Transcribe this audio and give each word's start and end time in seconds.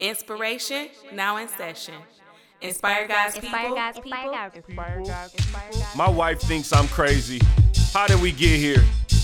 Inspiration 0.00 0.88
now 1.12 1.36
in 1.36 1.46
session. 1.46 1.94
Inspire 2.62 3.06
God's 3.06 3.34
people. 3.34 3.48
Inspire 3.48 3.74
God's 3.74 5.34
people. 5.34 5.64
My 5.94 6.08
wife 6.08 6.40
thinks 6.40 6.72
I'm 6.72 6.88
crazy. 6.88 7.38
How 7.92 8.06
did 8.06 8.20
we 8.22 8.32
get 8.32 8.58
here? 8.58 8.82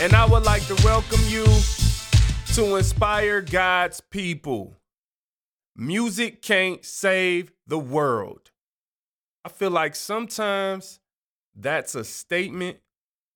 and 0.00 0.12
I 0.12 0.26
would 0.26 0.44
like 0.44 0.66
to 0.66 0.74
welcome 0.84 1.20
you 1.26 1.44
to 2.54 2.76
Inspire 2.76 3.40
God's 3.40 4.00
People. 4.00 4.76
Music 5.76 6.42
can't 6.42 6.84
save 6.84 7.52
the 7.66 7.78
world. 7.78 8.50
I 9.44 9.48
feel 9.48 9.70
like 9.70 9.94
sometimes 9.94 11.00
that's 11.54 11.94
a 11.94 12.04
statement 12.04 12.78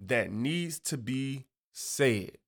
that 0.00 0.32
needs 0.32 0.78
to 0.80 0.96
be 0.96 1.46
said. 1.72 2.38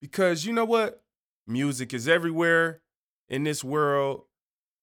Because 0.00 0.44
you 0.44 0.52
know 0.52 0.64
what? 0.64 1.02
Music 1.46 1.94
is 1.94 2.08
everywhere 2.08 2.80
in 3.28 3.44
this 3.44 3.62
world. 3.62 4.24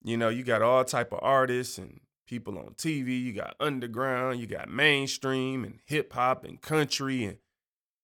You 0.04 0.16
know, 0.16 0.30
you 0.30 0.44
got 0.44 0.62
all 0.62 0.86
type 0.86 1.12
of 1.12 1.20
artists 1.22 1.78
and 1.78 2.00
people 2.28 2.58
on 2.58 2.76
TV, 2.78 3.22
you 3.24 3.34
got 3.34 3.56
underground, 3.60 4.40
you 4.40 4.48
got 4.48 4.70
mainstream 4.70 5.64
and 5.64 5.80
hip 5.86 6.14
hop 6.14 6.46
and 6.46 6.62
country 6.62 7.26
and 7.26 7.38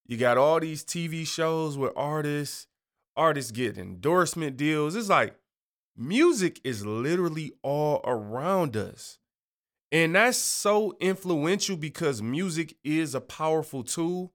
you 0.06 0.18
got 0.18 0.38
all 0.38 0.60
these 0.60 0.84
TV 0.84 1.26
shows 1.26 1.78
where 1.78 1.98
artists 1.98 2.68
artists 3.16 3.52
get 3.52 3.78
endorsement 3.78 4.58
deals. 4.58 4.96
It's 4.96 5.10
like 5.10 5.36
music 5.96 6.60
is 6.64 6.86
literally 6.86 7.54
all 7.62 8.02
around 8.04 8.76
us. 8.76 9.20
And 9.92 10.16
that's 10.16 10.38
so 10.38 10.98
influential 11.00 11.78
because 11.78 12.22
music 12.22 12.76
is 12.84 13.14
a 13.14 13.22
powerful 13.22 13.84
tool, 13.84 14.34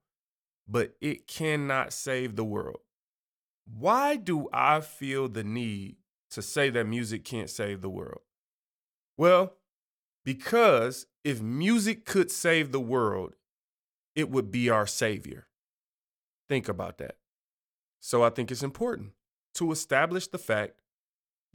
but 0.69 0.95
it 1.01 1.27
cannot 1.27 1.93
save 1.93 2.37
the 2.37 2.45
world. 2.45 2.79
Why 3.67 4.17
do 4.17 4.49
I 4.53 4.81
feel 4.81 5.29
the 5.29 5.43
need 5.43 5.97
to 6.31 6.43
say 6.43 6.71
that 6.71 6.87
music 6.87 7.25
can't 7.25 7.51
save 7.51 7.81
the 7.81 7.91
world? 7.91 8.21
Well, 9.17 9.55
because 10.25 11.07
if 11.25 11.43
music 11.43 12.05
could 12.05 12.31
save 12.31 12.71
the 12.71 12.81
world, 12.81 13.35
it 14.15 14.31
would 14.31 14.53
be 14.53 14.71
our 14.71 14.87
savior. 14.87 15.48
Think 16.49 16.69
about 16.69 16.99
that. 16.99 17.17
So 18.01 18.23
I 18.23 18.31
think 18.31 18.51
it's 18.51 18.63
important 18.63 19.13
to 19.55 19.73
establish 19.73 20.29
the 20.29 20.39
fact 20.39 20.81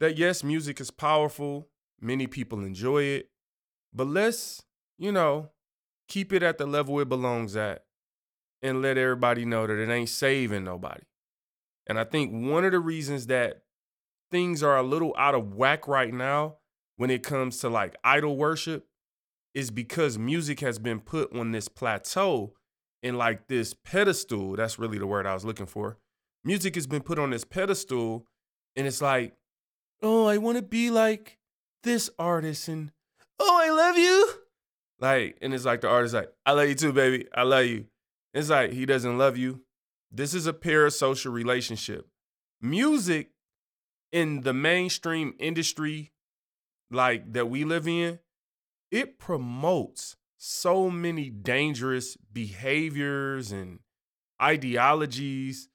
that 0.00 0.18
yes, 0.18 0.44
music 0.44 0.80
is 0.80 0.90
powerful, 0.90 1.68
many 2.00 2.26
people 2.26 2.64
enjoy 2.64 3.04
it, 3.04 3.30
but 3.92 4.06
let's, 4.06 4.62
you 4.98 5.12
know, 5.12 5.50
keep 6.08 6.32
it 6.32 6.42
at 6.42 6.58
the 6.58 6.66
level 6.66 7.00
it 7.00 7.08
belongs 7.08 7.56
at 7.56 7.84
and 8.62 8.82
let 8.82 8.98
everybody 8.98 9.44
know 9.44 9.66
that 9.66 9.78
it 9.78 9.88
ain't 9.88 10.08
saving 10.08 10.64
nobody. 10.64 11.02
And 11.86 11.98
I 11.98 12.04
think 12.04 12.32
one 12.32 12.64
of 12.64 12.72
the 12.72 12.80
reasons 12.80 13.26
that 13.26 13.62
things 14.30 14.62
are 14.62 14.76
a 14.76 14.82
little 14.82 15.14
out 15.18 15.34
of 15.34 15.54
whack 15.54 15.86
right 15.86 16.12
now 16.12 16.56
when 16.96 17.10
it 17.10 17.22
comes 17.22 17.58
to 17.60 17.68
like 17.68 17.96
idol 18.02 18.36
worship 18.36 18.86
is 19.54 19.70
because 19.70 20.18
music 20.18 20.60
has 20.60 20.78
been 20.78 21.00
put 21.00 21.34
on 21.34 21.52
this 21.52 21.68
plateau 21.68 22.54
in 23.04 23.16
like 23.18 23.46
this 23.46 23.74
pedestal. 23.74 24.56
That's 24.56 24.78
really 24.78 24.98
the 24.98 25.06
word 25.06 25.26
I 25.26 25.34
was 25.34 25.44
looking 25.44 25.66
for. 25.66 25.98
Music 26.42 26.74
has 26.74 26.86
been 26.86 27.02
put 27.02 27.18
on 27.18 27.30
this 27.30 27.44
pedestal, 27.44 28.26
and 28.74 28.86
it's 28.86 29.00
like, 29.00 29.34
oh, 30.02 30.26
I 30.26 30.38
want 30.38 30.56
to 30.56 30.62
be 30.62 30.90
like 30.90 31.38
this 31.84 32.10
artist, 32.18 32.66
and 32.66 32.90
oh, 33.38 33.60
I 33.62 33.70
love 33.70 33.98
you. 33.98 34.30
Like, 34.98 35.38
and 35.42 35.52
it's 35.52 35.66
like 35.66 35.82
the 35.82 35.88
artist, 35.88 36.14
like, 36.14 36.32
I 36.46 36.52
love 36.52 36.68
you 36.68 36.74
too, 36.74 36.92
baby. 36.92 37.26
I 37.34 37.42
love 37.42 37.66
you. 37.66 37.86
It's 38.32 38.48
like 38.48 38.72
he 38.72 38.86
doesn't 38.86 39.18
love 39.18 39.36
you. 39.36 39.60
This 40.10 40.32
is 40.32 40.46
a 40.46 40.52
parasocial 40.52 41.32
relationship. 41.32 42.08
Music 42.62 43.30
in 44.12 44.40
the 44.42 44.54
mainstream 44.54 45.34
industry 45.38 46.12
like 46.90 47.32
that 47.34 47.50
we 47.50 47.64
live 47.64 47.86
in, 47.86 48.18
it 48.90 49.18
promotes 49.18 50.16
so 50.36 50.90
many 50.90 51.30
dangerous 51.30 52.16
behaviors 52.32 53.52
and 53.52 53.80
ideologies 54.40 55.68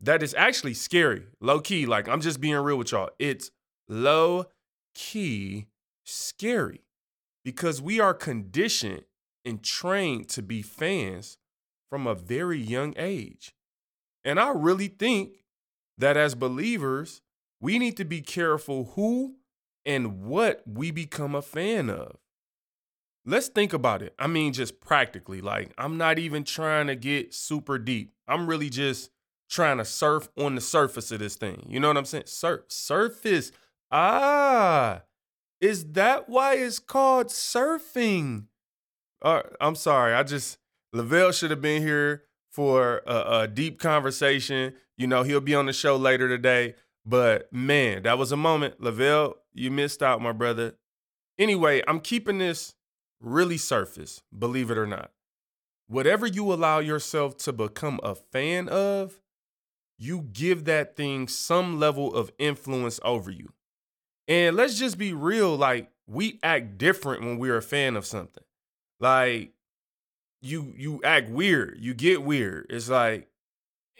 that 0.00 0.22
is 0.22 0.34
actually 0.34 0.74
scary. 0.74 1.24
Low 1.40 1.60
key, 1.60 1.86
like 1.86 2.08
I'm 2.08 2.20
just 2.20 2.40
being 2.40 2.56
real 2.56 2.76
with 2.76 2.92
y'all. 2.92 3.10
It's 3.18 3.50
low 3.88 4.46
key 4.94 5.66
scary 6.04 6.82
because 7.44 7.80
we 7.80 8.00
are 8.00 8.14
conditioned 8.14 9.04
and 9.44 9.62
trained 9.62 10.28
to 10.30 10.42
be 10.42 10.62
fans 10.62 11.38
from 11.88 12.06
a 12.06 12.14
very 12.14 12.58
young 12.58 12.94
age. 12.96 13.54
And 14.24 14.38
I 14.38 14.50
really 14.50 14.88
think 14.88 15.44
that 15.98 16.16
as 16.16 16.34
believers, 16.34 17.20
we 17.60 17.78
need 17.78 17.96
to 17.96 18.04
be 18.04 18.20
careful 18.20 18.92
who 18.94 19.36
and 19.84 20.22
what 20.22 20.62
we 20.66 20.90
become 20.90 21.34
a 21.34 21.42
fan 21.42 21.90
of. 21.90 22.16
Let's 23.24 23.48
think 23.48 23.72
about 23.72 24.02
it. 24.02 24.14
I 24.18 24.26
mean, 24.26 24.52
just 24.52 24.80
practically. 24.80 25.40
Like, 25.40 25.72
I'm 25.78 25.96
not 25.96 26.18
even 26.18 26.44
trying 26.44 26.88
to 26.88 26.96
get 26.96 27.32
super 27.32 27.78
deep. 27.78 28.12
I'm 28.26 28.46
really 28.46 28.68
just 28.68 29.10
trying 29.48 29.78
to 29.78 29.84
surf 29.84 30.28
on 30.36 30.54
the 30.54 30.60
surface 30.60 31.12
of 31.12 31.20
this 31.20 31.36
thing. 31.36 31.66
You 31.68 31.78
know 31.78 31.88
what 31.88 31.96
I'm 31.96 32.04
saying? 32.04 32.24
Surf, 32.26 32.62
surface. 32.68 33.52
Ah, 33.90 35.02
is 35.60 35.92
that 35.92 36.28
why 36.28 36.54
it's 36.54 36.78
called 36.78 37.28
surfing? 37.28 38.46
Uh, 39.20 39.42
I'm 39.60 39.76
sorry. 39.76 40.14
I 40.14 40.24
just, 40.24 40.58
Lavelle 40.92 41.30
should 41.30 41.50
have 41.50 41.60
been 41.60 41.82
here 41.82 42.24
for 42.50 43.02
a, 43.06 43.40
a 43.42 43.48
deep 43.48 43.78
conversation. 43.78 44.74
You 44.96 45.06
know, 45.06 45.22
he'll 45.22 45.40
be 45.40 45.54
on 45.54 45.66
the 45.66 45.72
show 45.72 45.96
later 45.96 46.28
today. 46.28 46.74
But 47.04 47.52
man, 47.52 48.02
that 48.02 48.18
was 48.18 48.32
a 48.32 48.36
moment. 48.36 48.80
Lavelle, 48.80 49.36
you 49.52 49.70
missed 49.70 50.02
out, 50.02 50.20
my 50.20 50.32
brother. 50.32 50.74
Anyway, 51.38 51.82
I'm 51.86 52.00
keeping 52.00 52.38
this 52.38 52.74
really 53.22 53.58
surface, 53.58 54.22
believe 54.36 54.70
it 54.70 54.78
or 54.78 54.86
not. 54.86 55.10
Whatever 55.86 56.26
you 56.26 56.52
allow 56.52 56.78
yourself 56.78 57.36
to 57.38 57.52
become 57.52 58.00
a 58.02 58.14
fan 58.14 58.68
of, 58.68 59.20
you 59.98 60.28
give 60.32 60.64
that 60.64 60.96
thing 60.96 61.28
some 61.28 61.78
level 61.78 62.14
of 62.14 62.32
influence 62.38 62.98
over 63.04 63.30
you. 63.30 63.52
And 64.26 64.56
let's 64.56 64.78
just 64.78 64.98
be 64.98 65.12
real 65.12 65.56
like, 65.56 65.90
we 66.06 66.38
act 66.42 66.78
different 66.78 67.22
when 67.22 67.38
we're 67.38 67.56
a 67.56 67.62
fan 67.62 67.96
of 67.96 68.06
something. 68.06 68.44
Like, 68.98 69.52
you 70.42 70.74
you 70.76 71.00
act 71.04 71.30
weird. 71.30 71.78
You 71.80 71.94
get 71.94 72.22
weird. 72.22 72.66
It's 72.68 72.88
like 72.88 73.28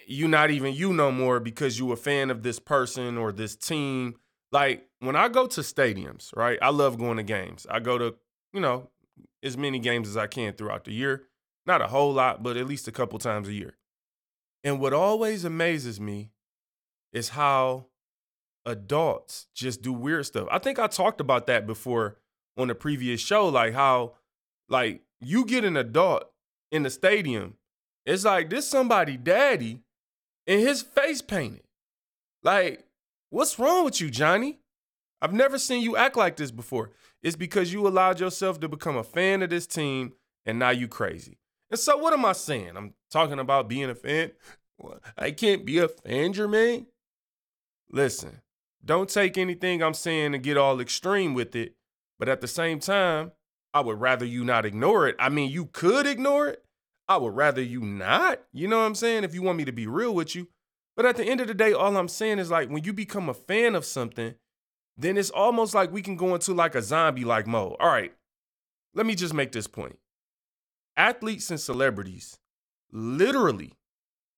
you 0.07 0.27
not 0.29 0.51
even 0.51 0.75
you 0.75 0.93
no 0.93 1.13
more 1.13 1.41
because 1.41 1.79
you're 1.79 1.95
a 1.95 1.97
fan 1.97 2.31
of 2.31 2.43
this 2.43 2.59
person 2.59 3.17
or 3.17 3.33
this 3.33 3.55
team. 3.57 4.17
Like 4.51 4.89
when 4.99 5.17
I 5.17 5.29
go 5.29 5.47
to 5.47 5.61
stadiums, 5.61 6.37
right? 6.37 6.59
I 6.61 6.71
love 6.71 6.99
going 6.99 7.17
to 7.17 7.23
games. 7.23 7.67
I 7.71 7.79
go 7.81 7.97
to, 7.97 8.17
you 8.53 8.61
know, 8.61 8.91
as 9.43 9.57
many 9.57 9.79
games 9.79 10.09
as 10.09 10.17
I 10.17 10.27
can 10.27 10.53
throughout 10.53 10.85
the 10.85 10.93
year. 10.93 11.25
Not 11.67 11.81
a 11.81 11.89
whole 11.89 12.13
lot, 12.13 12.43
but 12.43 12.57
at 12.57 12.67
least 12.67 12.89
a 12.89 12.93
couple 12.93 13.19
times 13.19 13.49
a 13.49 13.53
year. 13.53 13.77
And 14.65 14.81
what 14.81 14.93
always 14.93 15.45
amazes 15.45 16.01
me 16.01 16.31
is 17.13 17.31
how 17.31 17.87
adults 18.65 19.47
just 19.55 19.83
do 19.83 19.93
weird 19.93 20.27
stuff. 20.27 20.49
I 20.51 20.59
think 20.59 20.79
I 20.79 20.87
talked 20.87 21.21
about 21.21 21.47
that 21.47 21.67
before 21.67 22.19
on 22.57 22.69
the 22.69 22.75
previous 22.75 23.21
show, 23.21 23.49
like 23.49 23.75
how 23.75 24.15
like 24.69 25.03
you 25.21 25.45
get 25.45 25.65
an 25.65 25.77
adult 25.77 26.25
in 26.71 26.83
the 26.83 26.91
stadium, 26.91 27.57
it's 28.07 28.25
like 28.25 28.51
this 28.51 28.69
somebody 28.69 29.17
daddy 29.17 29.81
and 30.47 30.61
his 30.61 30.83
face 30.83 31.23
painted. 31.23 31.63
Like, 32.43 32.85
what's 33.31 33.59
wrong 33.59 33.85
with 33.85 34.01
you, 34.01 34.11
Johnny? 34.11 34.59
I've 35.21 35.33
never 35.33 35.59
seen 35.59 35.83
you 35.83 35.97
act 35.97 36.17
like 36.17 36.37
this 36.37 36.51
before. 36.51 36.91
It's 37.23 37.37
because 37.37 37.73
you 37.73 37.87
allowed 37.87 38.21
yourself 38.21 38.59
to 38.61 38.69
become 38.69 38.97
a 38.97 39.05
fan 39.05 39.43
of 39.43 39.51
this 39.51 39.67
team 39.67 40.15
and 40.45 40.59
now 40.59 40.71
you 40.71 40.89
crazy. 40.89 41.39
And 41.71 41.79
so 41.79 41.97
what 41.97 42.13
am 42.13 42.25
I 42.25 42.33
saying? 42.33 42.73
I'm 42.77 42.95
talking 43.11 43.39
about 43.39 43.69
being 43.69 43.91
a 43.91 43.95
fan. 43.95 44.33
I 45.17 45.31
can't 45.31 45.65
be 45.65 45.79
a 45.79 45.89
fan, 45.89 46.33
Jermaine. 46.33 46.87
Listen, 47.91 48.43
don't 48.85 49.09
take 49.09 49.39
anything 49.39 49.83
I'm 49.83 49.95
saying 49.95 50.35
and 50.35 50.43
get 50.43 50.57
all 50.57 50.81
extreme 50.81 51.35
with 51.35 51.55
it. 51.55 51.77
But 52.19 52.29
at 52.29 52.41
the 52.41 52.49
same 52.49 52.81
time, 52.81 53.33
I 53.75 53.81
would 53.81 54.01
rather 54.01 54.25
you 54.25 54.45
not 54.45 54.67
ignore 54.67 55.09
it. 55.09 55.17
I 55.19 55.29
mean, 55.29 55.51
you 55.51 55.67
could 55.67 56.07
ignore 56.07 56.49
it. 56.49 56.65
I 57.09 57.17
would 57.17 57.35
rather 57.35 57.63
you 57.63 57.81
not. 57.81 58.41
You 58.53 58.69
know 58.69 58.79
what 58.79 58.87
I'm 58.87 58.95
saying? 58.95 59.25
If 59.25 59.35
you 59.35 59.43
want 59.43 59.59
me 59.59 59.65
to 59.65 59.73
be 59.73 59.87
real 59.87 60.15
with 60.15 60.35
you. 60.35 60.49
But 60.97 61.07
at 61.07 61.17
the 61.17 61.25
end 61.25 61.41
of 61.41 61.47
the 61.47 61.55
day, 61.55 61.73
all 61.73 61.97
I'm 61.97 62.09
saying 62.09 62.39
is 62.39 62.51
like 62.51 62.69
when 62.69 62.85
you 62.85 62.93
become 62.93 63.29
a 63.29 63.35
fan 63.35 63.75
of 63.75 63.85
something, 63.85 64.35
then 64.97 65.17
it's 65.17 65.31
almost 65.31 65.75
like 65.75 65.93
we 65.93 66.03
can 66.03 66.17
go 66.17 66.35
into 66.35 66.53
like 66.53 66.75
a 66.75 66.83
zombie 66.83 67.25
like 67.25 67.47
mode. 67.47 67.77
All 67.81 67.89
right, 67.89 68.13
let 68.95 69.07
me 69.07 69.15
just 69.15 69.35
make 69.35 69.53
this 69.53 69.67
point. 69.67 69.99
Athletes 70.97 71.51
and 71.51 71.61
celebrities 71.61 72.39
literally 72.93 73.73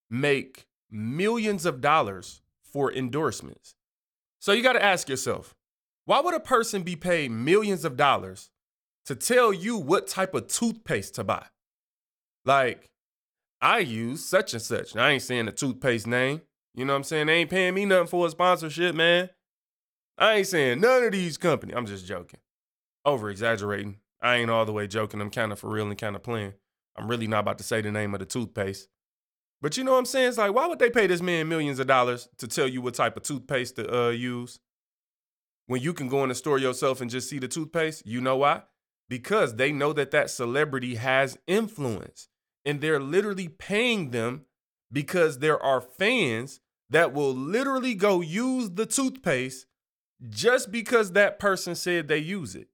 make 0.08 0.66
millions 0.90 1.66
of 1.66 1.80
dollars 1.80 2.42
for 2.62 2.92
endorsements. 2.92 3.74
So 4.38 4.52
you 4.52 4.62
got 4.62 4.74
to 4.74 4.84
ask 4.84 5.08
yourself, 5.08 5.54
why 6.04 6.20
would 6.20 6.34
a 6.34 6.40
person 6.40 6.82
be 6.82 6.96
paid 6.96 7.30
millions 7.30 7.84
of 7.84 7.96
dollars 7.96 8.50
to 9.06 9.14
tell 9.14 9.52
you 9.52 9.76
what 9.76 10.06
type 10.06 10.34
of 10.34 10.48
toothpaste 10.48 11.14
to 11.16 11.24
buy? 11.24 11.46
Like, 12.44 12.90
I 13.60 13.78
use 13.78 14.24
such 14.24 14.52
and 14.52 14.62
such. 14.62 14.94
I 14.96 15.12
ain't 15.12 15.22
saying 15.22 15.46
the 15.46 15.52
toothpaste 15.52 16.06
name. 16.06 16.42
You 16.74 16.84
know 16.84 16.92
what 16.92 16.98
I'm 16.98 17.04
saying? 17.04 17.28
They 17.28 17.34
ain't 17.34 17.50
paying 17.50 17.74
me 17.74 17.86
nothing 17.86 18.08
for 18.08 18.26
a 18.26 18.30
sponsorship, 18.30 18.94
man. 18.94 19.30
I 20.16 20.34
ain't 20.34 20.46
saying 20.46 20.81
none 20.81 21.05
of 21.05 21.12
these 21.12 21.37
companies. 21.37 21.76
I'm 21.76 21.87
just 21.87 22.06
joking. 22.06 22.40
Over 23.05 23.31
exaggerating. 23.31 23.99
I 24.22 24.37
ain't 24.37 24.50
all 24.50 24.64
the 24.64 24.72
way 24.72 24.87
joking. 24.87 25.20
I'm 25.20 25.31
kind 25.31 25.52
of 25.52 25.58
for 25.58 25.69
real 25.69 25.88
and 25.88 25.99
kind 25.99 26.16
of 26.16 26.22
playing. 26.22 26.55
I'm 26.96 27.08
really 27.08 27.26
not 27.26 27.40
about 27.40 27.58
to 27.58 27.64
say 27.64 27.81
the 27.81 27.90
name 27.90 28.14
of 28.14 28.20
the 28.20 28.26
toothpaste. 28.26 28.88
But 29.61 29.76
you 29.76 29.84
know 29.84 29.93
what 29.93 29.99
I'm 29.99 30.05
saying? 30.06 30.28
It's 30.28 30.38
like, 30.38 30.55
why 30.55 30.66
would 30.66 30.78
they 30.78 30.90
pay 30.90 31.06
this 31.06 31.22
man 31.22 31.49
millions 31.49 31.78
of 31.78 31.87
dollars 31.87 32.28
to 32.38 32.49
tell 32.49 32.69
you 32.69 32.81
what 32.82 32.94
type 32.94 33.16
of 33.16 33.22
toothpaste 33.22 33.76
to 33.76 34.06
uh, 34.06 34.11
use? 34.11 34.61
When 35.66 35.81
you 35.81 35.94
can 35.94 36.08
go 36.08 36.22
in 36.22 36.28
the 36.28 36.34
store 36.34 36.58
yourself 36.58 37.00
and 37.00 37.10
just 37.10 37.28
see 37.28 37.38
the 37.38 37.49
toothpaste, 37.49 38.06
you 38.06 38.20
know 38.20 38.37
why? 38.37 38.62
Because 39.08 39.56
they 39.56 39.72
know 39.72 39.93
that 39.94 40.10
that 40.10 40.31
celebrity 40.31 40.96
has 40.96 41.38
influence 41.46 42.28
and 42.64 42.81
they're 42.81 43.00
literally 43.00 43.49
paying 43.49 44.10
them 44.10 44.44
because 44.93 45.38
there 45.38 45.60
are 45.62 45.81
fans 45.81 46.60
that 46.90 47.12
will 47.12 47.34
literally 47.34 47.94
go 47.94 48.20
use 48.20 48.70
the 48.70 48.87
toothpaste 48.87 49.67
just 50.28 50.70
because 50.70 51.12
that 51.12 51.38
person 51.38 51.74
said 51.74 52.08
they 52.08 52.18
use 52.18 52.54
it. 52.54 52.68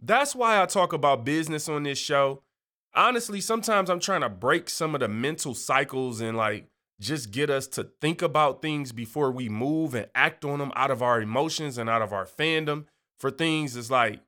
That's 0.00 0.34
why 0.34 0.60
I 0.60 0.66
talk 0.66 0.92
about 0.92 1.24
business 1.24 1.68
on 1.68 1.84
this 1.84 1.98
show. 1.98 2.42
Honestly, 2.94 3.40
sometimes 3.40 3.90
I'm 3.90 4.00
trying 4.00 4.20
to 4.20 4.28
break 4.28 4.70
some 4.70 4.94
of 4.94 5.00
the 5.00 5.08
mental 5.08 5.54
cycles 5.54 6.20
and 6.20 6.36
like 6.36 6.68
just 7.00 7.30
get 7.30 7.50
us 7.50 7.66
to 7.68 7.88
think 8.00 8.22
about 8.22 8.62
things 8.62 8.92
before 8.92 9.32
we 9.32 9.48
move 9.48 9.94
and 9.94 10.06
act 10.14 10.44
on 10.44 10.58
them 10.58 10.72
out 10.76 10.90
of 10.90 11.02
our 11.02 11.20
emotions 11.20 11.76
and 11.76 11.90
out 11.90 12.02
of 12.02 12.12
our 12.12 12.24
fandom 12.24 12.84
for 13.18 13.30
things. 13.30 13.76
It's 13.76 13.90
like 13.90 14.20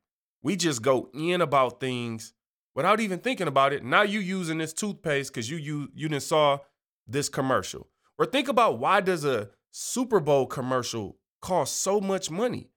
we 0.43 0.57
just 0.57 0.83
go 0.83 1.09
in 1.15 1.41
about 1.41 1.81
things 1.81 2.33
without 2.75 3.01
even 3.01 3.21
thinking 3.21 3.49
about 3.49 3.73
it. 3.73 3.85
Now 3.85 4.03
you 4.03 4.21
using 4.21 4.59
this 4.59 4.73
toothpaste 4.73 5.33
because 5.33 5.49
you 5.51 5.57
you 5.57 5.89
you 5.95 6.09
didn't 6.09 6.23
saw 6.23 6.59
this 7.07 7.29
commercial. 7.29 7.89
Or 8.19 8.27
think 8.27 8.49
about 8.49 8.79
why 8.79 9.01
does 9.01 9.25
a 9.25 9.51
Super 9.71 10.21
Bowl 10.21 10.47
commercial 10.47 11.17
cost 11.41 11.81
so 11.81 12.01
much 12.01 12.31
money? 12.31 12.71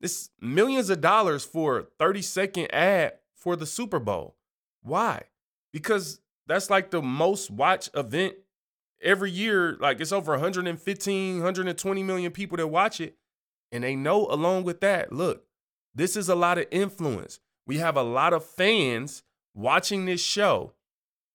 It's 0.00 0.30
millions 0.40 0.90
of 0.90 1.00
dollars 1.00 1.44
for 1.44 1.78
a 1.78 1.84
30 1.98 2.22
second 2.22 2.74
ad 2.74 3.14
for 3.34 3.56
the 3.56 3.66
Super 3.66 3.98
Bowl. 3.98 4.36
Why? 4.82 5.22
Because 5.72 6.20
that's 6.46 6.68
like 6.68 6.90
the 6.90 7.02
most 7.02 7.50
watched 7.50 7.90
event 7.94 8.34
every 9.02 9.30
year. 9.30 9.76
Like 9.80 10.00
it's 10.00 10.12
over 10.12 10.32
115, 10.32 11.36
120 11.36 12.02
million 12.02 12.32
people 12.32 12.56
that 12.58 12.66
watch 12.66 13.00
it. 13.00 13.16
And 13.72 13.82
they 13.82 13.96
know 13.96 14.26
along 14.26 14.64
with 14.64 14.80
that, 14.82 15.12
look, 15.12 15.44
this 15.94 16.16
is 16.16 16.28
a 16.28 16.34
lot 16.34 16.58
of 16.58 16.66
influence. 16.70 17.40
We 17.66 17.78
have 17.78 17.96
a 17.96 18.02
lot 18.02 18.32
of 18.32 18.44
fans 18.44 19.22
watching 19.54 20.04
this 20.04 20.22
show. 20.22 20.74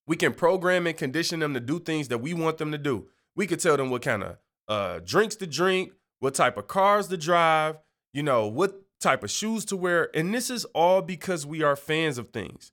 We 0.05 0.15
can 0.15 0.33
program 0.33 0.87
and 0.87 0.97
condition 0.97 1.39
them 1.39 1.53
to 1.53 1.59
do 1.59 1.79
things 1.79 2.07
that 2.09 2.19
we 2.19 2.33
want 2.33 2.57
them 2.57 2.71
to 2.71 2.77
do. 2.77 3.07
We 3.35 3.47
could 3.47 3.59
tell 3.59 3.77
them 3.77 3.89
what 3.89 4.01
kind 4.01 4.23
of 4.23 4.37
uh, 4.67 4.99
drinks 5.03 5.35
to 5.37 5.47
drink, 5.47 5.93
what 6.19 6.35
type 6.35 6.57
of 6.57 6.67
cars 6.67 7.07
to 7.07 7.17
drive, 7.17 7.77
you 8.13 8.23
know, 8.23 8.47
what 8.47 8.81
type 8.99 9.23
of 9.23 9.31
shoes 9.31 9.65
to 9.65 9.77
wear. 9.77 10.09
And 10.15 10.33
this 10.33 10.49
is 10.49 10.65
all 10.65 11.01
because 11.01 11.45
we 11.45 11.63
are 11.63 11.75
fans 11.75 12.17
of 12.17 12.29
things. 12.29 12.71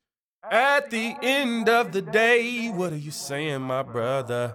At 0.51 0.91
the 0.91 1.17
end 1.23 1.69
of 1.69 1.93
the 1.93 2.03
day, 2.03 2.69
what 2.69 2.93
are 2.93 2.99
you 2.99 3.11
saying, 3.11 3.63
my 3.63 3.83
brother? 3.83 4.55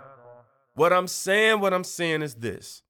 What 0.73 0.93
I'm 0.93 1.07
saying, 1.07 1.59
what 1.59 1.73
I'm 1.73 1.83
saying 1.83 2.21
is 2.21 2.35
this. 2.35 2.81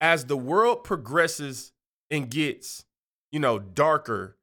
As 0.00 0.26
the 0.26 0.36
world 0.36 0.84
progresses 0.84 1.72
and 2.10 2.28
gets, 2.28 2.84
you 3.30 3.40
know, 3.40 3.58
darker, 3.58 4.36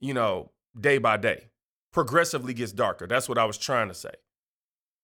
you 0.00 0.12
know, 0.12 0.50
day 0.78 0.98
by 0.98 1.16
day, 1.16 1.48
progressively 1.92 2.52
gets 2.52 2.72
darker. 2.72 3.06
That's 3.06 3.28
what 3.28 3.38
I 3.38 3.44
was 3.44 3.56
trying 3.56 3.88
to 3.88 3.94
say. 3.94 4.12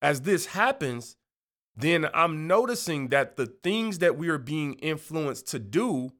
As 0.02 0.22
this 0.22 0.46
happens, 0.46 1.16
then 1.76 2.08
I'm 2.14 2.46
noticing 2.46 3.08
that 3.08 3.36
the 3.36 3.46
things 3.46 3.98
that 3.98 4.16
we 4.16 4.28
are 4.28 4.38
being 4.38 4.74
influenced 4.74 5.48
to 5.48 5.58
do 5.58 6.12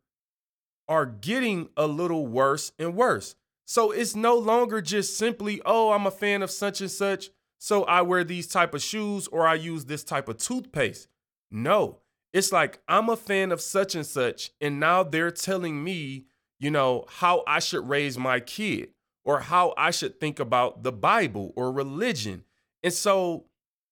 are 0.89 1.07
getting 1.07 1.71
a 1.77 1.87
little 1.87 2.27
worse 2.27 2.73
and 2.79 2.95
worse. 2.95 3.35
So 3.65 3.91
it's 3.91 4.15
no 4.15 4.37
longer 4.37 4.81
just 4.81 5.19
simply, 5.19 5.61
oh, 5.65 5.93
I'm 5.93 6.07
a 6.07 6.11
fan 6.11 6.43
of 6.43 6.51
such 6.51 6.81
and 6.81 6.91
such, 6.91 7.31
so 7.59 7.85
I 7.85 8.03
wear 8.03 8.23
these 8.23 8.47
type 8.47 8.75
of 8.75 8.83
shoes 8.83 9.27
or 9.29 9.47
I 9.47 9.55
use 9.55 9.87
this 9.87 10.05
type 10.05 10.29
of 10.29 10.37
toothpaste. 10.37 11.09
No, 11.51 11.99
it's 12.33 12.53
like 12.53 12.81
I'm 12.87 13.09
a 13.09 13.17
fan 13.17 13.51
of 13.51 13.61
such 13.61 13.95
and 13.95 14.07
such, 14.07 14.51
and 14.61 14.79
now 14.79 15.03
they're 15.03 15.31
telling 15.31 15.83
me, 15.83 16.27
you 16.61 16.71
know, 16.71 17.07
how 17.09 17.43
I 17.47 17.59
should 17.59 17.89
raise 17.89 18.19
my 18.19 18.41
kid 18.41 18.91
or 19.25 19.41
how 19.41 19.75
I 19.77 19.91
should 19.91 20.21
think 20.21 20.39
about 20.39 20.83
the 20.85 20.93
Bible 20.93 21.53
or 21.57 21.73
religion. 21.73 22.45
And 22.83 22.93
so 22.93 23.47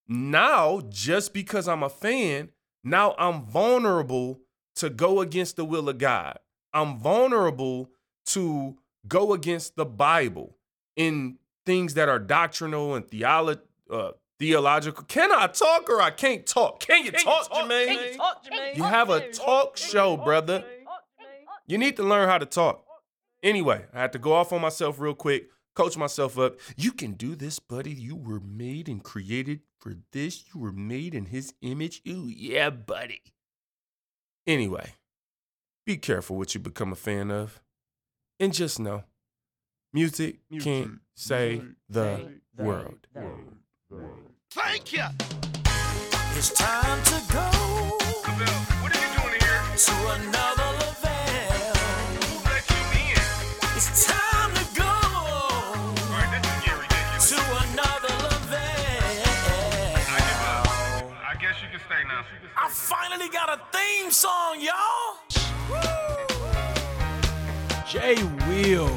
now, 0.09 0.83
just 0.89 1.33
because 1.33 1.69
I'm 1.69 1.83
a 1.83 1.89
fan, 1.89 2.51
now 2.83 3.15
I'm 3.19 3.45
vulnerable 3.45 4.41
to 4.77 4.91
go 4.91 5.21
against 5.21 5.57
the 5.57 5.65
will 5.65 5.89
of 5.89 5.99
God. 5.99 6.39
I'm 6.73 6.99
vulnerable 6.99 7.91
to 8.27 8.77
go 9.07 9.33
against 9.33 9.77
the 9.77 9.85
Bible 9.85 10.57
in 10.97 11.39
things 11.65 11.95
that 11.95 12.09
are 12.09 12.19
doctrinal 12.19 12.95
and 12.95 13.07
theolo- 13.07 13.61
uh, 13.91 14.11
theological. 14.39 15.05
Can 15.05 15.33
I 15.33 15.47
talk 15.47 15.89
or 15.89 16.01
I 16.01 16.11
can't 16.11 16.47
talk? 16.47 16.81
Can 16.81 17.05
you 17.05 17.13
Can 17.13 17.21
you 17.21 17.25
talk, 17.25 17.49
talk? 17.49 17.69
Jermaine? 17.69 17.87
Can 17.87 18.13
you 18.13 18.17
talk, 18.17 18.45
Jermaine? 18.45 18.77
You 18.77 18.83
have 18.83 19.11
a 19.11 19.31
talk 19.33 19.77
show, 19.77 20.17
brother. 20.17 20.65
You 21.67 21.79
need 21.79 21.97
to 21.97 22.03
learn 22.03 22.29
how 22.29 22.39
to 22.39 22.47
talk. 22.47 22.85
Anyway, 23.43 23.85
I 23.93 24.01
had 24.01 24.13
to 24.13 24.19
go 24.19 24.33
off 24.33 24.53
on 24.53 24.61
myself 24.61 24.99
real 24.99 25.15
quick, 25.15 25.49
coach 25.75 25.97
myself 25.97 26.39
up. 26.39 26.57
You 26.77 26.93
can 26.93 27.13
do 27.13 27.35
this, 27.35 27.59
buddy. 27.59 27.93
You 27.93 28.17
were 28.17 28.41
made 28.41 28.89
and 28.89 29.03
created 29.03 29.61
for 29.85 29.95
this. 30.13 30.45
You 30.53 30.61
were 30.61 30.73
made 30.73 31.15
in 31.15 31.27
his 31.27 31.53
image. 31.61 32.01
Ooh, 32.09 32.27
yeah, 32.35 32.71
buddy. 32.71 33.21
Anyway, 34.47 34.95
be 35.87 35.97
careful 35.99 36.37
what 36.37 36.55
you 36.55 36.61
become 36.61 36.91
a 36.91 36.97
fan 36.97 37.31
of. 37.31 37.61
And 38.41 38.53
just 38.53 38.81
know 38.81 39.05
music 39.93 40.39
can't 40.61 40.99
save 41.15 41.75
the 41.89 42.41
world. 42.59 43.07
Thank 44.51 44.93
you. 44.93 45.05
It's 46.37 46.51
time 46.53 47.03
to 47.05 47.23
go 47.33 47.41
What 48.83 48.97
are 48.97 49.01
you 49.01 49.21
doing 49.21 49.41
here? 49.41 49.63
to 49.77 49.93
another 50.09 50.64
finally 62.95 63.29
got 63.29 63.49
a 63.49 63.61
theme 63.77 64.11
song, 64.11 64.61
y'all. 64.61 65.17
Jay 67.87 68.15
Will. 68.49 68.91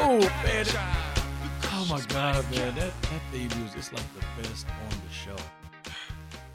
Oh, 0.00 0.18
man. 0.44 0.66
Oh 1.64 1.86
my 1.90 2.00
God, 2.08 2.44
man. 2.50 2.74
That, 2.74 2.92
that 3.02 3.22
theme 3.30 3.50
music 3.58 3.78
is 3.78 3.92
like 3.92 4.04
the 4.14 4.42
best 4.42 4.66
on 4.66 4.90
the 4.90 5.12
show. 5.12 5.36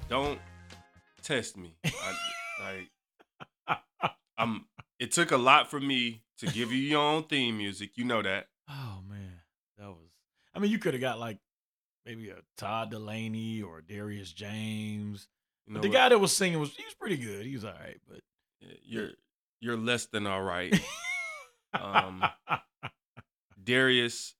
Don't 0.10 0.40
test 1.22 1.58
me. 1.58 1.76
I, 1.86 2.90
like, 3.68 3.80
I'm. 4.38 4.66
It 5.00 5.12
took 5.12 5.32
a 5.32 5.38
lot 5.38 5.70
for 5.70 5.80
me 5.80 6.24
to 6.40 6.48
give 6.48 6.72
you 6.72 6.80
your 6.80 7.04
own 7.04 7.24
theme 7.24 7.58
music. 7.58 7.92
You 7.96 8.06
know 8.06 8.24
that. 8.24 8.48
Oh 8.68 9.00
man, 9.08 9.42
that 9.78 9.90
was. 9.90 10.10
I 10.56 10.60
mean, 10.60 10.72
you 10.72 10.80
could 10.80 10.96
have 10.96 11.02
got 11.02 11.20
like 11.20 11.38
maybe 12.06 12.30
a 12.30 12.38
Todd 12.58 12.92
Dulaney 12.92 13.64
or 13.64 13.82
Darius 13.82 14.32
James. 14.32 15.28
You 15.68 15.74
know 15.74 15.82
the 15.82 15.90
guy 15.90 16.10
that 16.10 16.20
was 16.20 16.32
singing 16.36 16.60
was 16.60 16.74
he 16.76 16.84
was 16.86 16.94
pretty 16.94 17.18
good. 17.18 17.46
He 17.46 17.54
was 17.54 17.66
all 17.66 17.72
right, 17.74 18.00
but 18.08 18.22
You're 18.84 19.10
you're 19.60 19.78
less 19.78 20.06
than 20.06 20.26
all 20.28 20.42
right. 20.42 20.74
Um, 21.74 22.24
Darius, 23.64 24.36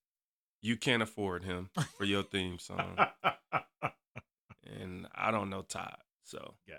you 0.62 0.78
can't 0.78 1.04
afford 1.04 1.44
him 1.44 1.70
for 1.98 2.06
your 2.06 2.24
theme 2.24 2.60
song, 2.60 2.98
and 4.66 5.08
I 5.14 5.32
don't 5.32 5.50
know 5.50 5.64
Todd. 5.64 5.98
So, 6.24 6.56
Got 6.68 6.78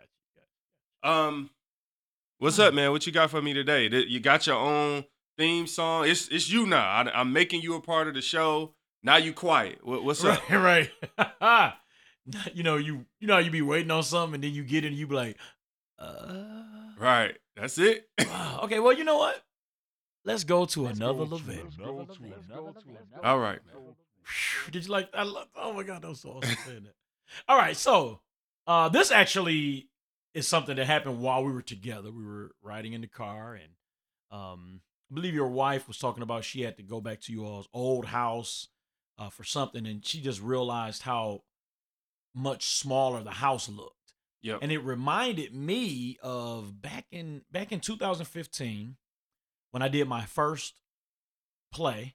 you, 1.04 1.10
um, 1.10 1.50
what's 2.38 2.58
up, 2.58 2.74
man? 2.74 2.90
What 2.90 3.06
you 3.06 3.12
got 3.12 3.30
for 3.30 3.42
me 3.42 3.52
today? 3.54 3.88
You 3.88 4.20
got 4.20 4.46
your 4.46 4.56
own 4.56 5.04
theme 5.36 5.66
song. 5.66 6.06
It's 6.06 6.28
it's 6.28 6.50
you 6.50 6.66
now. 6.66 6.86
I, 6.88 7.10
I'm 7.20 7.32
making 7.32 7.60
you 7.62 7.74
a 7.74 7.80
part 7.80 8.08
of 8.08 8.14
the 8.14 8.22
show. 8.22 8.74
Now 9.02 9.16
you 9.16 9.32
quiet. 9.32 9.78
What, 9.86 10.04
what's 10.04 10.24
up? 10.24 10.48
right, 10.50 10.90
right. 11.40 11.72
you 12.54 12.62
know, 12.62 12.76
you 12.76 13.06
you 13.20 13.26
know 13.26 13.34
how 13.34 13.40
you 13.40 13.50
be 13.50 13.62
waiting 13.62 13.90
on 13.90 14.02
something 14.02 14.36
and 14.36 14.44
then 14.44 14.52
you 14.52 14.64
get 14.64 14.84
it 14.84 14.88
and 14.88 14.96
you 14.96 15.06
be 15.06 15.14
like, 15.14 15.36
uh 15.98 16.34
Right. 16.98 17.36
That's 17.56 17.78
it. 17.78 18.08
Wow. 18.18 18.60
Okay, 18.64 18.80
well, 18.80 18.92
you 18.92 19.04
know 19.04 19.18
what? 19.18 19.42
Let's 20.24 20.44
go 20.44 20.64
to 20.66 20.86
another 20.86 21.22
event. 21.22 21.74
All 23.24 23.38
right, 23.38 23.58
man. 23.66 23.94
Did 24.70 24.84
you 24.84 24.92
like? 24.92 25.08
I 25.14 25.22
love. 25.22 25.48
Oh 25.56 25.72
my 25.72 25.82
god, 25.82 26.02
that 26.02 26.08
was 26.08 26.20
so 26.20 26.30
awesome 26.30 26.56
saying 26.66 26.84
that. 26.84 26.94
All 27.48 27.56
right, 27.56 27.76
so 27.76 28.20
uh, 28.66 28.88
this 28.88 29.10
actually 29.10 29.88
is 30.34 30.46
something 30.46 30.76
that 30.76 30.86
happened 30.86 31.20
while 31.20 31.44
we 31.44 31.52
were 31.52 31.62
together. 31.62 32.10
We 32.10 32.24
were 32.24 32.52
riding 32.62 32.92
in 32.92 33.00
the 33.00 33.06
car, 33.06 33.54
and 33.54 33.72
um, 34.30 34.80
I 35.10 35.14
believe 35.14 35.34
your 35.34 35.48
wife 35.48 35.88
was 35.88 35.98
talking 35.98 36.22
about 36.22 36.44
she 36.44 36.62
had 36.62 36.76
to 36.76 36.82
go 36.82 37.00
back 37.00 37.20
to 37.22 37.32
you 37.32 37.46
all's 37.46 37.68
old 37.72 38.06
house 38.06 38.68
uh, 39.18 39.30
for 39.30 39.44
something, 39.44 39.86
and 39.86 40.04
she 40.04 40.20
just 40.20 40.42
realized 40.42 41.02
how 41.02 41.42
much 42.38 42.66
smaller 42.66 43.22
the 43.22 43.30
house 43.32 43.68
looked. 43.68 43.94
Yep. 44.40 44.60
and 44.62 44.70
it 44.70 44.78
reminded 44.78 45.52
me 45.52 46.16
of 46.22 46.80
back 46.80 47.06
in 47.10 47.42
back 47.50 47.72
in 47.72 47.80
2015 47.80 48.96
when 49.72 49.82
I 49.82 49.88
did 49.88 50.06
my 50.06 50.24
first 50.26 50.80
play. 51.72 52.14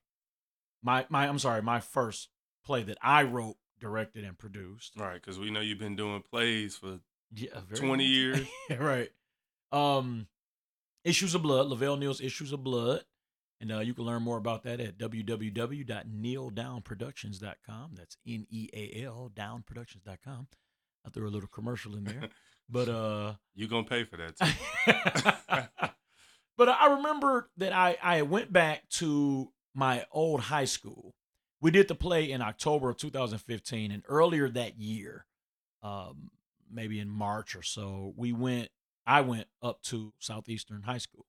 My 0.82 1.06
my 1.10 1.27
I'm 1.27 1.38
sorry, 1.38 1.62
my 1.62 1.82
first 1.82 2.30
play 2.65 2.82
that 2.84 2.98
I 3.01 3.24
wrote, 3.24 3.58
directed, 3.80 4.24
and 4.24 4.38
produced. 4.38 4.94
Right, 4.98 5.15
because 5.15 5.38
we 5.38 5.51
know 5.51 5.60
you've 5.60 5.80
been 5.80 5.98
doing 5.98 6.24
plays 6.32 6.77
for 6.77 7.00
Yeah, 7.34 7.60
20 7.75 8.06
years. 8.06 8.48
right. 8.80 9.10
Um, 9.74 10.27
Issues 11.03 11.36
of 11.36 11.42
Blood, 11.44 11.68
Lavelle 11.68 11.98
Neal's 11.98 12.22
Issues 12.22 12.53
of 12.53 12.63
Blood. 12.63 13.03
And 13.63 13.72
uh, 13.72 13.79
you 13.79 13.93
can 13.93 14.03
learn 14.03 14.22
more 14.24 14.36
about 14.36 14.63
that 14.63 14.82
at 14.82 14.98
www.nealdownproductions.com. 14.98 17.91
That's 17.96 18.17
N 18.27 18.46
E 18.50 18.67
A 18.74 19.03
L 19.05 19.32
downproductions.com. 19.34 20.48
I 21.05 21.10
threw 21.10 21.29
a 21.29 21.32
little 21.32 21.48
commercial 21.48 21.96
in 21.96 22.03
there. 22.03 22.27
But 22.70 22.88
uh 22.88 23.34
you 23.55 23.67
gonna 23.67 23.84
pay 23.84 24.05
for 24.05 24.15
that. 24.15 24.38
Too. 24.38 24.46
but 26.58 26.70
I 26.70 26.93
remember 26.96 27.50
that 27.58 27.74
I, 27.74 27.98
I 28.01 28.22
went 28.22 28.53
back 28.53 28.88
to 29.00 29.51
my 29.75 30.05
old 30.12 30.39
high 30.39 30.63
school. 30.63 31.13
We 31.60 31.72
did 31.72 31.89
the 31.89 31.96
play 31.96 32.32
in 32.32 32.41
October 32.41 32.89
of 32.89 32.96
2015, 32.96 33.91
and 33.91 34.01
earlier 34.08 34.48
that 34.48 34.79
year, 34.79 35.25
um, 35.84 36.32
maybe 36.72 37.01
in 37.01 37.10
March 37.10 37.53
or 37.53 37.63
so, 37.63 38.13
we 38.15 38.32
went. 38.32 38.70
I 39.05 39.20
went 39.20 39.48
up 39.62 39.82
to 39.84 40.13
Southeastern 40.20 40.84
High 40.84 41.00
School, 41.00 41.25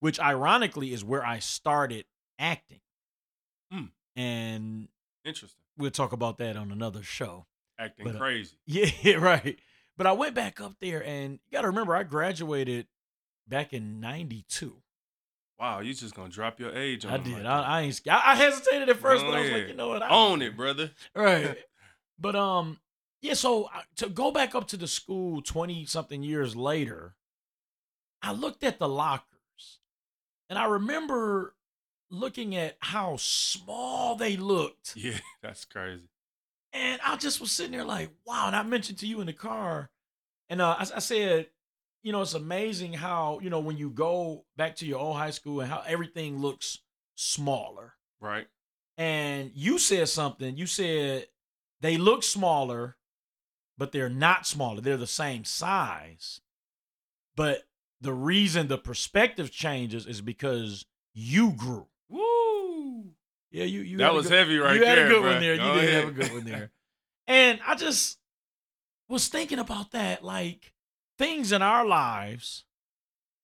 which 0.00 0.20
ironically 0.20 0.92
is 0.92 1.04
where 1.04 1.24
I 1.24 1.38
started 1.38 2.04
acting. 2.38 2.80
Hmm. 3.70 3.84
And 4.16 4.88
Interesting. 5.24 5.60
we'll 5.76 5.90
talk 5.90 6.12
about 6.12 6.38
that 6.38 6.56
on 6.56 6.70
another 6.72 7.02
show. 7.02 7.46
Acting 7.78 8.06
But, 8.06 8.16
uh, 8.16 8.18
crazy. 8.18 8.56
Yeah, 8.66 9.16
right. 9.16 9.58
But 9.96 10.06
I 10.06 10.12
went 10.12 10.34
back 10.34 10.60
up 10.60 10.74
there, 10.80 11.04
and 11.04 11.32
you 11.32 11.52
got 11.52 11.62
to 11.62 11.68
remember, 11.68 11.94
I 11.94 12.04
graduated 12.04 12.86
back 13.48 13.72
in 13.72 13.98
'92. 14.00 14.76
Wow, 15.58 15.80
you 15.80 15.92
just 15.92 16.14
gonna 16.14 16.28
drop 16.28 16.60
your 16.60 16.72
age 16.72 17.04
on 17.04 17.12
I 17.12 17.16
did. 17.18 17.32
like 17.32 17.44
I. 17.44 17.62
I 17.62 17.80
ain't. 17.82 18.00
I, 18.08 18.22
I 18.26 18.34
hesitated 18.36 18.88
at 18.88 18.96
first, 18.98 19.24
Go 19.24 19.30
but 19.32 19.38
I 19.38 19.40
was 19.42 19.50
like, 19.50 19.68
you 19.68 19.74
know 19.74 19.88
what? 19.88 20.02
I, 20.02 20.08
Own 20.08 20.40
it, 20.40 20.56
brother. 20.56 20.92
Right. 21.16 21.56
but 22.18 22.36
um, 22.36 22.78
yeah. 23.22 23.34
So 23.34 23.64
uh, 23.64 23.80
to 23.96 24.08
go 24.08 24.30
back 24.30 24.54
up 24.54 24.68
to 24.68 24.76
the 24.76 24.86
school 24.86 25.42
twenty 25.42 25.84
something 25.84 26.22
years 26.22 26.54
later, 26.54 27.16
I 28.22 28.30
looked 28.32 28.62
at 28.62 28.78
the 28.78 28.88
lockers, 28.88 29.26
and 30.48 30.58
I 30.58 30.66
remember 30.66 31.54
looking 32.10 32.56
at 32.56 32.76
how 32.80 33.16
small 33.18 34.16
they 34.16 34.36
looked. 34.36 34.96
Yeah, 34.96 35.18
that's 35.42 35.64
crazy. 35.64 36.08
And 36.72 37.00
I 37.04 37.16
just 37.16 37.40
was 37.40 37.50
sitting 37.50 37.72
there 37.72 37.84
like, 37.84 38.10
wow. 38.26 38.46
And 38.46 38.56
I 38.56 38.62
mentioned 38.62 38.98
to 38.98 39.06
you 39.06 39.20
in 39.20 39.26
the 39.26 39.32
car, 39.32 39.90
and 40.48 40.60
uh, 40.60 40.76
I, 40.78 40.82
I 40.96 40.98
said, 40.98 41.48
you 42.02 42.12
know, 42.12 42.22
it's 42.22 42.34
amazing 42.34 42.92
how, 42.94 43.40
you 43.42 43.50
know, 43.50 43.60
when 43.60 43.76
you 43.76 43.90
go 43.90 44.44
back 44.56 44.76
to 44.76 44.86
your 44.86 44.98
old 44.98 45.16
high 45.16 45.30
school 45.30 45.60
and 45.60 45.70
how 45.70 45.82
everything 45.86 46.38
looks 46.38 46.78
smaller. 47.16 47.94
Right. 48.20 48.46
And 48.96 49.50
you 49.54 49.78
said 49.78 50.08
something. 50.08 50.56
You 50.56 50.66
said 50.66 51.26
they 51.80 51.96
look 51.96 52.22
smaller, 52.22 52.96
but 53.76 53.92
they're 53.92 54.08
not 54.08 54.46
smaller. 54.46 54.80
They're 54.80 54.96
the 54.96 55.06
same 55.06 55.44
size. 55.44 56.40
But 57.36 57.67
the 58.00 58.12
reason 58.12 58.68
the 58.68 58.78
perspective 58.78 59.50
changes 59.50 60.06
is 60.06 60.20
because 60.20 60.86
you 61.14 61.52
grew. 61.52 61.86
Woo. 62.08 63.12
Yeah, 63.50 63.64
you 63.64 63.80
you 63.80 63.96
That 63.98 64.14
was 64.14 64.28
good- 64.28 64.36
heavy 64.38 64.58
right 64.58 64.78
there. 64.78 64.80
you 64.80 64.84
had 64.86 64.98
a 64.98 65.08
good 65.08 65.22
bruh. 65.22 65.32
one 65.32 65.40
there. 65.40 65.54
You 65.54 65.60
Go 65.60 65.74
did 65.80 65.92
have 65.94 66.08
a 66.08 66.12
good 66.12 66.32
one 66.32 66.44
there. 66.44 66.70
And 67.26 67.60
I 67.66 67.74
just 67.74 68.18
was 69.06 69.28
thinking 69.28 69.58
about 69.58 69.90
that, 69.90 70.24
like 70.24 70.72
things 71.18 71.52
in 71.52 71.60
our 71.60 71.84
lives 71.84 72.64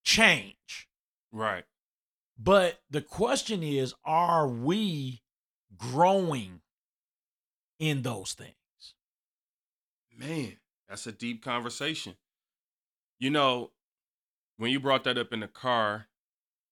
change. 0.04 0.88
Right. 1.30 1.64
But 2.38 2.80
the 2.90 3.02
question 3.02 3.62
is, 3.62 3.92
are 4.02 4.48
we 4.48 5.20
growing 5.76 6.62
in 7.78 8.00
those 8.00 8.32
things? 8.32 8.54
Man, 10.16 10.56
that's 10.88 11.06
a 11.06 11.12
deep 11.12 11.44
conversation. 11.44 12.14
You 13.18 13.28
know, 13.28 13.70
when 14.56 14.70
you 14.70 14.80
brought 14.80 15.04
that 15.04 15.18
up 15.18 15.32
in 15.32 15.40
the 15.40 15.48
car, 15.48 16.06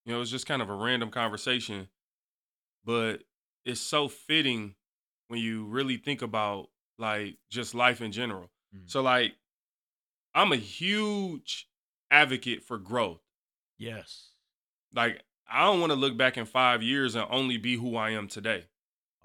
you 0.04 0.12
know, 0.12 0.18
it 0.18 0.20
was 0.20 0.30
just 0.30 0.46
kind 0.46 0.62
of 0.62 0.70
a 0.70 0.74
random 0.74 1.10
conversation, 1.10 1.88
but 2.84 3.24
it's 3.64 3.80
so 3.80 4.08
fitting 4.08 4.74
when 5.28 5.40
you 5.40 5.66
really 5.66 5.96
think 5.96 6.22
about 6.22 6.68
like 6.98 7.38
just 7.50 7.74
life 7.74 8.00
in 8.00 8.12
general. 8.12 8.50
Mhm. 8.74 8.90
So 8.90 9.02
like 9.02 9.34
I'm 10.34 10.52
a 10.52 10.56
huge 10.56 11.68
advocate 12.10 12.62
for 12.62 12.78
growth. 12.78 13.22
Yes. 13.78 14.30
Like 14.94 15.22
I 15.48 15.64
don't 15.64 15.80
want 15.80 15.92
to 15.92 15.96
look 15.96 16.16
back 16.16 16.36
in 16.36 16.46
5 16.46 16.82
years 16.82 17.14
and 17.14 17.26
only 17.30 17.56
be 17.58 17.76
who 17.76 17.96
I 17.96 18.10
am 18.10 18.28
today. 18.28 18.64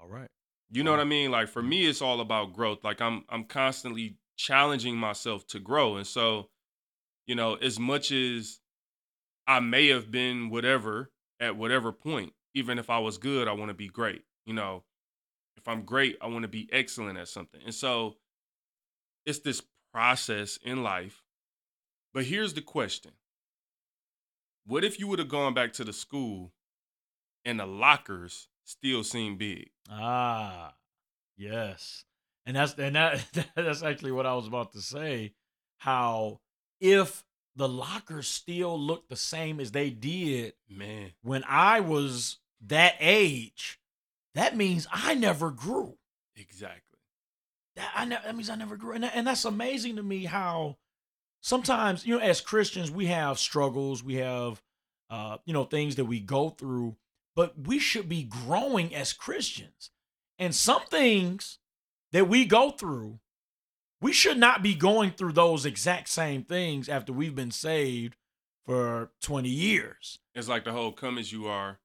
All 0.00 0.08
right. 0.08 0.28
You 0.70 0.82
know 0.82 0.90
what 0.90 1.00
I 1.00 1.04
mean? 1.04 1.30
Like 1.30 1.48
for 1.48 1.62
me, 1.62 1.86
it's 1.86 2.02
all 2.02 2.20
about 2.20 2.52
growth. 2.52 2.84
Like 2.84 3.00
I'm 3.00 3.24
I'm 3.28 3.44
constantly 3.44 4.18
challenging 4.36 4.96
myself 4.96 5.46
to 5.48 5.58
grow. 5.58 5.96
And 5.96 6.06
so, 6.06 6.50
you 7.28 7.34
know, 7.34 7.54
as 7.54 7.78
much 7.78 8.10
as 8.10 8.58
I 9.46 9.60
may 9.60 9.88
have 9.88 10.10
been 10.10 10.50
whatever 10.50 11.12
at 11.38 11.56
whatever 11.56 11.92
point, 11.92 12.32
even 12.54 12.78
if 12.78 12.90
I 12.90 12.98
was 12.98 13.18
good, 13.18 13.46
I 13.46 13.52
want 13.52 13.68
to 13.68 13.74
be 13.74 13.86
great. 13.86 14.22
You 14.46 14.54
know, 14.54 14.82
if 15.58 15.68
I'm 15.68 15.82
great, 15.82 16.16
I 16.22 16.26
want 16.26 16.42
to 16.42 16.48
be 16.48 16.68
excellent 16.72 17.18
at 17.18 17.28
something. 17.28 17.60
And 17.64 17.74
so 17.74 18.16
it's 19.26 19.40
this 19.40 19.62
process 19.92 20.58
in 20.62 20.82
life. 20.82 21.22
But 22.14 22.24
here's 22.24 22.54
the 22.54 22.62
question. 22.62 23.12
What 24.66 24.82
if 24.82 24.98
you 24.98 25.06
would 25.08 25.18
have 25.18 25.28
gone 25.28 25.52
back 25.52 25.74
to 25.74 25.84
the 25.84 25.92
school 25.92 26.52
and 27.44 27.60
the 27.60 27.66
lockers 27.66 28.48
still 28.64 29.04
seem 29.04 29.36
big? 29.36 29.68
Ah, 29.90 30.74
yes. 31.36 32.04
And 32.46 32.56
that's 32.56 32.72
and 32.78 32.96
that 32.96 33.22
that's 33.54 33.82
actually 33.82 34.12
what 34.12 34.24
I 34.24 34.34
was 34.34 34.46
about 34.46 34.72
to 34.72 34.80
say. 34.80 35.34
How 35.76 36.40
if 36.80 37.24
the 37.56 37.68
lockers 37.68 38.28
still 38.28 38.78
look 38.78 39.08
the 39.08 39.16
same 39.16 39.58
as 39.60 39.72
they 39.72 39.90
did 39.90 40.52
Man, 40.70 41.12
when 41.22 41.42
I 41.48 41.80
was 41.80 42.38
that 42.66 42.94
age, 43.00 43.80
that 44.34 44.56
means 44.56 44.86
I 44.92 45.14
never 45.14 45.50
grew. 45.50 45.96
exactly. 46.36 46.82
That 47.76 47.90
I 47.94 48.04
ne- 48.04 48.18
that 48.24 48.34
means 48.36 48.50
I 48.50 48.54
never 48.56 48.76
grew, 48.76 48.92
and, 48.92 49.04
that- 49.04 49.12
and 49.14 49.26
that's 49.26 49.44
amazing 49.44 49.96
to 49.96 50.02
me. 50.02 50.24
How 50.24 50.76
sometimes 51.40 52.06
you 52.06 52.16
know, 52.16 52.22
as 52.22 52.40
Christians, 52.40 52.90
we 52.90 53.06
have 53.06 53.38
struggles, 53.38 54.02
we 54.02 54.14
have 54.16 54.60
uh, 55.10 55.38
you 55.46 55.52
know 55.52 55.64
things 55.64 55.96
that 55.96 56.04
we 56.04 56.20
go 56.20 56.50
through, 56.50 56.96
but 57.36 57.54
we 57.66 57.78
should 57.78 58.08
be 58.08 58.22
growing 58.24 58.94
as 58.94 59.12
Christians. 59.12 59.90
And 60.38 60.54
some 60.54 60.82
things 60.90 61.58
that 62.12 62.28
we 62.28 62.44
go 62.44 62.70
through, 62.70 63.18
we 64.00 64.12
should 64.12 64.38
not 64.38 64.62
be 64.62 64.74
going 64.74 65.10
through 65.12 65.32
those 65.32 65.66
exact 65.66 66.08
same 66.08 66.42
things 66.44 66.88
after 66.88 67.12
we've 67.12 67.34
been 67.34 67.50
saved 67.50 68.16
for 68.66 69.10
twenty 69.22 69.48
years. 69.48 70.18
It's 70.34 70.48
like 70.48 70.64
the 70.64 70.72
whole 70.72 70.92
come 70.92 71.18
as 71.18 71.32
you 71.32 71.46
are, 71.46 71.78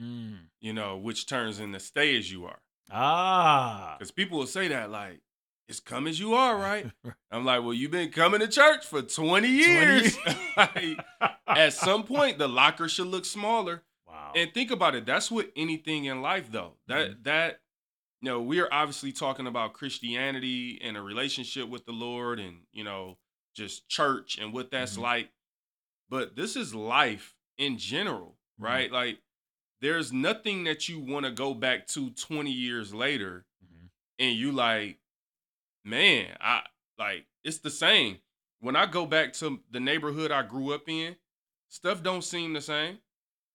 Mm. 0.00 0.48
you 0.60 0.72
know, 0.72 0.96
which 0.96 1.26
turns 1.26 1.58
into 1.58 1.80
stay 1.80 2.16
as 2.18 2.30
you 2.30 2.44
are. 2.44 2.58
Ah, 2.92 3.96
Because 3.98 4.10
people 4.10 4.38
will 4.38 4.46
say 4.46 4.68
that, 4.68 4.90
like, 4.90 5.20
it's 5.68 5.80
come 5.80 6.06
as 6.06 6.20
you 6.20 6.34
are, 6.34 6.56
right? 6.56 6.86
I'm 7.30 7.44
like, 7.44 7.62
well, 7.62 7.72
you've 7.74 7.90
been 7.90 8.10
coming 8.10 8.40
to 8.40 8.48
church 8.48 8.84
for 8.86 9.02
20 9.02 9.48
years. 9.48 10.16
Like, 10.56 10.98
At 11.46 11.72
some 11.74 12.04
point, 12.04 12.38
the 12.38 12.48
locker 12.48 12.88
should 12.88 13.08
look 13.08 13.24
smaller. 13.26 13.82
wow. 14.08 14.32
And 14.34 14.52
think 14.54 14.70
about 14.70 14.94
it. 14.94 15.04
That's 15.04 15.30
what 15.30 15.50
anything 15.56 16.04
in 16.06 16.22
life, 16.22 16.50
though. 16.50 16.74
That, 16.88 17.10
Mm-hmm. 17.10 17.22
that, 17.24 17.60
you 18.20 18.30
know, 18.30 18.40
we're 18.42 18.68
obviously 18.72 19.12
talking 19.12 19.46
about 19.46 19.74
Christianity 19.74 20.80
and 20.82 20.96
a 20.96 21.02
relationship 21.02 21.68
with 21.68 21.84
the 21.84 21.92
Lord 21.92 22.38
and, 22.40 22.66
you 22.72 22.84
know, 22.84 23.18
just 23.54 23.88
church 23.88 24.38
and 24.38 24.52
what 24.52 24.70
that's 24.70 24.96
Mhm. 24.96 25.02
like. 25.02 25.32
But 26.08 26.36
this 26.36 26.56
is 26.56 26.74
life 26.74 27.36
in 27.58 27.78
general, 27.78 28.38
Mhm. 28.58 28.64
right? 28.64 28.90
Like, 28.92 29.22
there's 29.80 30.12
nothing 30.12 30.64
that 30.64 30.88
you 30.88 31.00
want 31.00 31.26
to 31.26 31.32
go 31.32 31.52
back 31.54 31.86
to 31.88 32.10
20 32.10 32.52
years 32.52 32.94
later 32.94 33.46
Mhm. 33.64 33.90
and 34.18 34.36
you 34.36 34.52
like, 34.52 34.98
man, 35.84 36.36
I 36.40 36.66
like 36.98 37.26
it's 37.44 37.58
the 37.58 37.70
same. 37.70 38.20
when 38.60 38.74
I 38.74 38.86
go 38.86 39.04
back 39.04 39.34
to 39.34 39.62
the 39.70 39.78
neighborhood 39.78 40.30
I 40.32 40.42
grew 40.42 40.72
up 40.72 40.88
in, 40.88 41.14
stuff 41.68 42.02
don't 42.02 42.22
seem 42.22 42.54
the 42.54 42.60
same. 42.62 43.02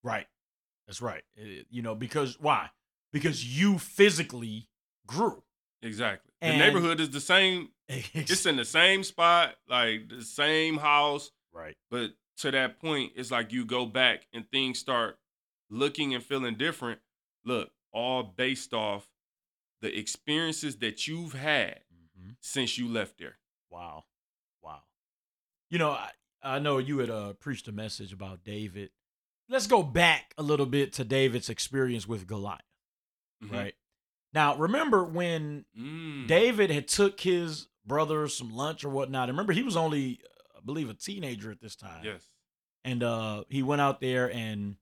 Right. 0.03 0.27
That's 0.85 1.01
right. 1.01 1.23
It- 1.35 1.67
you 1.71 1.81
know, 1.81 1.95
because 1.95 2.39
why? 2.39 2.69
Because 3.11 3.43
you 3.59 3.77
physically 3.77 4.67
grew. 5.05 5.43
Exactly. 5.81 6.31
And- 6.41 6.59
the 6.59 6.65
neighborhood 6.65 6.99
is 6.99 7.09
the 7.09 7.19
same. 7.21 7.69
It's 8.13 8.45
in 8.45 8.55
the 8.55 8.63
same 8.65 9.03
spot, 9.03 9.55
like 9.67 10.07
the 10.09 10.23
same 10.23 10.77
house. 10.77 11.31
right. 11.53 11.75
But 11.89 12.11
to 12.37 12.51
that 12.51 12.79
point, 12.79 13.11
it's 13.15 13.29
like 13.31 13.51
you 13.51 13.65
go 13.65 13.85
back 13.85 14.25
and 14.33 14.49
things 14.49 14.79
start 14.79 15.19
looking 15.69 16.13
and 16.15 16.23
feeling 16.23 16.55
different. 16.55 16.99
Look, 17.43 17.71
all 17.91 18.23
based 18.23 18.73
off 18.73 19.09
the 19.81 19.95
experiences 19.97 20.77
that 20.77 21.05
you've 21.07 21.33
had 21.33 21.81
Mhm. 22.17 22.35
since 22.39 22.77
you 22.77 22.87
left 22.87 23.17
there. 23.17 23.37
Wow. 23.69 24.05
Wow. 24.63 24.83
You 25.69 25.77
know, 25.79 25.91
I, 25.91 26.11
I 26.41 26.59
know 26.59 26.77
you 26.77 26.99
had 26.99 27.09
uh, 27.09 27.33
preached 27.33 27.67
a 27.67 27.71
message 27.71 28.13
about 28.13 28.43
David. 28.45 28.91
Let's 29.49 29.67
go 29.67 29.83
back 29.83 30.33
a 30.37 30.43
little 30.43 30.65
bit 30.65 30.93
to 30.93 31.03
David's 31.03 31.49
experience 31.49 32.07
with 32.07 32.25
Goliath, 32.25 32.61
Mhm. 33.43 33.51
right? 33.51 33.75
Now, 34.33 34.55
remember 34.55 35.03
when 35.03 35.65
Mm. 35.77 36.27
David 36.27 36.69
had 36.71 36.87
took 36.87 37.19
his 37.19 37.67
brother 37.85 38.27
some 38.27 38.49
lunch 38.55 38.83
or 38.85 38.89
whatnot. 38.89 39.27
Remember, 39.29 39.51
he 39.53 39.63
was 39.63 39.75
only, 39.75 40.21
I 40.55 40.59
believe, 40.63 40.89
a 40.89 40.93
teenager 40.93 41.51
at 41.51 41.59
this 41.59 41.75
time. 41.75 42.03
Yes. 42.05 42.27
And 42.83 43.03
uh, 43.03 43.43
he 43.49 43.61
went 43.63 43.81
out 43.81 43.99
there 43.99 44.31
and 44.31 44.77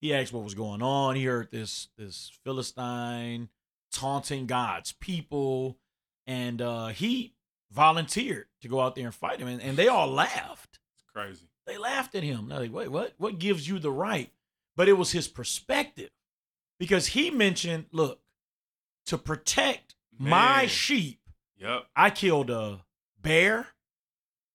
he 0.00 0.14
asked 0.14 0.32
what 0.32 0.44
was 0.44 0.54
going 0.54 0.82
on. 0.82 1.16
He 1.16 1.24
heard 1.24 1.50
this 1.50 1.88
this 1.96 2.30
Philistine 2.44 3.48
taunting 3.92 4.46
God's 4.46 4.92
people, 4.92 5.78
and 6.26 6.60
uh, 6.62 6.88
he 6.88 7.34
volunteered 7.70 8.48
to 8.60 8.68
go 8.68 8.80
out 8.80 8.94
there 8.94 9.06
and 9.06 9.14
fight 9.14 9.40
him. 9.40 9.48
And, 9.48 9.60
and 9.62 9.76
they 9.76 9.88
all 9.88 10.08
laughed. 10.08 10.78
It's 10.94 11.04
crazy. 11.12 11.48
They 11.66 11.78
laughed 11.78 12.14
at 12.14 12.22
him. 12.22 12.48
They're 12.48 12.60
like, 12.60 12.72
wait, 12.72 12.88
what? 12.88 13.14
What 13.18 13.38
gives 13.38 13.68
you 13.68 13.78
the 13.78 13.92
right? 13.92 14.32
But 14.76 14.88
it 14.88 14.94
was 14.94 15.12
his 15.12 15.28
perspective, 15.28 16.10
because 16.80 17.08
he 17.08 17.30
mentioned, 17.30 17.84
look, 17.92 18.20
to 19.06 19.18
protect 19.18 19.94
my 20.18 20.66
sheep, 20.66 21.20
Yep. 21.58 21.86
I 21.94 22.08
killed 22.08 22.48
a 22.48 22.80
bear 23.20 23.66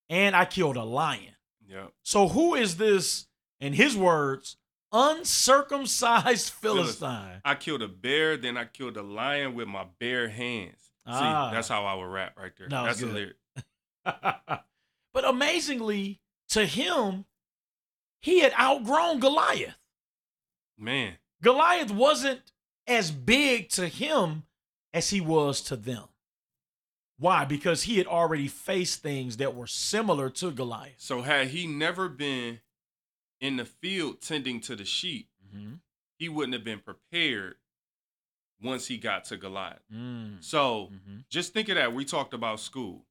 and 0.10 0.36
I 0.36 0.46
killed 0.46 0.76
a 0.76 0.84
lion. 0.84 1.36
Yep. 1.68 1.94
So 2.02 2.28
who 2.28 2.56
is 2.56 2.78
this, 2.78 3.28
in 3.60 3.74
his 3.74 3.96
words, 3.96 4.58
uncircumcised 4.92 6.50
Philistine? 6.62 7.42
I 7.46 7.54
killed 7.56 7.84
a 7.84 7.88
bear, 7.88 8.38
then 8.38 8.58
I 8.58 8.66
killed 8.66 8.98
a 8.98 9.04
lion 9.04 9.54
with 9.54 9.68
my 9.68 9.86
bare 10.00 10.30
hands. 10.30 10.92
Ah. 11.06 11.50
See, 11.50 11.56
that's 11.56 11.68
how 11.68 11.86
I 11.86 11.94
would 11.94 12.12
rap 12.12 12.38
right 12.40 12.52
there. 12.58 12.70
That 12.70 12.88
was 12.88 13.00
that's 13.00 13.12
a 13.12 13.14
lyric. 13.14 13.36
but 15.14 15.26
amazingly, 15.26 16.22
to 16.50 16.66
him, 16.66 17.26
he 18.20 18.40
had 18.40 18.54
outgrown 18.60 19.20
Goliath. 19.20 19.78
Man. 20.76 21.18
Goliath 21.46 21.92
wasn't 21.92 22.42
as 22.88 23.12
big 23.12 23.70
to 23.70 23.88
him 23.88 24.44
as 24.94 25.12
he 25.12 25.22
was 25.22 25.62
to 25.62 25.76
them. 25.76 26.06
Why? 27.20 27.46
Because 27.46 27.84
he 27.84 27.98
had 28.00 28.08
already 28.08 28.48
faced 28.48 29.04
things 29.04 29.38
that 29.38 29.54
were 29.56 29.68
similar 29.68 30.30
to 30.32 30.50
Goliath. 30.52 30.96
So 30.98 31.22
had 31.22 31.50
he 31.50 31.68
never 31.68 32.10
been 32.10 32.62
in 33.40 33.58
the 33.58 33.66
field 33.66 34.22
tending 34.22 34.60
to 34.62 34.76
the 34.76 34.86
sheep, 34.86 35.30
Mm-hmm. 35.56 35.76
he 36.18 36.28
wouldn't 36.28 36.54
have 36.56 36.64
been 36.66 36.80
prepared 36.80 37.56
once 38.62 38.88
he 38.88 38.98
got 38.98 39.24
to 39.26 39.38
Goliath. 39.38 39.84
Mm. 39.94 40.44
So 40.44 40.88
hmm 41.06 41.20
just 41.30 41.54
think 41.54 41.70
of 41.70 41.76
that. 41.76 41.94
We 41.94 42.04
talked 42.06 42.34
about 42.34 42.60
school. 42.60 43.06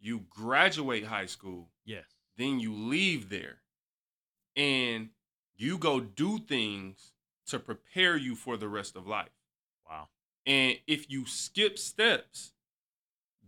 You 0.00 0.24
graduate 0.28 1.04
high 1.06 1.26
school, 1.26 1.68
Yes. 1.84 2.04
then 2.36 2.58
you 2.60 2.74
leave 2.74 3.28
there, 3.30 3.58
and 4.56 5.10
you 5.56 5.78
go 5.78 6.00
do 6.00 6.38
things 6.38 7.12
to 7.46 7.58
prepare 7.58 8.16
you 8.16 8.34
for 8.34 8.56
the 8.56 8.68
rest 8.68 8.96
of 8.96 9.06
life. 9.06 9.30
Wow. 9.88 10.08
And 10.46 10.78
if 10.86 11.10
you 11.10 11.26
skip 11.26 11.78
steps, 11.78 12.52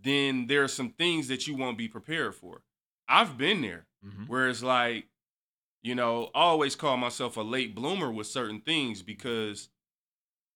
then 0.00 0.46
there 0.46 0.62
are 0.64 0.68
some 0.68 0.90
things 0.90 1.28
that 1.28 1.46
you 1.46 1.54
won't 1.56 1.78
be 1.78 1.88
prepared 1.88 2.34
for. 2.34 2.62
I've 3.08 3.36
been 3.38 3.62
there 3.62 3.86
Mm-hmm. 4.06 4.26
where 4.26 4.48
it's 4.48 4.62
like, 4.62 5.08
you 5.82 5.96
know, 5.96 6.26
I 6.32 6.42
always 6.42 6.76
call 6.76 6.96
myself 6.96 7.36
a 7.36 7.40
late 7.40 7.74
bloomer 7.74 8.12
with 8.12 8.28
certain 8.28 8.60
things 8.60 9.02
because 9.02 9.70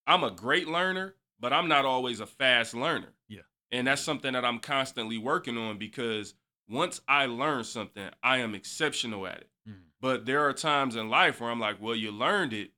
I'm 0.07 0.23
a 0.23 0.31
great 0.31 0.69
learner, 0.69 1.17
but 1.41 1.53
I'm 1.53 1.67
not 1.67 1.85
always 1.85 2.21
a 2.21 2.27
fast 2.27 2.73
learner. 2.73 3.13
Yeah. 3.29 3.41
And 3.73 3.89
that's 3.89 4.01
something 4.03 4.35
that 4.35 4.45
I'm 4.45 4.61
constantly 4.61 5.19
working 5.19 5.59
on 5.59 5.77
because 5.77 6.35
once 6.69 7.01
I 7.09 7.27
learn 7.27 7.65
something, 7.65 8.11
I 8.23 8.39
am 8.39 8.55
exceptional 8.55 9.27
at 9.27 9.39
it. 9.39 9.51
Mhm. 9.69 9.83
But 10.01 10.25
there 10.25 10.47
are 10.47 10.53
times 10.53 10.95
in 10.95 11.09
life 11.09 11.41
where 11.41 11.51
I'm 11.51 11.59
like, 11.59 11.81
well, 11.81 11.97
you 11.97 12.13
learned 12.13 12.53
it, 12.53 12.71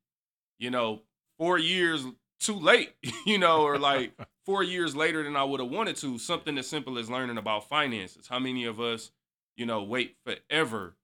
you 0.58 0.70
know, 0.70 1.02
four 1.38 1.58
years 1.58 2.04
too 2.40 2.58
late, 2.58 2.94
you 3.26 3.38
know, 3.38 3.62
or 3.62 3.78
like 3.78 4.12
four 4.46 4.62
years 4.62 4.94
later 4.94 5.22
than 5.22 5.36
I 5.36 5.44
would 5.44 5.60
have 5.60 5.70
wanted 5.70 5.96
to. 5.96 6.18
Something 6.18 6.58
as 6.58 6.68
simple 6.68 6.98
as 6.98 7.10
learning 7.10 7.38
about 7.38 7.68
finances. 7.68 8.26
How 8.28 8.38
many 8.38 8.64
of 8.64 8.80
us, 8.80 9.10
you 9.56 9.66
know, 9.66 9.82
wait 9.82 10.16
forever 10.24 10.96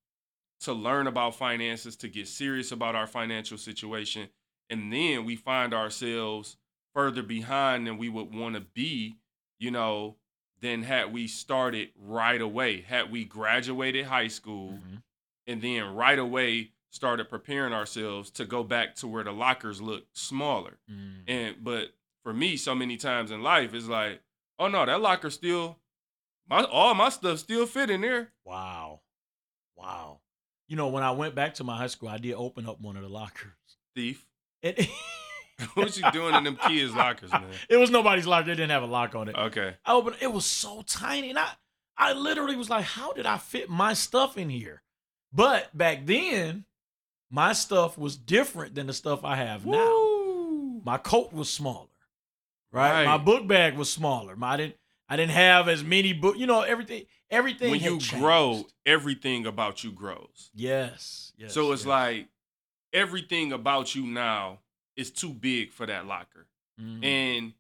to 0.60 0.72
learn 0.72 1.06
about 1.06 1.34
finances, 1.34 1.96
to 1.96 2.08
get 2.08 2.28
serious 2.28 2.70
about 2.70 2.94
our 2.94 3.06
financial 3.06 3.56
situation. 3.56 4.28
And 4.68 4.92
then 4.92 5.24
we 5.24 5.34
find 5.34 5.72
ourselves 5.72 6.56
further 6.94 7.22
behind 7.22 7.86
than 7.86 7.96
we 7.96 8.08
would 8.10 8.34
want 8.34 8.56
to 8.56 8.60
be, 8.60 9.16
you 9.58 9.70
know, 9.70 10.16
than 10.60 10.82
had 10.82 11.12
we 11.12 11.26
started 11.26 11.88
right 11.98 12.40
away. 12.40 12.82
Had 12.82 13.10
we 13.10 13.24
graduated 13.24 14.04
high 14.04 14.28
school 14.28 14.72
Mhm. 14.72 15.02
and 15.46 15.62
then 15.62 15.94
right 15.94 16.18
away 16.18 16.72
started 16.90 17.28
preparing 17.28 17.72
ourselves 17.72 18.30
to 18.30 18.44
go 18.44 18.62
back 18.62 18.96
to 18.96 19.06
where 19.06 19.24
the 19.24 19.32
lockers 19.32 19.80
look 19.80 20.04
smaller. 20.12 20.78
Mm. 20.90 21.22
And 21.26 21.56
but 21.62 21.94
for 22.22 22.32
me, 22.32 22.56
so 22.56 22.74
many 22.74 22.96
times 22.96 23.30
in 23.30 23.42
life, 23.42 23.74
it's 23.74 23.88
like, 23.88 24.20
oh 24.58 24.68
no, 24.68 24.84
that 24.84 25.00
locker 25.00 25.30
still 25.30 25.78
my 26.48 26.64
all 26.64 26.94
my 26.94 27.08
stuff 27.08 27.38
still 27.38 27.66
fit 27.66 27.90
in 27.90 28.00
there. 28.00 28.32
Wow. 28.44 29.00
Wow. 29.76 30.20
You 30.68 30.76
know, 30.76 30.88
when 30.88 31.02
I 31.02 31.12
went 31.12 31.34
back 31.34 31.54
to 31.54 31.64
my 31.64 31.76
high 31.76 31.86
school, 31.86 32.08
I 32.08 32.18
did 32.18 32.34
open 32.34 32.68
up 32.68 32.80
one 32.80 32.96
of 32.96 33.02
the 33.02 33.08
lockers. 33.08 33.52
Thief. 33.94 34.26
It, 34.62 34.88
what 35.74 35.96
you 35.96 36.10
doing 36.12 36.34
in 36.34 36.44
them 36.44 36.56
kids' 36.56 36.94
lockers, 36.94 37.30
man? 37.30 37.44
it 37.68 37.76
was 37.76 37.90
nobody's 37.90 38.26
locker. 38.26 38.46
They 38.46 38.52
didn't 38.52 38.70
have 38.70 38.82
a 38.82 38.86
lock 38.86 39.14
on 39.14 39.28
it. 39.28 39.36
Okay. 39.36 39.74
I 39.84 39.92
opened 39.92 40.16
it 40.20 40.32
was 40.32 40.46
so 40.46 40.82
tiny. 40.86 41.30
And 41.30 41.38
I 41.38 41.48
I 41.96 42.14
literally 42.14 42.56
was 42.56 42.70
like, 42.70 42.84
how 42.84 43.12
did 43.12 43.26
I 43.26 43.38
fit 43.38 43.68
my 43.68 43.92
stuff 43.92 44.38
in 44.38 44.48
here? 44.48 44.82
But 45.32 45.76
back 45.76 46.06
then, 46.06 46.64
my 47.30 47.52
stuff 47.52 47.96
was 47.96 48.16
different 48.16 48.74
than 48.74 48.88
the 48.88 48.92
stuff 48.92 49.24
I 49.24 49.36
have 49.36 49.64
now. 49.64 50.80
My 50.84 50.98
coat 50.98 51.32
was 51.32 51.48
smaller. 51.50 51.86
Right? 52.72 53.04
My 53.04 53.18
book 53.18 53.46
bag 53.46 53.76
was 53.76 53.90
smaller. 53.90 54.36
My 54.36 54.54
I 54.54 54.56
didn't 54.56 54.76
I 55.08 55.16
didn't 55.16 55.32
have 55.32 55.68
as 55.68 55.82
many 55.82 56.12
book, 56.12 56.36
you 56.36 56.46
know, 56.46 56.62
everything 56.62 57.04
everything 57.30 57.70
When 57.70 57.80
you 57.80 57.98
changed. 57.98 58.18
grow, 58.18 58.64
everything 58.84 59.46
about 59.46 59.82
you 59.84 59.92
grows. 59.92 60.50
Yes. 60.54 61.32
yes 61.36 61.52
so 61.54 61.72
it's 61.72 61.82
yes. 61.82 61.88
like 61.88 62.28
everything 62.92 63.52
about 63.52 63.94
you 63.94 64.06
now 64.06 64.60
is 64.96 65.10
too 65.10 65.32
big 65.32 65.72
for 65.72 65.86
that 65.86 66.06
locker. 66.06 66.46
Mhm. 66.80 67.04
And 67.04 67.54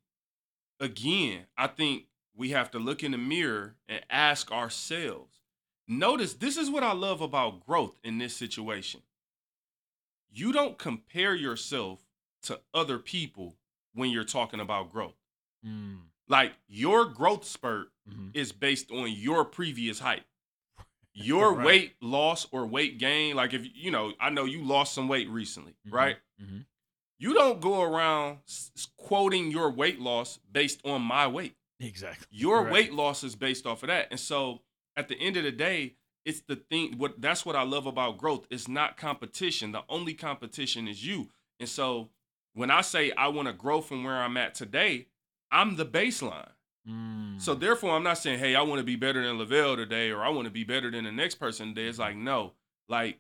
again, 0.78 1.46
I 1.56 1.66
think 1.66 2.04
we 2.34 2.50
have 2.50 2.70
to 2.72 2.78
look 2.78 3.02
in 3.02 3.12
the 3.12 3.18
mirror 3.18 3.76
and 3.88 4.04
ask 4.10 4.50
ourselves. 4.50 5.38
Notice 5.86 6.34
this 6.34 6.56
is 6.56 6.70
what 6.70 6.84
I 6.84 6.92
love 6.92 7.20
about 7.20 7.66
growth 7.66 7.96
in 8.04 8.18
this 8.18 8.34
situation. 8.34 9.02
You 10.30 10.52
don't 10.52 10.78
compare 10.78 11.34
yourself 11.34 12.00
to 12.42 12.60
other 12.72 12.98
people 12.98 13.56
when 13.94 14.10
you're 14.10 14.24
talking 14.24 14.60
about 14.60 14.90
growth. 14.92 15.16
Mm, 15.66 16.02
Like 16.28 16.52
your 16.68 17.06
growth 17.06 17.44
spurt 17.44 17.88
mhm. 18.08 18.30
is 18.34 18.52
based 18.52 18.90
on 18.92 19.10
your 19.10 19.44
previous 19.44 19.98
height. 19.98 20.22
Your 21.12 21.54
Right. 21.54 21.66
weight 21.66 21.96
loss 22.00 22.46
or 22.52 22.64
weight 22.66 22.98
gain, 22.98 23.34
like 23.34 23.52
if 23.52 23.66
you 23.74 23.90
know, 23.90 24.14
I 24.20 24.30
know 24.30 24.44
you 24.44 24.62
lost 24.62 24.94
some 24.94 25.08
weight 25.08 25.28
recently, 25.28 25.74
Mhm. 25.86 25.92
right? 25.92 26.18
Mhm. 26.40 26.66
You 27.18 27.34
don't 27.34 27.60
go 27.60 27.82
around 27.82 28.38
quoting 28.96 29.50
your 29.50 29.70
weight 29.70 29.98
loss 30.00 30.38
based 30.38 30.80
on 30.86 31.02
my 31.02 31.26
weight. 31.26 31.56
Exactly. 31.80 32.26
Your 32.30 32.62
Right. 32.62 32.72
weight 32.72 32.92
loss 32.92 33.24
is 33.24 33.34
based 33.34 33.66
off 33.66 33.82
of 33.82 33.88
that. 33.88 34.06
And 34.12 34.20
so 34.20 34.62
at 34.96 35.08
the 35.08 35.16
end 35.18 35.36
of 35.36 35.42
the 35.42 35.50
day, 35.52 35.96
it's 36.24 36.40
the 36.42 36.56
thing 36.56 36.98
what 36.98 37.20
that's 37.20 37.44
what 37.46 37.56
I 37.56 37.62
love 37.62 37.86
about 37.86 38.18
growth. 38.18 38.46
It's 38.50 38.68
not 38.68 38.96
competition. 38.96 39.72
The 39.72 39.82
only 39.88 40.14
competition 40.14 40.86
is 40.88 41.04
you. 41.06 41.28
And 41.58 41.68
so 41.68 42.10
when 42.54 42.70
I 42.70 42.80
say 42.80 43.12
I 43.12 43.28
want 43.28 43.48
to 43.48 43.54
grow 43.54 43.80
from 43.80 44.04
where 44.04 44.16
I'm 44.16 44.36
at 44.36 44.54
today, 44.54 45.06
I'm 45.50 45.76
the 45.76 45.86
baseline. 45.86 46.50
Mm. 46.88 47.40
So 47.40 47.54
therefore, 47.54 47.94
I'm 47.94 48.02
not 48.02 48.18
saying, 48.18 48.38
hey, 48.38 48.54
I 48.54 48.62
want 48.62 48.78
to 48.78 48.84
be 48.84 48.96
better 48.96 49.22
than 49.26 49.38
Lavelle 49.38 49.76
today, 49.76 50.10
or 50.10 50.22
I 50.22 50.30
want 50.30 50.46
to 50.46 50.50
be 50.50 50.64
better 50.64 50.90
than 50.90 51.04
the 51.04 51.12
next 51.12 51.36
person 51.36 51.68
today. 51.68 51.88
It's 51.88 51.98
like, 51.98 52.16
no, 52.16 52.52
like 52.88 53.18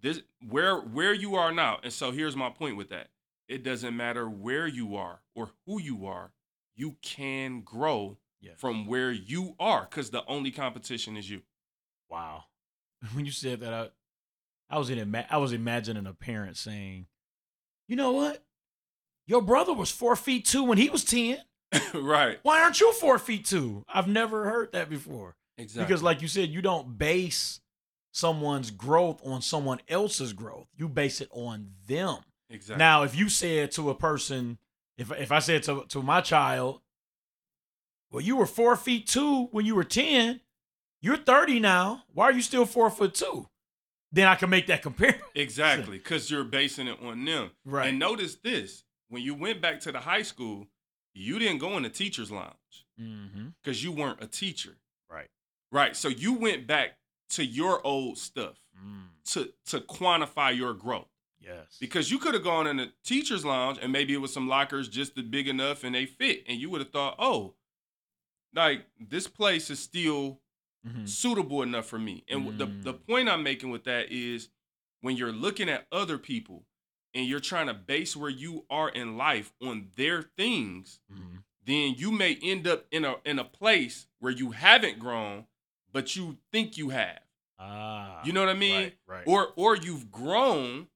this 0.00 0.20
where 0.48 0.78
where 0.78 1.14
you 1.14 1.36
are 1.36 1.52
now. 1.52 1.78
And 1.82 1.92
so 1.92 2.10
here's 2.12 2.36
my 2.36 2.50
point 2.50 2.76
with 2.76 2.90
that. 2.90 3.08
It 3.48 3.62
doesn't 3.62 3.96
matter 3.96 4.28
where 4.28 4.66
you 4.66 4.96
are 4.96 5.20
or 5.34 5.50
who 5.66 5.80
you 5.80 6.06
are, 6.06 6.32
you 6.76 6.96
can 7.02 7.60
grow 7.60 8.18
Yes. 8.40 8.60
from 8.60 8.86
where 8.86 9.10
you 9.10 9.54
are, 9.58 9.86
because 9.88 10.10
the 10.10 10.22
only 10.26 10.50
competition 10.50 11.16
is 11.16 11.30
you. 11.30 11.40
Wow. 12.10 12.44
When 13.12 13.26
you 13.26 13.32
said 13.32 13.60
that, 13.60 13.72
I, 13.74 13.88
I 14.70 14.78
was 14.78 14.88
in 14.88 14.98
ima- 14.98 15.26
I 15.28 15.36
was 15.36 15.52
imagining 15.52 16.06
a 16.06 16.14
parent 16.14 16.56
saying, 16.56 17.06
"You 17.86 17.96
know 17.96 18.12
what? 18.12 18.42
Your 19.26 19.42
brother 19.42 19.74
was 19.74 19.90
four 19.90 20.16
feet 20.16 20.46
two 20.46 20.64
when 20.64 20.78
he 20.78 20.88
was 20.88 21.04
ten. 21.04 21.38
right. 21.94 22.38
Why 22.42 22.62
aren't 22.62 22.80
you 22.80 22.92
four 22.94 23.18
feet 23.18 23.44
two? 23.44 23.84
I've 23.92 24.08
never 24.08 24.44
heard 24.44 24.72
that 24.72 24.88
before. 24.88 25.36
Exactly. 25.58 25.84
Because, 25.86 26.02
like 26.02 26.22
you 26.22 26.28
said, 26.28 26.48
you 26.48 26.62
don't 26.62 26.96
base 26.98 27.60
someone's 28.12 28.70
growth 28.70 29.20
on 29.26 29.42
someone 29.42 29.80
else's 29.88 30.32
growth. 30.32 30.66
You 30.76 30.88
base 30.88 31.20
it 31.20 31.28
on 31.32 31.70
them. 31.86 32.18
exactly. 32.48 32.78
Now, 32.78 33.02
if 33.02 33.14
you 33.16 33.28
said 33.28 33.70
to 33.72 33.90
a 33.90 33.94
person, 33.94 34.58
if 34.96 35.10
if 35.12 35.30
I 35.30 35.40
said 35.40 35.62
to 35.64 35.84
to 35.88 36.02
my 36.02 36.20
child, 36.22 36.80
well, 38.10 38.22
you 38.22 38.36
were 38.36 38.46
four 38.46 38.76
feet 38.76 39.06
two 39.06 39.46
when 39.50 39.66
you 39.66 39.74
were 39.74 39.84
ten, 39.84 40.40
you're 41.04 41.16
thirty 41.16 41.60
now. 41.60 42.04
Why 42.12 42.24
are 42.26 42.32
you 42.32 42.40
still 42.42 42.66
four 42.66 42.90
foot 42.90 43.14
two? 43.14 43.48
Then 44.12 44.28
I 44.28 44.34
can 44.36 44.48
make 44.50 44.66
that 44.68 44.82
comparison. 44.82 45.20
Exactly, 45.34 45.98
because 45.98 46.30
you're 46.30 46.44
basing 46.44 46.86
it 46.86 46.98
on 47.02 47.24
them. 47.24 47.50
Right. 47.64 47.88
And 47.88 47.98
notice 47.98 48.36
this: 48.36 48.84
when 49.08 49.22
you 49.22 49.34
went 49.34 49.60
back 49.60 49.80
to 49.80 49.92
the 49.92 49.98
high 50.00 50.22
school, 50.22 50.66
you 51.14 51.38
didn't 51.38 51.58
go 51.58 51.76
in 51.76 51.82
the 51.82 51.90
teachers' 51.90 52.30
lounge 52.30 52.54
Mm-hmm. 53.00 53.48
because 53.62 53.82
you 53.82 53.90
weren't 53.92 54.22
a 54.22 54.26
teacher. 54.28 54.76
Right. 55.10 55.28
Right. 55.72 55.96
So 55.96 56.08
you 56.08 56.34
went 56.34 56.66
back 56.68 56.90
to 57.30 57.44
your 57.44 57.84
old 57.86 58.18
stuff 58.18 58.56
Mm. 58.84 59.06
to 59.32 59.52
to 59.66 59.80
quantify 59.80 60.56
your 60.56 60.74
growth. 60.74 61.08
Yes. 61.40 61.76
Because 61.80 62.10
you 62.10 62.18
could 62.18 62.34
have 62.34 62.42
gone 62.44 62.66
in 62.66 62.76
the 62.78 62.92
teachers' 63.04 63.44
lounge 63.44 63.78
and 63.82 63.92
maybe 63.92 64.12
it 64.14 64.18
was 64.18 64.32
some 64.32 64.48
lockers 64.48 64.88
just 64.88 65.14
big 65.30 65.46
enough 65.48 65.84
and 65.84 65.94
they 65.94 66.06
fit, 66.06 66.44
and 66.48 66.60
you 66.60 66.70
would 66.70 66.80
have 66.80 66.90
thought, 66.90 67.14
oh, 67.18 67.54
like 68.54 68.86
this 69.00 69.26
place 69.26 69.70
is 69.70 69.78
still 69.80 70.40
Mhm. 70.86 71.08
suitable 71.08 71.62
enough 71.62 71.86
for 71.86 71.98
me. 71.98 72.24
And 72.28 72.58
the 72.58 72.66
the 72.66 72.94
Mm. 72.94 73.06
point 73.06 73.28
I'm 73.28 73.42
making 73.42 73.70
with 73.70 73.84
that 73.84 74.10
is 74.12 74.48
when 75.00 75.16
you're 75.16 75.32
looking 75.32 75.68
at 75.68 75.86
other 75.92 76.18
people 76.18 76.66
and 77.14 77.26
you're 77.26 77.40
trying 77.40 77.66
to 77.68 77.74
base 77.74 78.16
where 78.16 78.30
you 78.30 78.66
are 78.70 78.88
in 78.88 79.16
life 79.16 79.52
on 79.62 79.92
their 79.96 80.22
things, 80.22 81.00
Mhm. 81.12 81.44
then 81.62 81.94
you 81.94 82.10
may 82.10 82.34
end 82.36 82.66
up 82.66 82.86
in 82.90 83.04
a 83.04 83.20
in 83.24 83.38
a 83.38 83.44
place 83.44 84.06
where 84.18 84.32
you 84.32 84.50
haven't 84.52 84.98
grown, 84.98 85.46
but 85.92 86.16
you 86.16 86.38
think 86.52 86.76
you 86.76 86.90
have. 86.90 87.22
Ah. 87.58 88.22
You 88.24 88.32
know 88.32 88.40
what 88.40 88.48
I 88.50 88.54
mean? 88.54 88.82
Right. 88.82 88.98
right. 89.06 89.24
Or 89.26 89.52
or 89.56 89.76
you've 89.76 90.10
grown 90.10 90.88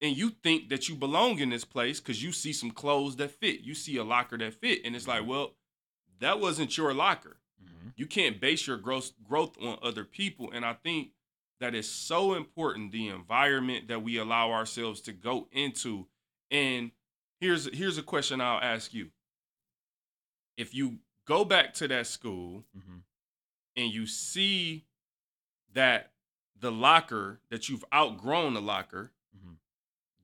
and 0.00 0.16
you 0.16 0.30
think 0.30 0.68
that 0.68 0.88
you 0.88 0.94
belong 0.96 1.38
in 1.38 1.50
this 1.50 1.64
place 1.64 2.00
because 2.00 2.22
you 2.22 2.32
see 2.32 2.52
some 2.52 2.70
clothes 2.70 3.16
that 3.16 3.30
fit. 3.30 3.60
You 3.60 3.74
see 3.74 3.96
a 3.96 4.04
locker 4.04 4.36
that 4.38 4.54
fit, 4.54 4.82
and 4.84 4.94
it's 4.96 5.06
like, 5.08 5.24
well, 5.26 5.56
that 6.18 6.38
wasn't 6.40 6.76
your 6.76 6.92
locker. 6.92 7.38
Mhm. 7.62 7.92
You 7.96 8.06
can't 8.06 8.40
base 8.40 8.66
your 8.66 8.76
growth 8.78 9.12
growth 9.22 9.56
on 9.62 9.78
other 9.82 10.04
people. 10.04 10.50
And 10.50 10.64
I 10.64 10.74
think 10.74 11.12
that 11.60 11.74
is 11.74 11.88
so 11.88 12.34
important, 12.34 12.90
the 12.92 13.08
environment 13.08 13.88
that 13.88 14.02
we 14.02 14.16
allow 14.16 14.50
ourselves 14.50 15.00
to 15.02 15.12
go 15.12 15.48
into. 15.52 16.08
And 16.50 16.92
here's 17.40 17.72
here's 17.74 17.98
a 17.98 18.02
question 18.02 18.40
I'll 18.40 18.60
ask 18.60 18.92
you. 18.92 19.12
If 20.56 20.74
you 20.74 21.00
go 21.24 21.44
back 21.44 21.72
to 21.74 21.88
that 21.88 22.06
school 22.06 22.64
Mhm. 22.76 23.02
and 23.76 23.92
you 23.92 24.06
see 24.06 24.84
that 25.72 26.12
the 26.56 26.72
locker 26.72 27.40
that 27.48 27.68
you've 27.68 27.84
outgrown 27.92 28.54
the 28.54 28.62
locker, 28.62 29.12
Mhm. 29.36 29.56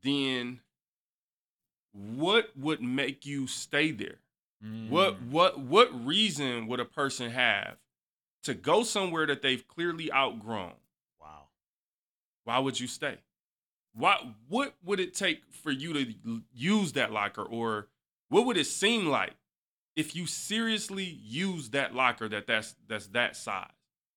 then 0.02 0.62
what 1.92 2.56
would 2.56 2.82
make 2.82 3.24
you 3.24 3.46
stay 3.46 3.90
there? 3.90 4.20
What 4.60 5.20
Mm. 5.20 5.30
what 5.30 5.58
what 5.60 6.04
reason 6.06 6.66
would 6.66 6.80
a 6.80 6.84
person 6.84 7.30
have 7.30 7.76
to 8.42 8.54
go 8.54 8.82
somewhere 8.82 9.26
that 9.26 9.40
they've 9.42 9.66
clearly 9.68 10.12
outgrown? 10.12 10.74
Wow. 11.20 11.48
Why 12.44 12.58
would 12.58 12.80
you 12.80 12.86
stay? 12.88 13.18
Why 13.92 14.34
what 14.48 14.74
would 14.82 14.98
it 15.00 15.14
take 15.14 15.42
for 15.52 15.70
you 15.70 15.92
to 15.92 16.42
use 16.52 16.92
that 16.94 17.12
locker 17.12 17.42
or 17.42 17.88
what 18.30 18.46
would 18.46 18.56
it 18.56 18.66
seem 18.66 19.06
like 19.06 19.34
if 19.96 20.14
you 20.16 20.26
seriously 20.26 21.04
use 21.04 21.70
that 21.70 21.94
locker 21.94 22.28
that 22.28 22.46
that's 22.46 22.74
that's 22.88 23.06
that 23.08 23.36
size? 23.36 23.70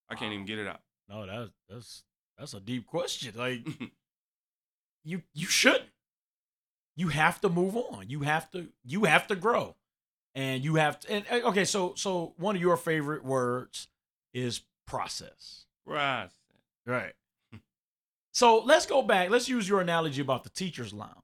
I 0.09 0.15
can't 0.15 0.29
Wow. 0.29 0.33
even 0.33 0.45
get 0.45 0.59
it 0.59 0.67
out. 0.67 0.81
No, 1.07 1.25
that's 1.27 1.51
that's 1.69 2.03
that's 2.37 2.53
a 2.55 2.59
deep 2.59 2.87
question. 2.87 3.33
Like 3.37 3.67
you 5.03 5.21
you 5.33 5.45
shouldn't. 5.47 5.89
You 6.95 7.07
have 7.09 7.39
to 7.41 7.49
move 7.49 7.75
on. 7.77 8.09
You 8.09 8.21
have 8.21 8.49
to 8.51 8.69
you 8.83 9.05
have 9.05 9.27
to 9.27 9.35
grow. 9.35 9.75
And 10.33 10.63
you 10.63 10.75
have 10.75 10.99
to 11.01 11.11
and 11.11 11.25
okay, 11.29 11.65
so 11.65 11.93
so 11.95 12.33
one 12.37 12.55
of 12.55 12.61
your 12.61 12.77
favorite 12.77 13.23
words 13.23 13.87
is 14.33 14.61
process. 14.87 15.65
right. 15.85 16.29
Right. 16.85 17.13
so 18.31 18.59
let's 18.59 18.85
go 18.85 19.01
back. 19.01 19.29
Let's 19.29 19.49
use 19.49 19.67
your 19.67 19.81
analogy 19.81 20.21
about 20.21 20.43
the 20.43 20.49
teacher's 20.49 20.93
lounge. 20.93 21.15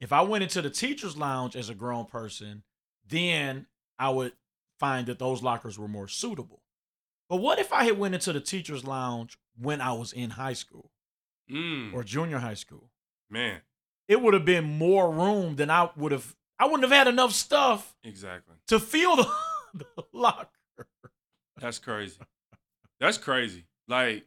If 0.00 0.12
I 0.12 0.22
went 0.22 0.42
into 0.44 0.62
the 0.62 0.70
teacher's 0.70 1.16
lounge 1.16 1.56
as 1.56 1.68
a 1.68 1.74
grown 1.74 2.06
person, 2.06 2.62
then 3.06 3.66
I 3.98 4.10
would 4.10 4.32
find 4.78 5.06
that 5.08 5.18
those 5.18 5.42
lockers 5.42 5.78
were 5.78 5.88
more 5.88 6.08
suitable. 6.08 6.62
But 7.28 7.36
what 7.36 7.58
if 7.58 7.72
I 7.72 7.84
had 7.84 7.98
went 7.98 8.14
into 8.14 8.32
the 8.32 8.40
teacher's 8.40 8.84
lounge 8.84 9.38
when 9.58 9.80
I 9.80 9.92
was 9.92 10.12
in 10.12 10.30
high 10.30 10.52
school 10.54 10.90
Mm, 11.50 11.92
or 11.92 12.02
junior 12.04 12.38
high 12.38 12.54
school? 12.54 12.90
man, 13.28 13.60
It 14.08 14.20
would 14.22 14.32
have 14.34 14.44
been 14.46 14.64
more 14.78 15.10
room 15.10 15.56
than 15.56 15.70
I 15.70 15.90
would 15.96 16.12
have. 16.12 16.34
I 16.64 16.66
wouldn't 16.66 16.84
have 16.90 16.96
had 16.98 17.08
enough 17.08 17.32
stuff 17.32 17.94
exactly. 18.02 18.54
to 18.68 18.80
fill 18.80 19.16
the, 19.16 19.30
the 19.74 20.02
locker. 20.14 20.48
That's 21.60 21.78
crazy. 21.78 22.18
That's 22.98 23.18
crazy. 23.18 23.66
Like, 23.86 24.24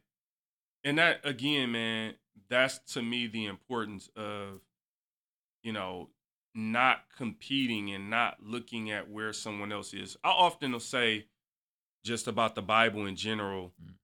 and 0.84 1.00
that 1.00 1.22
again, 1.24 1.72
man, 1.72 2.14
that's 2.48 2.78
to 2.94 3.02
me 3.02 3.26
the 3.26 3.46
importance 3.48 4.08
of, 4.16 4.62
you 5.64 5.74
know, 5.74 6.10
not 6.54 7.00
competing 7.18 7.92
and 7.92 8.12
not 8.12 8.36
looking 8.40 8.92
at 8.92 9.10
where 9.10 9.34
someone 9.34 9.72
else 9.72 9.96
is. 9.96 10.16
I 10.24 10.30
often 10.30 10.74
will 10.74 10.80
say, 10.80 11.26
just 12.06 12.28
about 12.28 12.54
the 12.54 12.62
Bible 12.62 13.08
in 13.08 13.16
general, 13.16 13.74
Mm. 13.84 13.96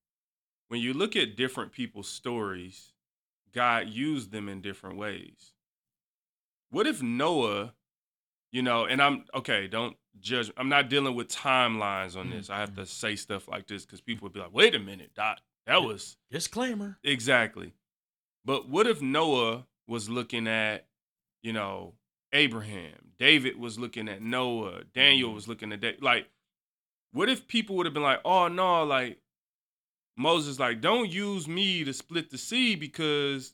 when 0.66 0.80
you 0.80 0.92
look 0.92 1.14
at 1.14 1.36
different 1.36 1.70
people's 1.70 2.08
stories, 2.08 2.94
God 3.52 3.88
used 3.90 4.32
them 4.32 4.48
in 4.48 4.60
different 4.60 4.96
ways. 4.96 5.52
What 6.70 6.88
if 6.88 7.00
Noah, 7.00 7.74
you 8.54 8.62
know, 8.62 8.84
and 8.84 9.02
I'm 9.02 9.24
okay, 9.34 9.66
don't 9.66 9.96
judge. 10.20 10.48
I'm 10.56 10.68
not 10.68 10.88
dealing 10.88 11.16
with 11.16 11.26
timelines 11.28 12.16
on 12.16 12.30
this. 12.30 12.48
I 12.50 12.60
have 12.60 12.76
to 12.76 12.86
say 12.86 13.16
stuff 13.16 13.48
like 13.48 13.66
this 13.66 13.84
because 13.84 14.00
people 14.00 14.26
would 14.26 14.32
be 14.32 14.38
like, 14.38 14.54
wait 14.54 14.76
a 14.76 14.78
minute, 14.78 15.10
Doc, 15.16 15.40
that 15.66 15.82
was 15.82 16.16
Disclaimer. 16.30 16.96
exactly. 17.02 17.72
But 18.44 18.68
what 18.68 18.86
if 18.86 19.02
Noah 19.02 19.66
was 19.88 20.08
looking 20.08 20.46
at, 20.46 20.86
you 21.42 21.52
know, 21.52 21.94
Abraham? 22.32 23.12
David 23.18 23.58
was 23.58 23.76
looking 23.76 24.08
at 24.08 24.22
Noah. 24.22 24.84
Daniel 24.94 25.30
Mhm. 25.30 25.34
was 25.34 25.48
looking 25.48 25.72
at 25.72 25.80
that. 25.80 26.00
Like, 26.00 26.28
what 27.12 27.28
if 27.28 27.48
people 27.48 27.74
would 27.74 27.86
have 27.86 27.94
been 27.94 28.02
like, 28.04 28.20
oh 28.24 28.46
no, 28.46 28.84
like 28.84 29.18
Moses, 30.16 30.60
like, 30.60 30.80
don't 30.80 31.10
use 31.10 31.48
me 31.48 31.82
to 31.82 31.92
split 31.92 32.30
the 32.30 32.38
sea 32.38 32.76
because 32.76 33.52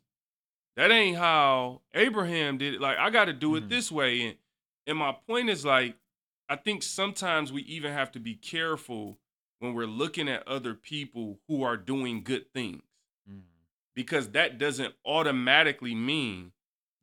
that 0.76 0.90
ain't 0.90 1.16
how 1.16 1.80
Abraham 1.94 2.58
did 2.58 2.74
it. 2.74 2.80
Like, 2.82 2.98
I 2.98 3.08
got 3.08 3.26
to 3.26 3.32
do 3.32 3.56
it 3.56 3.64
Mhm. 3.64 3.68
this 3.70 3.90
way. 3.90 4.20
And 4.26 4.36
and 4.90 4.98
my 4.98 5.12
point 5.26 5.48
is 5.48 5.64
like, 5.64 5.94
I 6.48 6.57
think 6.57 6.83
sometimes 6.83 7.53
we 7.53 7.62
even 7.62 7.92
have 7.92 8.11
to 8.12 8.18
be 8.20 8.35
careful 8.35 9.18
when 9.61 9.72
we're 9.72 9.87
looking 9.87 10.29
at 10.29 10.46
other 10.48 10.74
people 10.74 11.38
who 11.46 11.62
are 11.62 11.76
doing 11.76 12.22
good 12.24 12.53
things 12.53 12.83
Mm. 13.31 13.42
because 13.94 14.31
that 14.31 14.59
doesn't 14.59 14.94
automatically 15.05 15.94
mean 15.94 16.53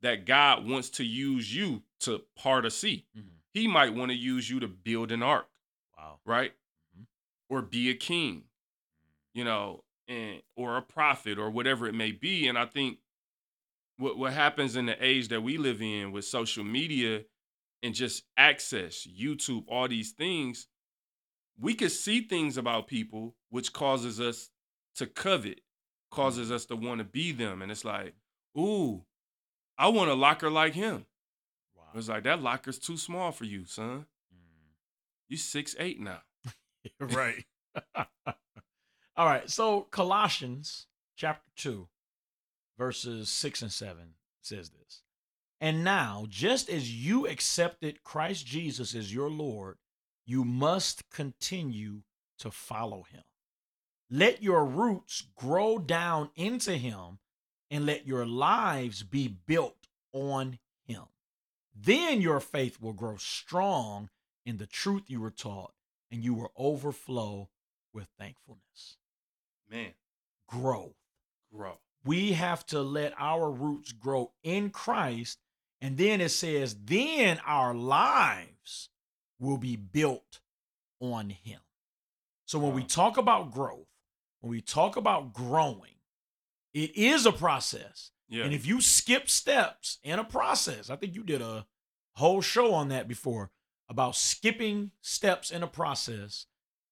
that 0.02 0.26
God 0.26 0.68
wants 0.68 0.90
to 0.90 1.04
use 1.04 1.54
you 1.54 1.82
to 2.00 2.18
part 2.36 2.66
a 2.66 2.70
sea. 2.70 3.06
Mhm. 3.16 3.38
He 3.54 3.66
might 3.66 3.94
want 3.94 4.10
to 4.10 4.16
use 4.16 4.50
you 4.50 4.60
to 4.60 4.68
build 4.68 5.10
an 5.12 5.22
ark, 5.22 5.48
Wow. 5.96 6.20
right? 6.24 6.52
Mhm. 6.96 7.06
Or 7.48 7.62
be 7.62 7.88
a 7.88 7.94
king, 7.94 8.48
you 9.32 9.44
know, 9.44 9.84
and 10.08 10.42
or 10.56 10.76
a 10.76 10.82
prophet 10.82 11.38
or 11.38 11.48
whatever 11.50 11.86
it 11.86 11.94
may 11.94 12.12
be. 12.12 12.46
And 12.48 12.58
I 12.58 12.66
think 12.66 13.00
what 13.96 14.18
what 14.18 14.32
happens 14.32 14.76
in 14.76 14.86
the 14.86 15.02
age 15.04 15.28
that 15.28 15.40
we 15.42 15.56
live 15.56 15.80
in 15.80 16.12
with 16.12 16.24
social 16.24 16.64
media 16.64 17.24
and 17.82 17.94
just 17.94 18.24
access, 18.36 19.06
YouTube, 19.06 19.64
all 19.68 19.88
these 19.88 20.12
things, 20.12 20.66
we 21.58 21.74
could 21.74 21.92
see 21.92 22.20
things 22.20 22.56
about 22.56 22.86
people 22.86 23.34
which 23.50 23.72
causes 23.72 24.20
us 24.20 24.50
to 24.96 25.06
covet, 25.06 25.60
causes 26.10 26.50
us 26.50 26.66
to 26.66 26.76
want 26.76 26.98
to 26.98 27.04
be 27.04 27.32
them. 27.32 27.62
And 27.62 27.70
it's 27.70 27.84
like, 27.84 28.14
ooh, 28.56 29.04
I 29.76 29.88
want 29.88 30.10
a 30.10 30.14
locker 30.14 30.50
like 30.50 30.74
him. 30.74 31.06
Wow. 31.76 31.84
It's 31.94 32.08
like 32.08 32.24
that 32.24 32.42
locker's 32.42 32.78
too 32.78 32.96
small 32.96 33.32
for 33.32 33.44
you, 33.44 33.64
son. 33.64 34.06
Mm. 34.34 34.74
You 35.28 35.36
six 35.36 35.76
eight 35.78 36.00
now. 36.00 36.22
right. 37.00 37.44
All 39.16 39.26
right. 39.26 39.48
So 39.48 39.82
Colossians 39.82 40.86
chapter 41.16 41.50
2, 41.56 41.88
verses 42.78 43.28
6 43.28 43.62
and 43.62 43.72
7 43.72 44.14
says 44.40 44.70
this. 44.70 45.02
And 45.60 45.82
now, 45.84 46.26
just 46.28 46.68
as 46.70 46.92
you 46.94 47.26
accepted 47.26 48.04
Christ 48.04 48.46
Jesus 48.46 48.94
as 48.94 49.12
your 49.14 49.30
Lord, 49.30 49.78
you 50.26 50.44
must 50.44 51.08
continue 51.10 52.02
to 52.38 52.50
follow 52.50 53.04
him. 53.10 53.22
let 54.10 54.42
your 54.42 54.64
roots 54.64 55.24
grow 55.36 55.78
down 55.78 56.30
into 56.36 56.76
him 56.76 57.18
and 57.70 57.84
let 57.86 58.06
your 58.06 58.24
lives 58.26 59.02
be 59.02 59.28
built 59.28 59.88
on 60.12 60.58
him. 60.86 61.02
Then 61.74 62.20
your 62.22 62.40
faith 62.40 62.80
will 62.80 62.94
grow 62.94 63.16
strong 63.16 64.08
in 64.46 64.58
the 64.58 64.66
truth 64.66 65.04
you 65.08 65.20
were 65.20 65.30
taught 65.30 65.72
and 66.10 66.24
you 66.24 66.34
will 66.34 66.52
overflow 66.56 67.50
with 67.92 68.08
thankfulness. 68.18 68.96
Man, 69.70 69.92
Growth. 70.48 70.94
grow. 71.54 71.78
We 72.04 72.32
have 72.32 72.64
to 72.66 72.80
let 72.80 73.12
our 73.18 73.50
roots 73.50 73.92
grow 73.92 74.32
in 74.42 74.70
Christ. 74.70 75.38
And 75.80 75.96
then 75.96 76.20
it 76.20 76.30
says, 76.30 76.76
then 76.84 77.40
our 77.46 77.74
lives 77.74 78.88
will 79.38 79.58
be 79.58 79.76
built 79.76 80.40
on 81.00 81.30
him. 81.30 81.60
So 82.46 82.58
when 82.58 82.74
we 82.74 82.82
talk 82.82 83.16
about 83.16 83.52
growth, 83.52 83.86
when 84.40 84.50
we 84.50 84.60
talk 84.60 84.96
about 84.96 85.32
growing, 85.32 85.96
it 86.74 86.96
is 86.96 87.26
a 87.26 87.32
process. 87.32 88.10
Yeah. 88.28 88.44
And 88.44 88.52
if 88.52 88.66
you 88.66 88.80
skip 88.80 89.28
steps 89.30 89.98
in 90.02 90.18
a 90.18 90.24
process, 90.24 90.90
I 90.90 90.96
think 90.96 91.14
you 91.14 91.22
did 91.22 91.40
a 91.40 91.66
whole 92.14 92.40
show 92.40 92.74
on 92.74 92.88
that 92.88 93.06
before 93.06 93.50
about 93.88 94.16
skipping 94.16 94.90
steps 95.00 95.50
in 95.50 95.62
a 95.62 95.66
process, 95.66 96.46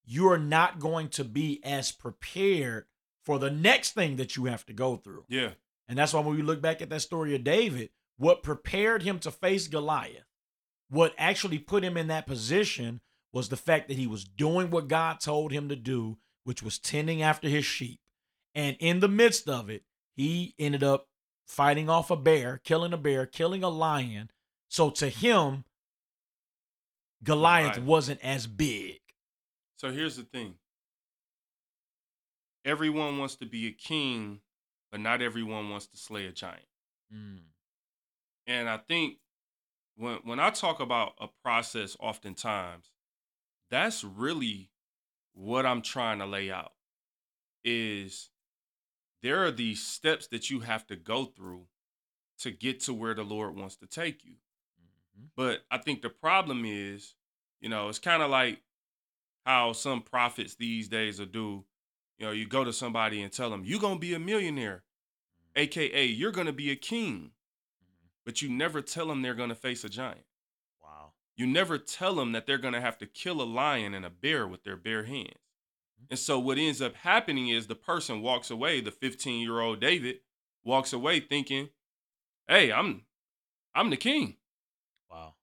you're 0.05 0.39
not 0.39 0.79
going 0.79 1.09
to 1.09 1.25
be 1.25 1.61
as 1.65 1.93
prepared 1.93 2.87
for 3.25 3.39
the 3.39 3.51
next 3.51 3.93
thing 3.93 4.17
that 4.17 4.37
you 4.37 4.45
have 4.45 4.65
to 4.67 4.73
go 4.73 4.97
through. 4.97 5.25
yeah. 5.29 5.51
And 5.89 5.97
that's 5.97 6.13
why 6.13 6.21
when 6.21 6.35
we 6.35 6.43
look 6.43 6.61
back 6.61 6.83
at 6.83 6.91
that 6.91 7.03
story 7.03 7.35
of 7.37 7.45
David, 7.45 7.91
what 8.17 8.43
prepared 8.43 9.03
him 9.03 9.19
to 9.21 9.31
face 9.31 9.69
Goliath, 9.69 10.25
what 10.89 11.15
actually 11.19 11.59
put 11.59 11.85
him 11.85 11.97
in 11.97 12.09
that 12.09 12.27
position 12.27 13.01
was 13.33 13.49
the 13.49 13.57
fact 13.57 13.89
that 13.89 13.97
he 13.97 14.07
was 14.07 14.25
doing 14.25 14.71
what 14.71 14.89
God 14.89 15.21
told 15.21 15.53
him 15.53 15.69
to 15.69 15.77
do, 15.77 16.19
which 16.45 16.63
was 16.63 16.79
tending 16.79 17.23
after 17.23 17.49
his 17.49 17.65
sheep. 17.65 18.01
And 18.55 18.77
in 18.81 19.01
the 19.01 19.09
midst 19.09 19.49
of 19.49 19.69
it, 19.69 19.83
he 20.15 20.55
ended 20.59 20.83
up 20.83 21.09
fighting 21.47 21.91
off 21.91 22.11
a 22.11 22.17
bear, 22.17 22.61
killing 22.65 22.93
a 22.93 22.97
bear, 22.97 23.27
killing 23.27 23.63
a 23.63 23.69
lion. 23.69 24.31
So 24.69 24.91
to 24.91 25.09
him, 25.09 25.65
Goliath 27.23 27.75
Goliath. 27.75 27.79
wasn't 27.87 28.21
as 28.25 28.47
big. 28.47 29.01
So 29.77 29.91
here's 29.91 30.17
the 30.17 30.23
thing. 30.23 30.55
Everyone 32.65 33.19
wants 33.19 33.37
to 33.37 33.47
be 33.47 33.67
a 33.67 33.73
king, 33.73 34.41
but 34.91 35.01
not 35.01 35.23
everyone 35.23 35.71
wants 35.71 35.87
to 35.89 35.97
slay 35.97 36.27
a 36.27 36.33
giant. 36.33 36.67
Hmm. 37.13 37.37
And 38.47 38.69
I 38.69 38.79
think 38.79 39.17
when 39.97 40.19
when 40.25 40.41
I 40.41 40.51
talk 40.51 40.81
about 40.81 41.15
a 41.21 41.29
process 41.43 41.97
oftentimes, 42.01 42.91
that's 43.71 44.05
really 44.05 44.71
what 45.35 45.67
I'm 45.67 45.83
trying 45.83 46.19
to 46.21 46.27
lay 46.27 46.51
out 46.51 46.73
is 47.65 48.31
there 49.23 49.45
are 49.45 49.51
these 49.51 49.83
steps 49.83 50.29
that 50.29 50.51
you 50.51 50.61
have 50.61 50.87
to 50.87 50.97
go 50.97 51.25
through 51.25 51.67
to 52.39 52.51
get 52.51 52.81
to 52.81 52.95
where 52.95 53.15
the 53.15 53.25
Lord 53.25 53.57
wants 53.57 53.77
to 53.77 53.87
take 53.87 54.25
you. 54.25 54.35
Mm-hmm. 54.35 55.27
But 55.37 55.61
I 55.71 55.79
think 55.79 56.03
the 56.03 56.11
problem 56.11 56.65
is, 56.65 57.15
you 57.61 57.69
know, 57.69 57.89
it's 57.89 57.99
kind 57.99 58.23
of 58.23 58.31
like 58.31 58.61
how 59.45 59.73
some 59.73 60.03
prophets 60.03 60.55
these 60.55 60.89
days 60.89 61.19
will 61.19 61.27
do. 61.27 61.65
You 62.19 62.27
know, 62.27 62.33
you 62.33 62.47
go 62.47 62.65
to 62.65 62.73
somebody 62.73 63.23
and 63.23 63.33
tell 63.33 63.51
them, 63.51 63.63
you're 63.65 63.81
going 63.81 63.97
to 63.97 64.01
be 64.01 64.15
a 64.15 64.19
millionaire, 64.19 64.85
mm-hmm. 65.57 65.63
AKA, 65.63 66.07
you're 66.07 66.33
going 66.33 66.47
to 66.47 66.53
be 66.53 66.71
a 66.71 66.77
king. 66.77 67.33
But 68.27 68.43
you 68.43 68.51
never 68.51 68.83
tell 68.83 69.07
them 69.07 69.23
they're 69.23 69.35
going 69.35 69.49
to 69.49 69.55
face 69.55 69.85
a 69.85 69.89
giant. 69.89 70.27
Wow. 70.83 71.13
You 71.37 71.47
never 71.47 71.79
tell 71.79 72.17
them 72.17 72.33
that 72.33 72.47
they're 72.47 72.59
going 72.59 72.75
to 72.75 72.81
have 72.81 72.99
to 72.99 73.07
kill 73.07 73.41
a 73.41 73.45
lion 73.45 73.95
and 73.95 74.05
a 74.05 74.11
bear 74.11 74.47
with 74.47 74.65
their 74.65 74.77
bare 74.77 75.05
hands. 75.05 75.31
Mm-hmm. 75.31 76.07
And 76.11 76.19
so 76.19 76.39
what 76.39 76.59
ends 76.59 76.83
up 76.83 76.95
happening 76.97 77.49
is 77.49 77.67
the 77.67 77.75
person 77.75 78.21
walks 78.21 78.51
away, 78.51 78.83
the 78.83 78.91
15 78.91 79.41
year 79.41 79.61
old 79.61 79.81
David 79.81 80.17
walks 80.65 80.93
away 80.93 81.21
thinking, 81.21 81.71
hey, 82.49 82.71
I'm, 82.71 83.07
I'm 83.75 83.91
the 83.91 83.97
king. 83.97 84.37
Wow. 85.11 85.35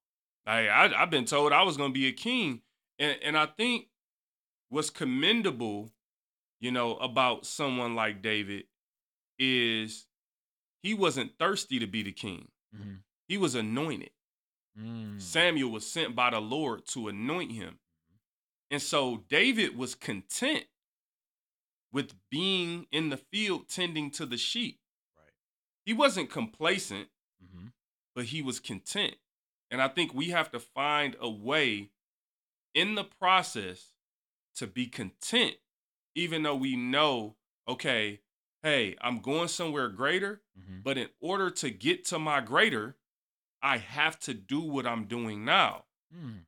I, 0.46 0.67
I 0.67 1.02
I've 1.02 1.10
been 1.10 1.26
told 1.26 1.54
I 1.54 1.63
was 1.63 1.78
gonna 1.78 1.93
be 1.93 2.08
a 2.08 2.12
king, 2.12 2.62
and 3.00 3.17
and 3.24 3.38
I 3.38 3.46
think 3.46 3.88
what's 4.69 4.89
commendable, 4.89 5.91
you 6.60 6.72
know, 6.72 6.96
about 6.98 7.46
someone 7.46 7.96
like 7.96 8.22
David 8.22 8.65
is 9.39 10.08
he 10.82 10.93
wasn't 10.93 11.38
thirsty 11.39 11.80
to 11.80 11.88
be 11.88 12.04
the 12.04 12.12
king. 12.12 12.50
Mhm. 12.74 13.04
He 13.28 13.38
was 13.38 13.56
anointed. 13.56 14.12
Mm. 14.78 15.22
Samuel 15.22 15.70
was 15.70 15.90
sent 15.90 16.16
by 16.16 16.32
the 16.32 16.42
Lord 16.42 16.86
to 16.88 17.08
anoint 17.08 17.52
him, 17.52 17.80
and 18.72 18.82
so 18.82 19.18
David 19.18 19.78
was 19.78 19.94
content 19.96 20.68
with 21.92 22.16
being 22.30 22.88
in 22.92 23.10
the 23.10 23.18
field 23.18 23.70
tending 23.70 24.10
to 24.12 24.26
the 24.26 24.38
sheep. 24.38 24.82
Right. 25.16 25.32
He 25.86 25.94
wasn't 25.94 26.32
complacent 26.32 27.12
Mhm. 27.44 27.74
but 28.16 28.26
he 28.26 28.42
was 28.42 28.60
content. 28.60 29.20
And 29.70 29.82
I 29.82 29.88
think 29.88 30.14
we 30.14 30.30
have 30.30 30.50
to 30.52 30.60
find 30.60 31.16
a 31.20 31.30
way 31.30 31.92
in 32.74 32.96
the 32.96 33.04
process 33.04 33.94
to 34.56 34.66
be 34.68 34.88
content, 34.88 35.60
even 36.16 36.42
though 36.44 36.56
we 36.56 36.76
know, 36.76 37.38
okay, 37.68 38.23
hey, 38.63 38.95
I'm 39.02 39.19
going 39.19 39.49
somewhere 39.49 39.89
greater, 39.89 40.41
Mhm. 40.58 40.82
but 40.84 40.97
in 40.97 41.10
order 41.19 41.52
to 41.52 41.69
get 41.69 42.06
to 42.06 42.17
my 42.19 42.39
greater, 42.41 42.97
I 43.62 43.78
have 43.78 44.17
to 44.21 44.34
do 44.34 44.62
what 44.62 44.88
I'm 44.88 45.06
doing 45.06 45.45
now. 45.45 45.86
Hmm. 46.12 46.39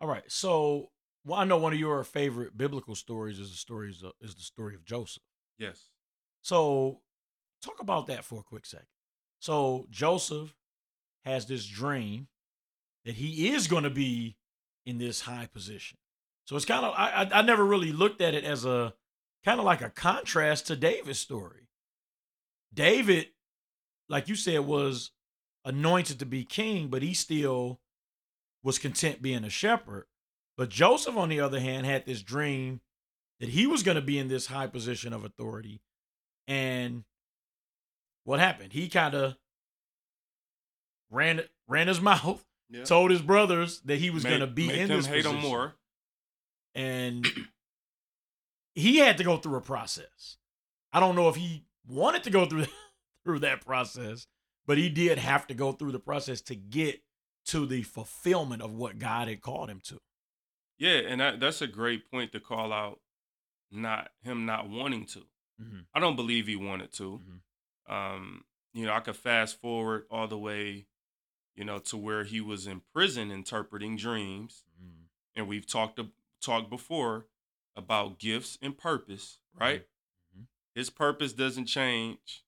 All 0.00 0.08
right. 0.08 0.30
So, 0.30 0.90
well, 1.24 1.38
I 1.38 1.44
know 1.44 1.58
one 1.58 1.72
of 1.72 1.78
your 1.78 2.02
favorite 2.04 2.56
biblical 2.56 2.94
stories 2.94 3.38
is 3.38 3.50
the 3.50 3.56
stories 3.56 4.02
of, 4.02 4.12
is 4.20 4.34
the 4.34 4.42
story 4.42 4.74
of 4.74 4.84
Joseph. 4.84 5.22
Yes. 5.58 5.90
So, 6.42 7.02
talk 7.62 7.80
about 7.80 8.06
that 8.08 8.24
for 8.24 8.40
a 8.40 8.42
quick 8.42 8.66
second. 8.66 8.88
So, 9.38 9.86
Joseph 9.90 10.56
has 11.24 11.46
this 11.46 11.66
dream 11.66 12.28
that 13.04 13.14
he 13.14 13.50
is 13.50 13.68
going 13.68 13.84
to 13.84 13.90
be 13.90 14.36
in 14.84 14.98
this 14.98 15.20
high 15.22 15.46
position. 15.46 15.98
So 16.44 16.56
it's 16.56 16.64
kind 16.64 16.84
of 16.84 16.92
I, 16.96 17.22
I 17.22 17.38
I 17.38 17.42
never 17.42 17.64
really 17.64 17.92
looked 17.92 18.20
at 18.20 18.34
it 18.34 18.42
as 18.44 18.64
a 18.64 18.94
kind 19.44 19.58
of 19.58 19.66
like 19.66 19.80
a 19.82 19.90
contrast 19.90 20.66
to 20.68 20.76
David's 20.76 21.18
story. 21.18 21.68
David, 22.72 23.28
like 24.08 24.28
you 24.28 24.34
said, 24.34 24.60
was 24.60 25.10
anointed 25.64 26.18
to 26.18 26.26
be 26.26 26.44
king, 26.44 26.88
but 26.88 27.02
he 27.02 27.14
still 27.14 27.80
was 28.62 28.78
content 28.78 29.20
being 29.22 29.44
a 29.44 29.50
shepherd. 29.50 30.06
But 30.56 30.68
Joseph, 30.68 31.16
on 31.16 31.28
the 31.28 31.40
other 31.40 31.60
hand, 31.60 31.86
had 31.86 32.06
this 32.06 32.22
dream 32.22 32.80
that 33.40 33.48
he 33.50 33.66
was 33.66 33.82
going 33.82 33.96
to 33.96 34.02
be 34.02 34.18
in 34.18 34.28
this 34.28 34.46
high 34.46 34.66
position 34.68 35.12
of 35.12 35.24
authority. 35.24 35.80
And 36.46 37.04
what 38.24 38.38
happened? 38.40 38.72
He 38.72 38.88
kind 38.88 39.14
of 39.14 39.36
ran 41.10 41.42
ran 41.68 41.88
his 41.88 42.00
mouth, 42.12 42.44
Yeah. 42.70 42.84
told 42.84 43.10
his 43.10 43.22
brothers 43.22 43.80
that 43.82 43.96
he 43.98 44.10
was 44.10 44.24
going 44.24 44.40
to 44.40 44.46
be 44.46 44.70
in 44.70 44.88
them 44.88 44.98
this 44.98 45.06
hate 45.06 45.24
position. 45.24 45.36
him 45.38 45.42
more. 45.42 45.74
And 46.74 47.26
he 48.74 48.98
had 48.98 49.18
to 49.18 49.24
go 49.24 49.36
through 49.36 49.56
a 49.56 49.60
process. 49.62 50.36
I 50.92 51.00
don't 51.00 51.16
know 51.16 51.28
if 51.28 51.36
he 51.36 51.64
wanted 51.86 52.22
to 52.24 52.30
go 52.30 52.46
through 52.46 52.66
through 53.24 53.38
that 53.40 53.64
process, 53.64 54.26
but 54.66 54.78
he 54.78 54.88
did 54.88 55.18
have 55.18 55.46
to 55.46 55.54
go 55.54 55.72
through 55.72 55.92
the 55.92 56.00
process 56.00 56.40
to 56.42 56.54
get 56.56 57.02
to 57.46 57.66
the 57.66 57.82
fulfillment 57.82 58.62
of 58.62 58.72
what 58.74 58.98
God 58.98 59.28
had 59.28 59.40
called 59.40 59.68
him 59.70 59.80
to. 59.84 59.98
Yeah, 60.78 60.98
and 61.08 61.20
that, 61.20 61.38
that's 61.40 61.62
a 61.62 61.66
great 61.66 62.10
point 62.10 62.32
to 62.32 62.40
call 62.40 62.72
out. 62.72 63.00
Not 63.70 64.10
him 64.22 64.44
not 64.44 64.68
wanting 64.68 65.06
to. 65.06 65.20
Mhm. 65.60 65.86
I 65.94 66.00
don't 66.00 66.16
believe 66.16 66.46
he 66.46 66.56
wanted 66.56 66.92
to. 66.94 67.20
Mhm. 67.88 67.92
Um, 67.92 68.44
you 68.74 68.86
know, 68.86 68.92
I 68.92 69.00
could 69.00 69.16
fast 69.16 69.60
forward 69.60 70.06
all 70.10 70.26
the 70.28 70.38
way, 70.38 70.86
you 71.54 71.64
know, 71.64 71.78
to 71.78 71.96
where 71.96 72.24
he 72.24 72.40
was 72.40 72.66
in 72.66 72.80
prison 72.92 73.30
interpreting 73.30 73.96
dreams, 73.96 74.64
Mhm. 74.82 75.06
and 75.36 75.48
we've 75.48 75.66
talked 75.66 76.00
talked 76.40 76.68
before 76.70 77.28
about 77.76 78.18
gifts 78.18 78.58
and 78.60 78.76
purpose, 78.76 79.38
right? 79.58 79.86
Mhm. 80.36 80.46
His 80.74 80.90
purpose 80.90 81.32
doesn't 81.32 81.66
change 81.66 82.44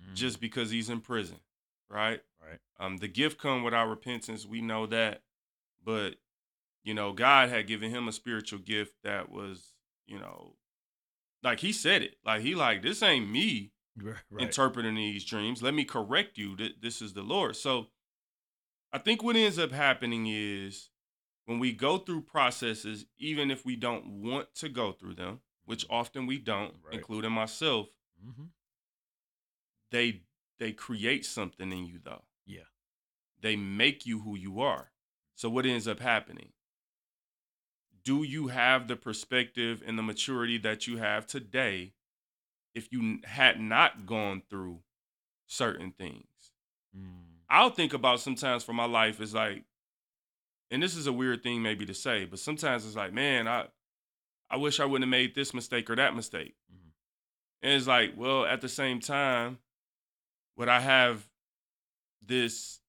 Mhm. 0.00 0.14
just 0.14 0.40
because 0.40 0.70
he's 0.70 0.90
in 0.90 1.00
prison, 1.00 1.40
right? 1.88 2.22
right. 2.40 2.60
Um, 2.78 2.98
the 2.98 3.08
gift 3.08 3.38
come 3.38 3.62
without 3.62 3.88
repentance. 3.88 4.44
We 4.46 4.60
know 4.60 4.86
that, 4.86 5.24
but 5.82 6.20
you 6.82 6.94
know, 6.94 7.12
God 7.12 7.48
had 7.48 7.66
given 7.66 7.90
him 7.90 8.06
a 8.06 8.12
spiritual 8.12 8.60
gift 8.60 9.02
that 9.02 9.28
was, 9.28 9.74
you 10.06 10.18
know, 10.20 10.56
like 11.42 11.58
he 11.60 11.72
said 11.72 12.02
it, 12.02 12.18
like 12.24 12.42
he 12.42 12.54
like 12.54 12.82
this 12.82 13.02
ain't 13.02 13.28
me 13.28 13.72
right. 13.96 14.22
interpreting 14.38 14.94
these 14.94 15.24
dreams. 15.24 15.62
Let 15.62 15.74
me 15.74 15.84
correct 15.84 16.38
you 16.38 16.54
that 16.56 16.82
this 16.82 17.02
is 17.02 17.12
the 17.14 17.22
Lord. 17.22 17.56
So 17.56 17.90
I 18.92 18.98
think 18.98 19.22
what 19.22 19.36
ends 19.36 19.58
up 19.58 19.72
happening 19.72 20.26
is 20.28 20.90
when 21.46 21.58
we 21.58 21.72
go 21.72 21.98
through 21.98 22.22
processes, 22.22 23.06
even 23.16 23.50
if 23.50 23.64
we 23.64 23.76
don't 23.76 24.22
want 24.22 24.54
to 24.56 24.68
go 24.68 24.92
through 24.92 25.14
them, 25.14 25.40
which 25.64 25.86
often 25.88 26.26
we 26.26 26.38
don't, 26.38 26.76
Right. 26.82 26.94
including 26.94 27.32
myself, 27.32 27.88
Mhm. 28.22 28.52
they 29.90 30.22
they 30.58 30.72
create 30.72 31.24
something 31.26 31.70
in 31.72 31.86
you 31.86 31.98
though. 31.98 32.24
Yeah. 32.46 32.68
They 33.40 33.56
make 33.56 34.06
you 34.06 34.20
who 34.20 34.36
you 34.36 34.60
are. 34.60 34.92
So 35.34 35.50
what 35.50 35.66
ends 35.66 35.88
up 35.88 36.00
happening? 36.00 36.52
do 38.02 38.22
you 38.22 38.46
have 38.46 38.86
the 38.86 38.94
perspective 38.94 39.82
and 39.84 39.98
the 39.98 40.02
maturity 40.02 40.58
that 40.58 40.86
you 40.86 40.96
have 40.98 41.26
today 41.26 41.92
if 42.72 42.92
you 42.92 43.18
had 43.24 43.60
not 43.60 44.06
gone 44.06 44.40
through 44.48 44.80
certain 45.48 45.90
things? 45.90 46.52
I'll 47.48 47.70
think 47.70 47.92
about 47.92 48.20
sometimes 48.20 48.62
for 48.62 48.72
my 48.72 48.84
life 48.84 49.20
is 49.20 49.34
like, 49.34 49.64
and 50.70 50.82
this 50.82 50.96
is 50.96 51.06
a 51.06 51.12
weird 51.12 51.42
thing 51.42 51.62
maybe 51.62 51.86
to 51.86 51.94
say, 51.94 52.24
but 52.24 52.38
sometimes 52.38 52.84
it's 52.86 52.96
like, 52.96 53.12
man, 53.12 53.46
I 53.48 53.66
I 54.50 54.56
wish 54.56 54.78
I 54.80 54.84
wouldn't 54.84 55.04
have 55.06 55.10
made 55.10 55.34
this 55.34 55.52
mistake 55.54 55.88
or 55.90 55.96
that 55.96 56.14
mistake. 56.14 56.54
Mhm. 56.72 56.90
And 57.62 57.72
it's 57.72 57.86
like, 57.86 58.14
well, 58.16 58.44
at 58.44 58.60
the 58.60 58.68
same 58.68 59.00
time, 59.00 59.58
would 60.56 60.68
I 60.68 60.80
have 60.80 61.28
this 62.22 62.80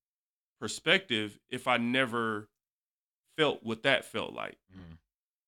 perspective 0.59 1.39
if 1.49 1.67
I 1.67 1.77
never 1.77 2.49
felt 3.37 3.63
what 3.63 3.83
that 3.83 4.05
felt 4.05 4.33
like? 4.33 4.57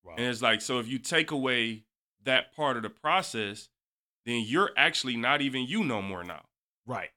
Wow. 0.04 0.14
And 0.18 0.26
it's 0.28 0.42
like, 0.42 0.62
so 0.62 0.80
if 0.80 0.88
you 0.88 0.98
take 1.00 1.32
away 1.32 1.84
that 2.24 2.56
part 2.56 2.78
of 2.78 2.84
the 2.84 2.90
process, 2.90 3.70
then 4.26 4.44
you're 4.46 4.72
actually 4.78 5.18
not 5.18 5.42
even 5.42 5.64
you 5.64 5.84
no 5.84 6.02
more 6.02 6.24
now. 6.24 6.46
right. 6.86 7.10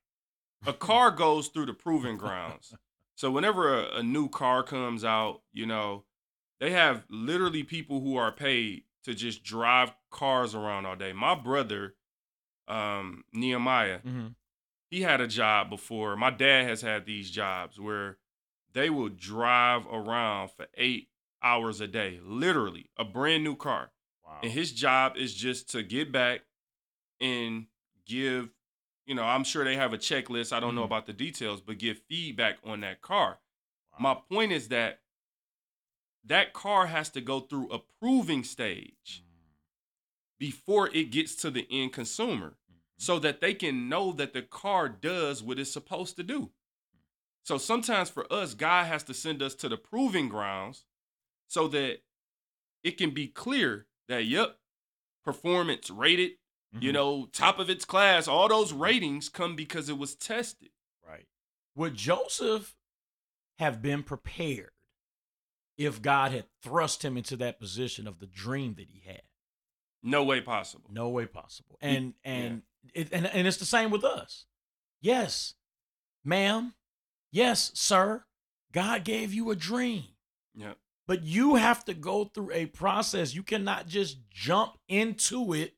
A 0.65 0.73
car 0.89 1.11
goes 1.11 1.49
through 1.49 1.67
the 1.67 1.75
proving 1.75 2.17
grounds. 2.19 2.75
So 3.23 3.31
whenever 3.31 3.73
a, 3.73 3.99
a 3.99 4.03
new 4.03 4.29
car 4.29 4.65
comes 4.65 5.05
out, 5.05 5.43
you 5.53 5.65
know, 5.65 6.03
they 6.59 6.73
have 6.73 7.05
literally 7.09 7.63
people 7.63 8.01
who 8.01 8.17
are 8.17 8.33
paid 8.33 8.83
to 9.05 9.15
just 9.15 9.45
drive 9.45 9.93
cars 10.11 10.57
around 10.57 10.87
all 10.87 10.97
day. 10.97 11.13
My 11.13 11.37
brother, 11.37 11.95
um, 12.67 13.23
Nehemiah, 13.33 14.01
hmm 14.01 14.27
he 14.91 15.03
had 15.03 15.21
a 15.21 15.29
job 15.29 15.71
before. 15.71 16.17
My 16.17 16.31
dad 16.31 16.67
has 16.67 16.83
had 16.83 17.07
these 17.07 17.31
jobs 17.31 17.79
where 17.79 18.19
they 18.75 18.91
will 18.91 19.09
drive 19.09 19.87
around 19.87 20.51
for 20.51 20.67
eight 20.77 21.09
hours 21.43 21.81
a 21.81 21.87
day, 21.87 22.19
literally, 22.23 22.91
a 22.99 23.05
brand 23.05 23.45
new 23.45 23.55
car. 23.55 23.93
Wow. 24.27 24.41
And 24.43 24.51
his 24.51 24.73
job 24.73 25.17
is 25.17 25.33
just 25.33 25.71
to 25.71 25.85
get 25.85 26.11
back 26.11 26.41
and 27.21 27.67
give, 28.05 28.51
you 29.07 29.15
know, 29.15 29.25
I'm 29.25 29.45
sure 29.45 29.65
they 29.65 29.77
have 29.77 29.93
a 29.93 29.99
checklist. 29.99 30.53
I 30.53 30.61
don't 30.61 30.75
know 30.75 30.83
Mhm. 30.83 30.87
about 30.87 31.07
the 31.07 31.13
details, 31.13 31.61
but 31.61 31.79
give 31.79 32.03
feedback 32.09 32.59
on 32.65 32.81
that 32.81 33.03
car. 33.03 33.41
My 33.99 34.15
point 34.15 34.53
is 34.53 34.69
that 34.69 35.03
that 36.25 36.53
car 36.53 36.87
has 36.87 37.11
to 37.11 37.21
go 37.21 37.41
through 37.41 37.71
a 37.71 37.79
proving 37.79 38.45
stage 38.45 39.23
mm-hmm. 39.23 39.49
before 40.39 40.89
it 40.95 41.11
gets 41.11 41.35
to 41.37 41.51
the 41.51 41.67
end 41.71 41.93
consumer 41.93 42.57
mm-hmm. 42.71 42.79
so 42.97 43.19
that 43.19 43.41
they 43.41 43.55
can 43.55 43.89
know 43.89 44.13
that 44.13 44.33
the 44.33 44.43
car 44.43 44.89
does 44.89 45.43
what 45.43 45.59
it's 45.59 45.73
supposed 45.73 46.17
to 46.17 46.23
do. 46.23 46.41
Mm-hmm. 46.41 46.99
So 47.43 47.59
sometimes 47.59 48.09
for 48.09 48.33
us, 48.33 48.55
God 48.55 48.87
has 48.87 49.03
to 49.05 49.15
send 49.15 49.43
us 49.43 49.55
to 49.57 49.69
the 49.69 49.77
proving 49.77 50.29
grounds 50.29 50.85
so 51.49 51.69
that 51.69 52.03
it 52.83 52.97
can 52.99 53.11
be 53.11 53.27
clear 53.27 53.87
that, 54.09 54.25
yep, 54.25 54.59
performance 55.25 55.91
rated, 55.91 56.33
you 56.81 56.91
Mhm. 56.91 56.95
know, 56.95 57.27
top 57.27 57.59
of 57.59 57.69
its 57.69 57.85
class, 57.85 58.27
all 58.27 58.49
those 58.49 58.73
ratings 58.73 59.29
come 59.29 59.55
because 59.57 59.89
it 59.89 59.99
was 59.99 60.15
tested. 60.15 60.71
Right. 61.07 61.27
Would 61.75 61.95
Joseph 61.97 62.75
have 63.59 63.83
been 63.83 64.03
prepared 64.03 64.73
if 65.77 66.01
God 66.01 66.33
had 66.33 66.47
thrust 66.63 67.05
him 67.05 67.17
into 67.17 67.37
that 67.37 67.59
position 67.61 68.07
of 68.07 68.19
the 68.21 68.27
dream 68.27 68.75
that 68.75 68.89
he 68.89 69.01
had? 69.01 69.23
No 70.03 70.25
way 70.25 70.41
possible. 70.41 70.91
No 70.93 71.09
way 71.11 71.27
possible. 71.27 71.79
And 71.81 72.15
and 72.25 72.63
it, 72.95 73.13
and 73.13 73.27
and 73.27 73.47
it's 73.47 73.59
the 73.59 73.65
same 73.65 73.91
with 73.91 74.05
us. 74.05 74.47
Yes, 75.01 75.55
ma'am. 76.25 76.75
Yes, 77.31 77.71
sir. 77.75 78.25
God 78.73 79.05
gave 79.05 79.33
you 79.33 79.51
a 79.51 79.57
dream. 79.57 80.17
Yeah. 80.55 80.75
But 81.07 81.23
you 81.23 81.57
have 81.57 81.85
to 81.87 81.95
go 81.95 82.25
through 82.25 82.53
a 82.53 82.67
process. 82.67 83.35
You 83.35 83.43
cannot 83.43 83.87
just 83.87 84.29
jump 84.31 84.79
into 84.89 85.53
it 85.53 85.77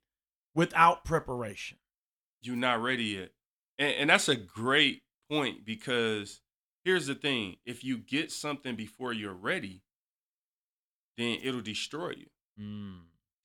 without 0.54 1.04
preparation. 1.04 1.78
you're 2.42 2.56
not 2.56 2.82
ready 2.82 3.04
yet. 3.04 3.30
And, 3.78 3.94
and 3.94 4.10
that's 4.10 4.28
a 4.28 4.36
great 4.36 5.02
point 5.30 5.64
because 5.64 6.40
here's 6.84 7.06
the 7.06 7.14
thing 7.14 7.56
if 7.64 7.82
you 7.84 7.96
get 7.98 8.30
something 8.30 8.76
before 8.76 9.12
you're 9.12 9.32
ready, 9.34 9.82
then 11.16 11.38
it'll 11.42 11.60
destroy 11.60 12.10
you. 12.10 12.26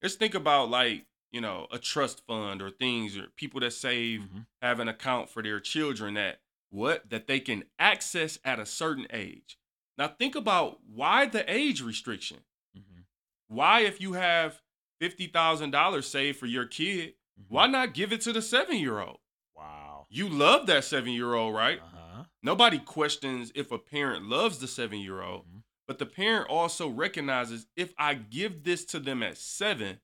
Let's 0.02 0.16
think 0.16 0.36
about 0.36 0.70
like, 0.70 1.06
you 1.32 1.42
know, 1.42 1.68
a 1.72 1.78
trust 1.80 2.26
fund 2.28 2.62
or 2.62 2.72
things 2.72 3.18
or 3.18 3.28
people 3.36 3.60
that 3.62 3.72
save 3.74 4.22
Mhm. 4.22 4.46
have 4.62 4.80
an 4.80 4.88
account 4.88 5.30
for 5.30 5.42
their 5.44 5.60
children 5.60 6.14
that 6.16 6.42
what 6.70 7.10
that 7.10 7.28
they 7.28 7.40
can 7.40 7.64
access 7.80 8.38
at 8.44 8.60
a 8.60 8.66
certain 8.66 9.08
age. 9.12 9.58
Now 9.98 10.08
think 10.08 10.36
about 10.36 10.84
why 10.86 11.26
the 11.26 11.50
age 11.52 11.82
restriction. 11.82 12.44
Mhm. 12.78 13.06
Why 13.48 13.82
if 13.82 14.00
you 14.00 14.14
have 14.14 14.62
$50,000 15.02 16.04
saved 16.04 16.38
for 16.38 16.46
your 16.46 16.66
kid, 16.66 17.14
why 17.48 17.68
not 17.68 17.94
give 17.94 18.12
it 18.12 18.22
to 18.22 18.34
the 18.34 18.40
7-year-old? 18.40 19.20
Wow. 19.56 20.08
You 20.10 20.28
love 20.30 20.68
that 20.68 20.84
7-year-old, 20.84 21.54
right? 21.54 21.80
Uh-huh. 21.80 22.24
Nobody 22.44 22.80
questions 22.80 23.52
if 23.56 23.72
a 23.72 23.78
parent 23.78 24.26
loves 24.26 24.60
the 24.60 24.68
7-year-old, 24.68 25.46
Mhm. 25.46 25.64
but 25.88 26.00
the 26.00 26.06
parent 26.06 26.50
also 26.50 26.88
recognizes 26.90 27.68
if 27.76 27.94
I 27.98 28.14
give 28.16 28.64
this 28.64 28.86
to 28.86 29.00
them 29.00 29.24
at 29.24 29.38
7, 29.38 30.00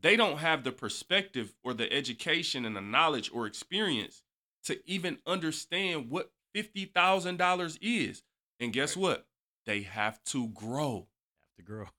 they 0.00 0.16
don't 0.16 0.38
have 0.38 0.62
the 0.64 0.72
perspective 0.72 1.54
or 1.62 1.74
the 1.74 1.92
education 1.92 2.64
and 2.64 2.76
the 2.76 2.80
knowledge 2.80 3.30
or 3.32 3.46
experience 3.46 4.22
to 4.64 4.80
even 4.88 5.20
understand 5.26 6.10
what 6.10 6.32
$50,000 6.54 7.78
is. 7.80 8.22
And 8.60 8.72
guess 8.72 8.96
what? 8.96 9.26
They 9.64 9.82
have 9.82 10.22
to 10.26 10.48
grow. 10.48 11.08
The 11.56 11.62
girl. 11.62 11.90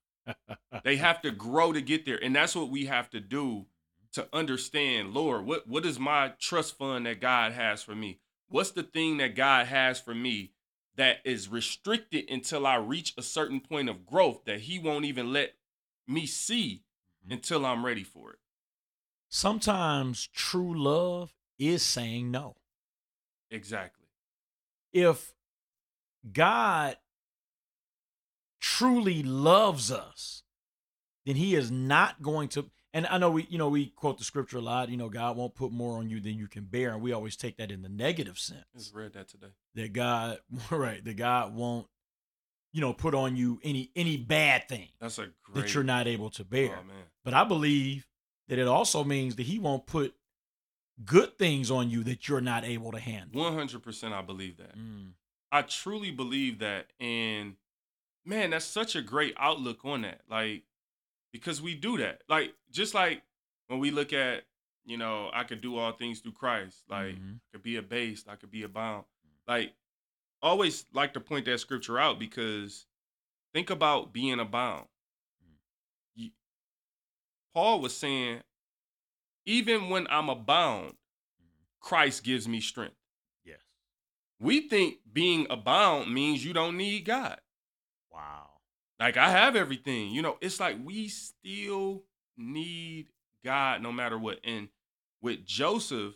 They 0.84 0.96
have 0.96 1.20
to 1.22 1.30
grow 1.30 1.72
to 1.72 1.80
get 1.80 2.04
there. 2.06 2.22
And 2.22 2.34
that's 2.34 2.54
what 2.54 2.70
we 2.70 2.86
have 2.86 3.10
to 3.10 3.20
do 3.20 3.66
to 4.12 4.28
understand, 4.32 5.12
Lord, 5.12 5.44
what, 5.44 5.66
what 5.68 5.84
is 5.84 5.98
my 5.98 6.32
trust 6.38 6.78
fund 6.78 7.06
that 7.06 7.20
God 7.20 7.52
has 7.52 7.82
for 7.82 7.94
me? 7.94 8.20
What's 8.48 8.70
the 8.70 8.82
thing 8.82 9.18
that 9.18 9.36
God 9.36 9.66
has 9.66 10.00
for 10.00 10.14
me 10.14 10.52
that 10.96 11.18
is 11.24 11.48
restricted 11.48 12.30
until 12.30 12.66
I 12.66 12.76
reach 12.76 13.14
a 13.16 13.22
certain 13.22 13.60
point 13.60 13.88
of 13.88 14.06
growth 14.06 14.44
that 14.46 14.60
He 14.60 14.78
won't 14.78 15.04
even 15.04 15.32
let 15.32 15.54
me 16.06 16.26
see 16.26 16.84
Mhm. 17.26 17.32
until 17.34 17.66
I'm 17.66 17.84
ready 17.84 18.04
for 18.04 18.32
it? 18.32 18.38
Sometimes 19.28 20.26
true 20.28 20.74
love 20.74 21.34
is 21.58 21.82
saying 21.82 22.30
no. 22.30 22.56
Exactly. 23.50 24.06
If 24.92 25.34
God 26.32 26.96
truly 28.60 29.22
loves 29.22 29.90
us, 29.90 30.42
then 31.26 31.36
he 31.36 31.54
is 31.54 31.70
not 31.70 32.22
going 32.22 32.48
to 32.48 32.70
and 32.94 33.06
I 33.06 33.18
know 33.18 33.30
we 33.30 33.46
you 33.50 33.58
know 33.58 33.68
we 33.68 33.86
quote 33.90 34.18
the 34.18 34.24
scripture 34.24 34.58
a 34.58 34.62
lot, 34.62 34.88
you 34.88 34.96
know, 34.96 35.08
God 35.08 35.36
won't 35.36 35.54
put 35.54 35.72
more 35.72 35.98
on 35.98 36.08
you 36.08 36.20
than 36.20 36.34
you 36.34 36.48
can 36.48 36.64
bear, 36.64 36.92
and 36.92 37.02
we 37.02 37.12
always 37.12 37.36
take 37.36 37.58
that 37.58 37.70
in 37.70 37.82
the 37.82 37.88
negative 37.88 38.38
sense. 38.38 38.64
Just 38.76 38.94
read 38.94 39.12
that 39.12 39.28
today. 39.28 39.52
That 39.74 39.92
God 39.92 40.38
right, 40.70 41.04
that 41.04 41.16
God 41.16 41.54
won't 41.54 41.86
you 42.72 42.80
know 42.80 42.92
put 42.92 43.14
on 43.14 43.36
you 43.36 43.60
any 43.62 43.90
any 43.94 44.16
bad 44.16 44.68
thing 44.68 44.88
That's 45.00 45.18
a 45.18 45.28
great. 45.44 45.54
that 45.54 45.74
you're 45.74 45.84
not 45.84 46.06
able 46.06 46.30
to 46.30 46.44
bear. 46.44 46.78
Oh. 46.78 46.92
But 47.24 47.34
I 47.34 47.44
believe 47.44 48.06
that 48.48 48.58
it 48.58 48.66
also 48.66 49.04
means 49.04 49.36
that 49.36 49.46
he 49.46 49.58
won't 49.58 49.86
put 49.86 50.14
good 51.04 51.38
things 51.38 51.70
on 51.70 51.90
you 51.90 52.02
that 52.04 52.28
you're 52.28 52.40
not 52.40 52.64
able 52.64 52.92
to 52.92 52.98
handle. 52.98 53.42
One 53.42 53.54
hundred 53.54 53.82
percent, 53.82 54.14
I 54.14 54.22
believe 54.22 54.56
that. 54.56 54.76
Mm. 54.76 55.12
I 55.52 55.62
truly 55.62 56.10
believe 56.10 56.58
that, 56.58 56.88
and 57.00 57.56
man, 58.28 58.50
that's 58.50 58.64
such 58.64 58.94
a 58.94 59.02
great 59.02 59.34
outlook 59.38 59.84
on 59.84 60.02
that. 60.02 60.20
Like, 60.28 60.64
because 61.32 61.62
we 61.62 61.74
do 61.74 61.96
that. 61.98 62.22
Like, 62.28 62.54
just 62.70 62.94
like 62.94 63.22
when 63.68 63.78
we 63.80 63.90
look 63.90 64.12
at, 64.12 64.44
you 64.84 64.96
know, 64.96 65.30
I 65.32 65.44
could 65.44 65.60
do 65.60 65.76
all 65.76 65.92
things 65.92 66.20
through 66.20 66.32
Christ. 66.32 66.84
Like, 66.88 67.16
Mhm. 67.16 67.36
I 67.36 67.40
could 67.52 67.62
be 67.62 67.76
a 67.76 67.82
base, 67.82 68.26
I 68.28 68.36
could 68.36 68.50
be 68.50 68.62
abound. 68.62 69.06
Like, 69.46 69.74
always 70.42 70.84
like 70.92 71.14
to 71.14 71.20
point 71.20 71.46
that 71.46 71.58
scripture 71.58 71.98
out 71.98 72.18
because 72.18 72.86
think 73.52 73.70
about 73.70 74.12
being 74.12 74.38
abound. 74.38 74.88
You- 76.14 76.32
Paul 77.54 77.80
was 77.80 77.96
saying, 77.96 78.42
even 79.46 79.88
when 79.88 80.06
I'm 80.08 80.28
abound, 80.28 80.96
Christ 81.80 82.24
gives 82.24 82.46
me 82.46 82.60
strength. 82.60 82.96
Yes. 83.44 83.62
We 84.38 84.68
think 84.68 85.00
being 85.12 85.46
abound 85.50 86.12
means 86.12 86.44
you 86.44 86.52
don't 86.52 86.76
need 86.76 87.04
God. 87.06 87.40
Wow. 88.12 88.48
Like 89.00 89.16
I 89.16 89.30
have 89.30 89.56
everything. 89.56 90.10
You 90.12 90.22
know, 90.22 90.38
it's 90.40 90.60
like 90.60 90.76
we 90.84 91.08
still 91.08 92.04
need 92.36 93.08
God 93.44 93.82
no 93.82 93.92
matter 93.92 94.18
what. 94.18 94.40
And 94.44 94.68
with 95.22 95.44
Joseph, 95.46 96.14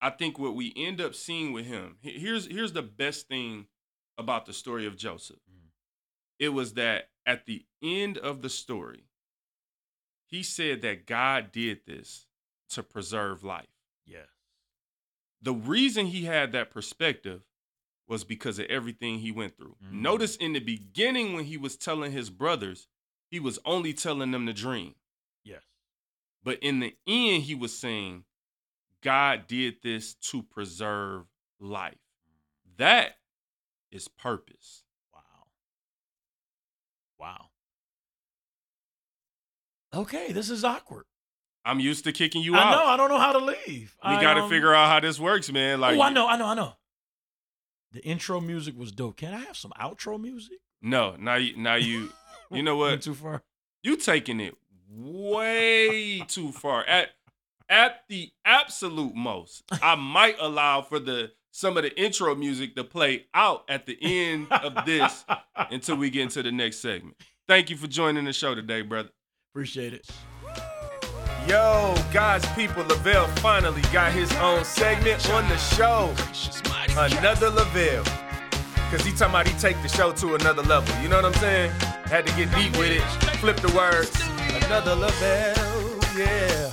I 0.00 0.10
think 0.10 0.38
what 0.38 0.54
we 0.56 0.72
end 0.76 1.00
up 1.00 1.14
seeing 1.14 1.52
with 1.52 1.66
him, 1.66 1.96
here's 2.02 2.46
here's 2.46 2.72
the 2.72 2.82
best 2.82 3.28
thing 3.28 3.66
about 4.18 4.46
the 4.46 4.52
story 4.52 4.86
of 4.86 4.96
Joseph. 4.96 5.38
Mm. 5.50 5.68
It 6.38 6.50
was 6.50 6.74
that 6.74 7.10
at 7.26 7.46
the 7.46 7.64
end 7.82 8.18
of 8.18 8.42
the 8.42 8.50
story, 8.50 9.04
he 10.26 10.42
said 10.42 10.82
that 10.82 11.06
God 11.06 11.52
did 11.52 11.80
this 11.86 12.26
to 12.70 12.82
preserve 12.82 13.44
life. 13.44 13.66
Yes. 14.06 14.28
the 15.40 15.54
reason 15.54 16.06
he 16.06 16.24
had 16.24 16.52
that 16.52 16.70
perspective 16.70 17.42
was 18.12 18.24
because 18.24 18.58
of 18.58 18.66
everything 18.66 19.18
he 19.20 19.32
went 19.32 19.56
through. 19.56 19.74
Mhm. 19.82 19.92
Notice 19.92 20.36
in 20.36 20.52
the 20.52 20.60
beginning 20.60 21.32
when 21.32 21.46
he 21.46 21.56
was 21.56 21.78
telling 21.78 22.12
his 22.12 22.28
brothers, 22.28 22.86
he 23.30 23.40
was 23.40 23.58
only 23.64 23.94
telling 23.94 24.32
them 24.32 24.44
to 24.44 24.52
dream. 24.52 24.96
Yes. 25.44 25.64
But 26.42 26.58
in 26.62 26.80
the 26.80 26.94
end, 27.06 27.44
he 27.44 27.54
was 27.54 27.74
saying, 27.74 28.26
God 29.00 29.46
did 29.46 29.80
this 29.82 30.12
to 30.14 30.42
preserve 30.42 31.24
life. 31.58 31.96
That 32.76 33.18
is 33.90 34.08
purpose. 34.08 34.84
Wow. 35.14 35.46
Wow. 37.18 37.50
Okay, 39.94 40.32
this 40.32 40.50
is 40.50 40.64
awkward. 40.64 41.06
I'm 41.64 41.80
used 41.80 42.04
to 42.04 42.12
kicking 42.12 42.42
you 42.42 42.56
I 42.56 42.58
out. 42.58 42.70
know. 42.72 42.84
I 42.84 42.96
don't 42.98 43.08
know 43.08 43.18
how 43.18 43.32
to 43.32 43.38
leave. 43.38 43.96
We 44.04 44.20
got 44.20 44.34
to 44.34 44.42
um, 44.42 44.50
figure 44.50 44.74
out 44.74 44.88
how 44.88 45.00
this 45.00 45.18
works, 45.18 45.50
man. 45.50 45.80
Like, 45.80 45.96
oh, 45.96 46.02
I 46.02 46.10
know. 46.10 46.28
I 46.28 46.36
know. 46.36 46.46
I 46.48 46.54
know. 46.54 46.76
The 47.92 48.02
intro 48.04 48.40
music 48.40 48.78
was 48.78 48.90
dope. 48.90 49.18
Can 49.18 49.34
I 49.34 49.40
have 49.40 49.56
some 49.56 49.72
outro 49.80 50.20
music? 50.20 50.58
no, 50.80 51.14
now 51.18 51.36
you, 51.36 51.56
now 51.56 51.74
you, 51.76 52.10
you 52.50 52.62
know 52.62 52.76
what? 52.78 53.02
Too 53.02 53.14
far. 53.14 53.42
You 53.82 53.96
taking 53.96 54.40
it 54.40 54.54
way 54.88 56.20
too 56.28 56.52
far. 56.52 56.84
At 56.86 57.10
at 57.68 58.02
the 58.08 58.30
absolute 58.44 59.14
most, 59.14 59.62
I 59.82 59.94
might 59.94 60.36
allow 60.40 60.82
for 60.82 60.98
the 60.98 61.32
some 61.50 61.76
of 61.76 61.82
the 61.82 62.00
intro 62.02 62.34
music 62.34 62.74
to 62.76 62.84
play 62.84 63.26
out 63.34 63.64
at 63.68 63.86
the 63.86 63.98
end 64.00 64.46
of 64.50 64.84
this 64.86 65.24
until 65.56 65.96
we 65.96 66.10
get 66.10 66.22
into 66.22 66.42
the 66.42 66.52
next 66.52 66.78
segment. 66.78 67.16
Thank 67.46 67.70
you 67.70 67.76
for 67.76 67.86
joining 67.86 68.24
the 68.24 68.32
show 68.32 68.54
today, 68.54 68.82
brother. 68.82 69.10
Appreciate 69.52 69.92
it. 69.92 70.08
Yo, 71.48 71.94
God's 72.12 72.46
people, 72.52 72.84
Lavelle 72.84 73.26
finally 73.36 73.82
got 73.92 74.12
his 74.12 74.32
own 74.34 74.64
segment 74.64 75.28
on 75.30 75.46
the 75.48 75.56
show. 75.58 76.14
Another 76.94 77.48
Lavelle. 77.48 78.04
Cause 78.90 79.02
he 79.02 79.12
talking 79.12 79.30
about 79.30 79.48
he 79.48 79.58
take 79.58 79.80
the 79.80 79.88
show 79.88 80.12
to 80.12 80.34
another 80.34 80.62
level. 80.62 80.94
You 81.02 81.08
know 81.08 81.16
what 81.16 81.24
I'm 81.24 81.34
saying? 81.40 81.70
Had 82.04 82.26
to 82.26 82.36
get 82.36 82.54
deep 82.54 82.76
with 82.76 82.90
it. 82.90 83.00
Flip 83.38 83.56
the 83.56 83.72
words. 83.74 84.14
Another 84.66 84.94
Lavelle, 84.94 85.98
yeah. 86.18 86.70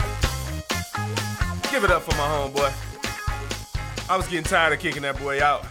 Give 1.72 1.86
it 1.86 1.89
up 1.91 2.01
for 2.01 2.11
my 2.17 2.28
homeboy. 2.28 4.09
I 4.09 4.17
was 4.17 4.28
getting 4.28 4.43
tired 4.43 4.74
of 4.74 4.80
kicking 4.80 5.03
that 5.03 5.17
boy 5.20 5.41
out. 5.41 5.65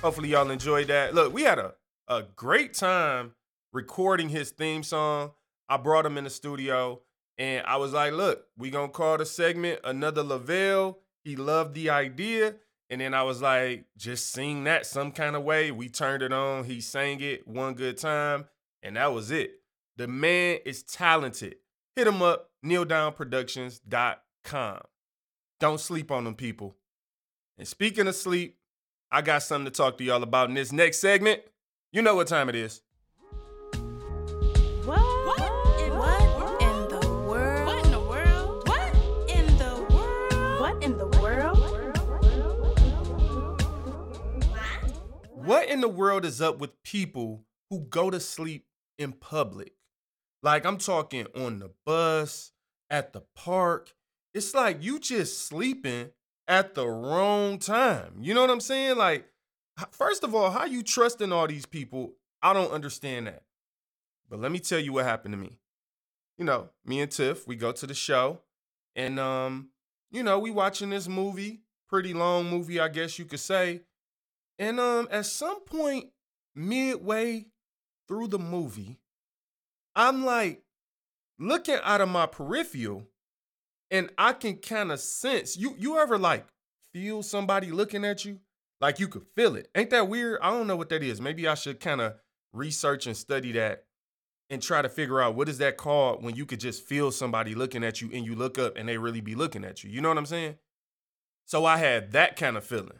Hopefully 0.00 0.30
y'all 0.30 0.50
enjoyed 0.50 0.86
that. 0.86 1.14
Look, 1.14 1.34
we 1.34 1.42
had 1.42 1.58
a, 1.58 1.74
a 2.08 2.22
great 2.34 2.72
time 2.72 3.32
recording 3.74 4.30
his 4.30 4.52
theme 4.52 4.84
song. 4.84 5.32
I 5.68 5.76
brought 5.76 6.06
him 6.06 6.16
in 6.16 6.24
the 6.24 6.30
studio 6.30 7.02
and 7.36 7.66
I 7.66 7.76
was 7.76 7.92
like, 7.92 8.14
look, 8.14 8.46
we 8.56 8.70
gonna 8.70 8.88
call 8.88 9.18
the 9.18 9.26
segment 9.26 9.80
another 9.84 10.22
Lavelle. 10.22 11.00
He 11.24 11.36
loved 11.36 11.74
the 11.74 11.90
idea. 11.90 12.54
And 12.88 13.00
then 13.00 13.14
I 13.14 13.24
was 13.24 13.42
like, 13.42 13.86
just 13.96 14.32
sing 14.32 14.64
that 14.64 14.86
some 14.86 15.12
kind 15.12 15.34
of 15.34 15.42
way. 15.42 15.70
We 15.70 15.88
turned 15.88 16.22
it 16.22 16.32
on. 16.32 16.64
He 16.64 16.80
sang 16.80 17.20
it 17.20 17.46
one 17.46 17.74
good 17.74 17.98
time. 17.98 18.46
And 18.82 18.96
that 18.96 19.12
was 19.12 19.30
it. 19.30 19.60
The 19.96 20.06
man 20.06 20.58
is 20.64 20.82
talented. 20.82 21.56
Hit 21.96 22.06
him 22.06 22.22
up, 22.22 22.50
nealdownproductions.com. 22.64 24.80
Don't 25.58 25.80
sleep 25.80 26.10
on 26.10 26.24
them 26.24 26.34
people. 26.34 26.76
And 27.58 27.66
speaking 27.66 28.06
of 28.06 28.14
sleep, 28.14 28.58
I 29.10 29.22
got 29.22 29.42
something 29.42 29.64
to 29.64 29.70
talk 29.70 29.98
to 29.98 30.04
y'all 30.04 30.22
about 30.22 30.48
in 30.48 30.54
this 30.54 30.72
next 30.72 30.98
segment. 30.98 31.40
You 31.92 32.02
know 32.02 32.14
what 32.14 32.28
time 32.28 32.48
it 32.48 32.54
is. 32.54 32.82
What 45.46 45.68
in 45.68 45.80
the 45.80 45.88
world 45.88 46.24
is 46.24 46.42
up 46.42 46.58
with 46.58 46.82
people 46.82 47.44
who 47.70 47.82
go 47.82 48.10
to 48.10 48.18
sleep 48.18 48.66
in 48.98 49.12
public? 49.12 49.74
Like 50.42 50.66
I'm 50.66 50.76
talking 50.76 51.28
on 51.36 51.60
the 51.60 51.70
bus, 51.84 52.50
at 52.90 53.12
the 53.12 53.22
park. 53.36 53.94
It's 54.34 54.56
like 54.56 54.82
you 54.82 54.98
just 54.98 55.46
sleeping 55.46 56.10
at 56.48 56.74
the 56.74 56.88
wrong 56.88 57.60
time. 57.60 58.14
You 58.20 58.34
know 58.34 58.40
what 58.40 58.50
I'm 58.50 58.58
saying? 58.58 58.96
Like, 58.96 59.28
first 59.92 60.24
of 60.24 60.34
all, 60.34 60.50
how 60.50 60.64
you 60.64 60.82
trusting 60.82 61.30
all 61.30 61.46
these 61.46 61.64
people? 61.64 62.14
I 62.42 62.52
don't 62.52 62.72
understand 62.72 63.28
that. 63.28 63.44
But 64.28 64.40
let 64.40 64.50
me 64.50 64.58
tell 64.58 64.80
you 64.80 64.94
what 64.94 65.04
happened 65.04 65.34
to 65.34 65.38
me. 65.38 65.60
You 66.38 66.44
know, 66.44 66.70
me 66.84 67.00
and 67.02 67.10
Tiff, 67.10 67.46
we 67.46 67.54
go 67.54 67.70
to 67.70 67.86
the 67.86 67.94
show, 67.94 68.40
and 68.96 69.20
um, 69.20 69.68
you 70.10 70.24
know, 70.24 70.40
we 70.40 70.50
watching 70.50 70.90
this 70.90 71.06
movie, 71.06 71.60
pretty 71.88 72.14
long 72.14 72.50
movie, 72.50 72.80
I 72.80 72.88
guess 72.88 73.16
you 73.16 73.26
could 73.26 73.38
say. 73.38 73.82
And 74.58 74.80
um, 74.80 75.08
at 75.10 75.26
some 75.26 75.60
point, 75.60 76.10
midway 76.54 77.46
through 78.08 78.28
the 78.28 78.38
movie, 78.38 78.98
I'm 79.94 80.24
like 80.24 80.62
looking 81.38 81.78
out 81.82 82.00
of 82.00 82.08
my 82.08 82.26
peripheral, 82.26 83.04
and 83.90 84.10
I 84.16 84.32
can 84.32 84.56
kind 84.56 84.92
of 84.92 85.00
sense 85.00 85.56
you. 85.56 85.74
You 85.78 85.98
ever 85.98 86.18
like 86.18 86.46
feel 86.92 87.22
somebody 87.22 87.70
looking 87.70 88.04
at 88.04 88.24
you? 88.24 88.40
Like 88.80 88.98
you 89.00 89.08
could 89.08 89.26
feel 89.34 89.56
it. 89.56 89.68
Ain't 89.74 89.90
that 89.90 90.08
weird? 90.08 90.38
I 90.42 90.50
don't 90.50 90.66
know 90.66 90.76
what 90.76 90.90
that 90.90 91.02
is. 91.02 91.20
Maybe 91.20 91.48
I 91.48 91.54
should 91.54 91.80
kind 91.80 92.00
of 92.00 92.14
research 92.52 93.06
and 93.06 93.16
study 93.16 93.52
that 93.52 93.84
and 94.50 94.62
try 94.62 94.82
to 94.82 94.88
figure 94.88 95.20
out 95.20 95.34
what 95.34 95.48
is 95.48 95.58
that 95.58 95.76
called 95.76 96.22
when 96.22 96.36
you 96.36 96.46
could 96.46 96.60
just 96.60 96.84
feel 96.84 97.10
somebody 97.10 97.54
looking 97.54 97.82
at 97.82 98.00
you 98.00 98.10
and 98.12 98.24
you 98.24 98.34
look 98.34 98.58
up 98.58 98.76
and 98.76 98.88
they 98.88 98.98
really 98.98 99.20
be 99.20 99.34
looking 99.34 99.64
at 99.64 99.82
you. 99.82 99.90
You 99.90 100.00
know 100.00 100.08
what 100.08 100.18
I'm 100.18 100.26
saying? 100.26 100.56
So 101.46 101.64
I 101.64 101.78
had 101.78 102.12
that 102.12 102.36
kind 102.36 102.56
of 102.56 102.64
feeling. 102.64 102.98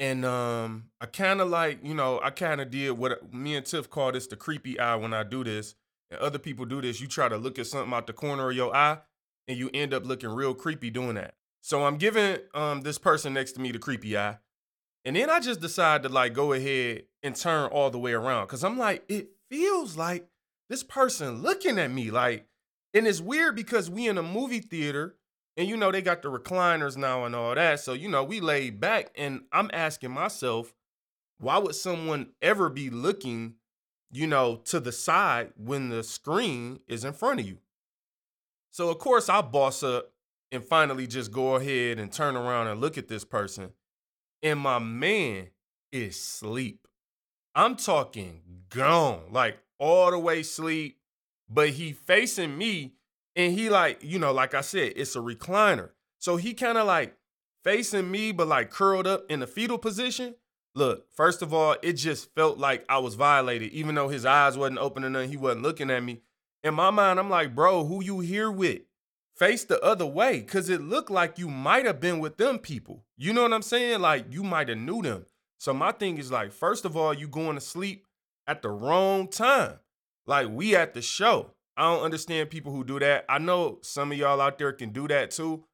And 0.00 0.24
um, 0.24 0.90
I 1.00 1.06
kind 1.06 1.40
of 1.40 1.48
like, 1.48 1.80
you 1.82 1.94
know, 1.94 2.20
I 2.22 2.30
kind 2.30 2.60
of 2.60 2.70
did 2.70 2.92
what 2.92 3.32
me 3.32 3.56
and 3.56 3.66
Tiff 3.66 3.90
call 3.90 4.12
this 4.12 4.26
the 4.26 4.36
creepy 4.36 4.78
eye 4.78 4.94
when 4.94 5.12
I 5.12 5.24
do 5.24 5.42
this. 5.42 5.74
And 6.10 6.20
other 6.20 6.38
people 6.38 6.64
do 6.64 6.80
this. 6.80 7.00
You 7.00 7.08
try 7.08 7.28
to 7.28 7.36
look 7.36 7.58
at 7.58 7.66
something 7.66 7.92
out 7.92 8.06
the 8.06 8.12
corner 8.12 8.50
of 8.50 8.56
your 8.56 8.74
eye 8.74 8.98
and 9.46 9.58
you 9.58 9.70
end 9.74 9.92
up 9.92 10.06
looking 10.06 10.30
real 10.30 10.54
creepy 10.54 10.90
doing 10.90 11.14
that. 11.14 11.34
So 11.60 11.84
I'm 11.84 11.96
giving 11.96 12.38
um 12.54 12.82
this 12.82 12.98
person 12.98 13.34
next 13.34 13.52
to 13.52 13.60
me 13.60 13.72
the 13.72 13.78
creepy 13.78 14.16
eye. 14.16 14.38
And 15.04 15.16
then 15.16 15.30
I 15.30 15.40
just 15.40 15.60
decide 15.60 16.02
to 16.04 16.08
like 16.08 16.32
go 16.32 16.52
ahead 16.52 17.04
and 17.22 17.34
turn 17.34 17.70
all 17.70 17.90
the 17.90 17.98
way 17.98 18.12
around. 18.12 18.46
Cause 18.46 18.62
I'm 18.62 18.78
like, 18.78 19.04
it 19.08 19.30
feels 19.50 19.96
like 19.96 20.28
this 20.68 20.82
person 20.82 21.42
looking 21.42 21.78
at 21.78 21.90
me. 21.90 22.10
Like, 22.10 22.46
and 22.94 23.06
it's 23.06 23.20
weird 23.20 23.56
because 23.56 23.90
we 23.90 24.08
in 24.08 24.18
a 24.18 24.22
movie 24.22 24.60
theater 24.60 25.16
and 25.58 25.68
you 25.68 25.76
know, 25.76 25.90
they 25.90 26.00
got 26.00 26.22
the 26.22 26.30
recliners 26.30 26.96
now 26.96 27.24
and 27.24 27.34
all 27.34 27.52
that. 27.52 27.80
So, 27.80 27.92
you 27.92 28.08
know, 28.08 28.22
we 28.22 28.38
laid 28.38 28.78
back 28.78 29.10
and 29.16 29.40
I'm 29.52 29.70
asking 29.72 30.12
myself, 30.12 30.72
why 31.40 31.58
would 31.58 31.74
someone 31.74 32.28
ever 32.40 32.70
be 32.70 32.90
looking, 32.90 33.54
you 34.12 34.28
know, 34.28 34.56
to 34.66 34.78
the 34.78 34.92
side 34.92 35.50
when 35.56 35.88
the 35.88 36.04
screen 36.04 36.78
is 36.86 37.04
in 37.04 37.12
front 37.12 37.40
of 37.40 37.46
you? 37.46 37.58
So, 38.70 38.88
of 38.88 38.98
course, 39.00 39.28
I 39.28 39.40
boss 39.40 39.82
up 39.82 40.12
and 40.52 40.64
finally 40.64 41.08
just 41.08 41.32
go 41.32 41.56
ahead 41.56 41.98
and 41.98 42.12
turn 42.12 42.36
around 42.36 42.68
and 42.68 42.80
look 42.80 42.96
at 42.96 43.08
this 43.08 43.24
person. 43.24 43.72
And 44.44 44.60
my 44.60 44.78
man 44.78 45.48
is 45.90 46.20
sleep. 46.20 46.86
I'm 47.56 47.74
talking 47.74 48.42
gone, 48.70 49.32
like 49.32 49.58
all 49.80 50.12
the 50.12 50.20
way 50.20 50.44
sleep, 50.44 50.98
but 51.50 51.70
he 51.70 51.92
facing 51.92 52.56
me 52.56 52.92
and 53.38 53.52
he 53.52 53.70
like, 53.70 54.02
you 54.02 54.18
know, 54.18 54.32
like 54.32 54.52
I 54.52 54.62
said, 54.62 54.94
it's 54.96 55.14
a 55.14 55.20
recliner. 55.20 55.90
So 56.18 56.36
he 56.36 56.54
kind 56.54 56.76
of 56.76 56.88
like 56.88 57.14
facing 57.62 58.10
me, 58.10 58.32
but 58.32 58.48
like 58.48 58.68
curled 58.68 59.06
up 59.06 59.24
in 59.30 59.38
the 59.38 59.46
fetal 59.46 59.78
position. 59.78 60.34
Look, 60.74 61.06
first 61.14 61.40
of 61.40 61.54
all, 61.54 61.76
it 61.80 61.92
just 61.92 62.34
felt 62.34 62.58
like 62.58 62.84
I 62.88 62.98
was 62.98 63.14
violated, 63.14 63.70
even 63.70 63.94
though 63.94 64.08
his 64.08 64.26
eyes 64.26 64.58
wasn't 64.58 64.80
opening 64.80 65.14
and 65.14 65.30
he 65.30 65.36
wasn't 65.36 65.62
looking 65.62 65.88
at 65.88 66.02
me. 66.02 66.20
In 66.64 66.74
my 66.74 66.90
mind, 66.90 67.20
I'm 67.20 67.30
like, 67.30 67.54
bro, 67.54 67.84
who 67.84 68.02
you 68.02 68.18
here 68.18 68.50
with? 68.50 68.80
Face 69.36 69.62
the 69.62 69.80
other 69.84 70.06
way, 70.06 70.40
cause 70.40 70.68
it 70.68 70.80
looked 70.80 71.10
like 71.10 71.38
you 71.38 71.48
might 71.48 71.86
have 71.86 72.00
been 72.00 72.18
with 72.18 72.38
them 72.38 72.58
people. 72.58 73.04
You 73.16 73.32
know 73.32 73.42
what 73.42 73.52
I'm 73.52 73.62
saying? 73.62 74.00
Like 74.00 74.26
you 74.30 74.42
might 74.42 74.68
have 74.68 74.78
knew 74.78 75.00
them. 75.00 75.26
So 75.58 75.72
my 75.72 75.92
thing 75.92 76.18
is 76.18 76.32
like, 76.32 76.50
first 76.50 76.84
of 76.84 76.96
all, 76.96 77.14
you 77.14 77.28
going 77.28 77.54
to 77.54 77.60
sleep 77.60 78.04
at 78.48 78.62
the 78.62 78.70
wrong 78.70 79.28
time. 79.28 79.78
Like 80.26 80.48
we 80.50 80.74
at 80.74 80.92
the 80.92 81.02
show. 81.02 81.52
I 81.78 81.82
don't 81.82 82.02
understand 82.02 82.50
people 82.50 82.72
who 82.72 82.82
do 82.82 82.98
that. 82.98 83.24
I 83.28 83.38
know 83.38 83.78
some 83.82 84.10
of 84.10 84.18
y'all 84.18 84.40
out 84.40 84.58
there 84.58 84.72
can 84.72 84.90
do 84.90 85.06
that 85.08 85.30
too. 85.30 85.64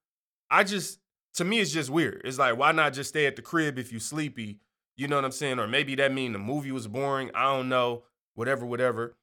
I 0.51 0.63
just, 0.63 1.01
to 1.35 1.45
me, 1.45 1.61
it's 1.61 1.73
just 1.73 1.89
weird. 1.89 2.21
It's 2.25 2.39
like, 2.39 2.59
why 2.59 2.73
not 2.73 2.93
just 2.93 3.09
stay 3.09 3.25
at 3.25 3.37
the 3.37 3.43
crib 3.43 3.79
if 3.79 3.91
you 3.91 3.99
sleepy? 3.99 4.61
You 4.97 5.09
know 5.09 5.17
what 5.17 5.25
I'm 5.25 5.33
saying? 5.33 5.59
Or 5.59 5.67
maybe 5.67 5.95
that 5.95 6.13
mean 6.13 6.35
the 6.35 6.39
movie 6.39 6.73
was 6.73 6.87
boring. 6.87 7.31
I 7.35 7.45
don't 7.45 7.71
know. 7.71 8.03
Whatever, 8.35 8.67
whatever. 8.67 9.17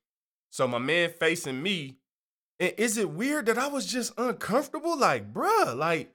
So 0.50 0.68
my 0.68 0.80
man 0.80 1.12
facing 1.12 1.62
me, 1.62 1.98
and 2.60 2.74
is 2.78 2.98
it 2.98 3.12
weird 3.12 3.46
that 3.46 3.60
I 3.60 3.68
was 3.68 3.86
just 3.86 4.14
uncomfortable? 4.18 4.98
Like, 4.98 5.32
bruh, 5.32 5.78
like, 5.78 6.12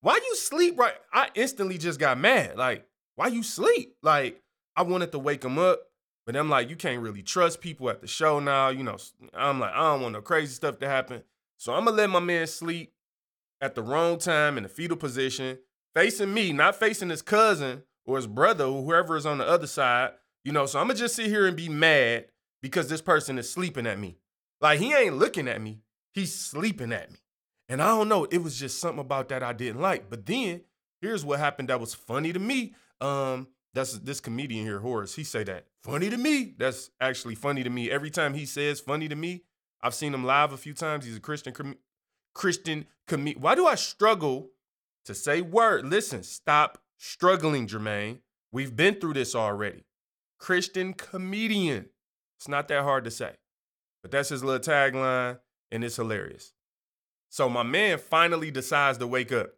why 0.00 0.14
you 0.14 0.36
sleep 0.36 0.78
right? 0.78 0.94
I 1.12 1.28
instantly 1.36 1.78
just 1.78 2.00
got 2.00 2.18
mad. 2.18 2.56
Like, 2.56 2.86
why 3.14 3.28
you 3.28 3.44
sleep? 3.44 3.94
Like, 4.02 4.42
I 4.76 4.82
wanted 4.82 5.12
to 5.12 5.18
wake 5.20 5.44
him 5.44 5.58
up. 5.58 5.80
But 6.28 6.36
I'm 6.36 6.50
like, 6.50 6.68
you 6.68 6.76
can't 6.76 7.00
really 7.00 7.22
trust 7.22 7.62
people 7.62 7.88
at 7.88 8.02
the 8.02 8.06
show 8.06 8.38
now. 8.38 8.68
You 8.68 8.82
know, 8.82 8.98
I'm 9.32 9.60
like, 9.60 9.72
I 9.72 9.80
don't 9.80 10.02
want 10.02 10.12
no 10.12 10.20
crazy 10.20 10.52
stuff 10.52 10.78
to 10.80 10.86
happen. 10.86 11.22
So 11.56 11.72
I'm 11.72 11.86
gonna 11.86 11.96
let 11.96 12.10
my 12.10 12.20
man 12.20 12.46
sleep 12.46 12.92
at 13.62 13.74
the 13.74 13.80
wrong 13.80 14.18
time 14.18 14.58
in 14.58 14.64
the 14.64 14.68
fetal 14.68 14.98
position, 14.98 15.56
facing 15.94 16.34
me, 16.34 16.52
not 16.52 16.76
facing 16.76 17.08
his 17.08 17.22
cousin 17.22 17.84
or 18.04 18.16
his 18.16 18.26
brother 18.26 18.64
or 18.64 18.82
whoever 18.82 19.16
is 19.16 19.24
on 19.24 19.38
the 19.38 19.48
other 19.48 19.66
side. 19.66 20.10
You 20.44 20.52
know, 20.52 20.66
so 20.66 20.78
I'm 20.78 20.88
gonna 20.88 20.98
just 20.98 21.16
sit 21.16 21.28
here 21.28 21.46
and 21.46 21.56
be 21.56 21.70
mad 21.70 22.26
because 22.60 22.90
this 22.90 23.00
person 23.00 23.38
is 23.38 23.48
sleeping 23.48 23.86
at 23.86 23.98
me. 23.98 24.18
Like 24.60 24.80
he 24.80 24.92
ain't 24.92 25.16
looking 25.16 25.48
at 25.48 25.62
me, 25.62 25.78
he's 26.12 26.34
sleeping 26.34 26.92
at 26.92 27.10
me. 27.10 27.16
And 27.70 27.80
I 27.80 27.86
don't 27.86 28.10
know, 28.10 28.24
it 28.24 28.42
was 28.42 28.60
just 28.60 28.80
something 28.80 29.00
about 29.00 29.30
that 29.30 29.42
I 29.42 29.54
didn't 29.54 29.80
like. 29.80 30.10
But 30.10 30.26
then 30.26 30.60
here's 31.00 31.24
what 31.24 31.38
happened 31.38 31.70
that 31.70 31.80
was 31.80 31.94
funny 31.94 32.34
to 32.34 32.38
me. 32.38 32.74
Um, 33.00 33.48
that's 33.78 33.92
this 34.00 34.20
comedian 34.20 34.64
here, 34.64 34.80
Horace. 34.80 35.14
He 35.14 35.22
say 35.22 35.44
that 35.44 35.66
funny 35.84 36.10
to 36.10 36.16
me. 36.16 36.54
That's 36.58 36.90
actually 37.00 37.36
funny 37.36 37.62
to 37.62 37.70
me. 37.70 37.88
Every 37.88 38.10
time 38.10 38.34
he 38.34 38.44
says 38.44 38.80
funny 38.80 39.08
to 39.08 39.14
me, 39.14 39.44
I've 39.80 39.94
seen 39.94 40.12
him 40.12 40.24
live 40.24 40.52
a 40.52 40.56
few 40.56 40.74
times. 40.74 41.04
He's 41.04 41.16
a 41.16 41.20
Christian 41.20 41.52
com- 41.52 41.78
Christian 42.34 42.86
comedian. 43.06 43.40
Why 43.40 43.54
do 43.54 43.68
I 43.68 43.76
struggle 43.76 44.50
to 45.04 45.14
say 45.14 45.42
word? 45.42 45.86
Listen, 45.86 46.24
stop 46.24 46.78
struggling, 46.96 47.68
Jermaine. 47.68 48.18
We've 48.50 48.74
been 48.74 48.96
through 48.96 49.14
this 49.14 49.36
already. 49.36 49.84
Christian 50.38 50.92
comedian. 50.92 51.90
It's 52.36 52.48
not 52.48 52.66
that 52.68 52.82
hard 52.82 53.04
to 53.04 53.12
say, 53.12 53.34
but 54.02 54.10
that's 54.10 54.30
his 54.30 54.42
little 54.42 54.60
tagline, 54.60 55.38
and 55.70 55.84
it's 55.84 55.96
hilarious. 55.96 56.52
So 57.28 57.48
my 57.48 57.62
man 57.62 57.98
finally 57.98 58.50
decides 58.50 58.98
to 58.98 59.06
wake 59.06 59.30
up. 59.30 59.50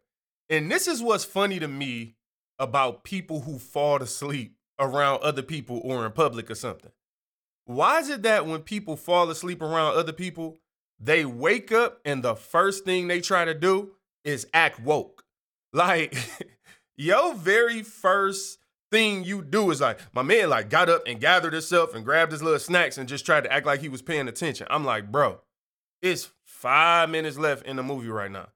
And 0.47 0.71
this 0.71 0.87
is 0.87 1.01
what's 1.01 1.25
funny 1.25 1.59
to 1.59 1.67
me 1.67 2.17
about 2.61 3.03
people 3.03 3.41
who 3.41 3.57
fall 3.57 4.01
asleep 4.01 4.55
around 4.79 5.21
other 5.23 5.41
people 5.41 5.81
or 5.83 6.05
in 6.05 6.11
public 6.11 6.49
or 6.49 6.55
something. 6.55 6.91
Why 7.65 7.99
is 7.99 8.09
it 8.09 8.21
that 8.21 8.45
when 8.45 8.61
people 8.61 8.95
fall 8.95 9.29
asleep 9.31 9.63
around 9.63 9.97
other 9.97 10.13
people, 10.13 10.59
they 10.99 11.25
wake 11.25 11.71
up 11.71 11.99
and 12.05 12.21
the 12.21 12.35
first 12.35 12.85
thing 12.85 13.07
they 13.07 13.19
try 13.19 13.45
to 13.45 13.55
do 13.55 13.93
is 14.23 14.47
act 14.53 14.79
woke? 14.79 15.25
Like, 15.73 16.17
your 16.97 17.33
very 17.33 17.81
first 17.81 18.59
thing 18.91 19.23
you 19.23 19.41
do 19.41 19.71
is 19.71 19.79
like, 19.79 20.01
my 20.13 20.21
man 20.21 20.49
like 20.49 20.69
got 20.69 20.89
up 20.89 21.03
and 21.07 21.21
gathered 21.21 21.53
himself 21.53 21.95
and 21.95 22.03
grabbed 22.03 22.33
his 22.33 22.43
little 22.43 22.59
snacks 22.59 22.97
and 22.97 23.07
just 23.07 23.25
tried 23.25 23.45
to 23.45 23.53
act 23.53 23.65
like 23.65 23.79
he 23.79 23.87
was 23.87 24.01
paying 24.01 24.27
attention. 24.27 24.67
I'm 24.69 24.83
like, 24.83 25.09
bro, 25.09 25.39
it's 26.01 26.29
five 26.43 27.09
minutes 27.09 27.37
left 27.37 27.65
in 27.65 27.77
the 27.77 27.83
movie 27.83 28.09
right 28.09 28.29
now. 28.29 28.49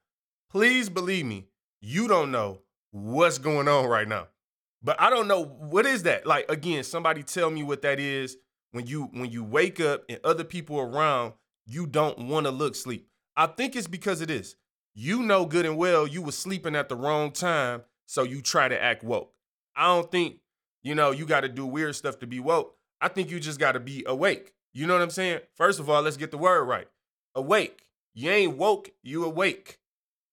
Please 0.49 0.89
believe 0.89 1.25
me, 1.25 1.45
you 1.79 2.09
don't 2.09 2.31
know 2.31 2.59
what's 2.95 3.37
going 3.37 3.67
on 3.67 3.87
right 3.87 4.07
now. 4.07 4.27
But 4.81 5.01
I 5.01 5.09
don't 5.09 5.27
know 5.27 5.43
what 5.43 5.85
is 5.85 6.03
that. 6.03 6.25
Like 6.25 6.49
again, 6.49 6.83
somebody 6.83 7.23
tell 7.23 7.49
me 7.49 7.61
what 7.61 7.81
that 7.81 7.99
is 7.99 8.37
when 8.71 8.87
you 8.87 9.09
when 9.11 9.29
you 9.29 9.43
wake 9.43 9.81
up 9.81 10.05
and 10.07 10.19
other 10.23 10.45
people 10.45 10.79
around, 10.79 11.33
you 11.65 11.87
don't 11.87 12.27
want 12.27 12.45
to 12.45 12.51
look 12.51 12.75
sleep. 12.75 13.09
I 13.35 13.47
think 13.47 13.75
it's 13.75 13.87
because 13.87 14.21
of 14.21 14.27
this. 14.27 14.55
You 14.93 15.23
know 15.23 15.45
good 15.45 15.65
and 15.65 15.77
well 15.77 16.07
you 16.07 16.21
was 16.21 16.37
sleeping 16.37 16.75
at 16.75 16.87
the 16.87 16.95
wrong 16.95 17.31
time, 17.31 17.81
so 18.05 18.23
you 18.23 18.41
try 18.41 18.69
to 18.69 18.81
act 18.81 19.03
woke. 19.03 19.33
I 19.75 19.87
don't 19.87 20.09
think, 20.09 20.37
you 20.81 20.95
know, 20.95 21.11
you 21.11 21.25
got 21.25 21.41
to 21.41 21.49
do 21.49 21.65
weird 21.65 21.95
stuff 21.95 22.19
to 22.19 22.27
be 22.27 22.39
woke. 22.39 22.77
I 23.01 23.09
think 23.09 23.29
you 23.29 23.41
just 23.41 23.59
got 23.59 23.73
to 23.73 23.81
be 23.81 24.05
awake. 24.07 24.53
You 24.73 24.87
know 24.87 24.93
what 24.93 25.03
I'm 25.03 25.09
saying? 25.09 25.39
First 25.55 25.81
of 25.81 25.89
all, 25.89 26.01
let's 26.01 26.15
get 26.15 26.31
the 26.31 26.37
word 26.37 26.63
right. 26.63 26.87
Awake. 27.33 27.81
You 28.13 28.31
ain't 28.31 28.57
woke, 28.57 28.91
you 29.03 29.25
awake. 29.25 29.79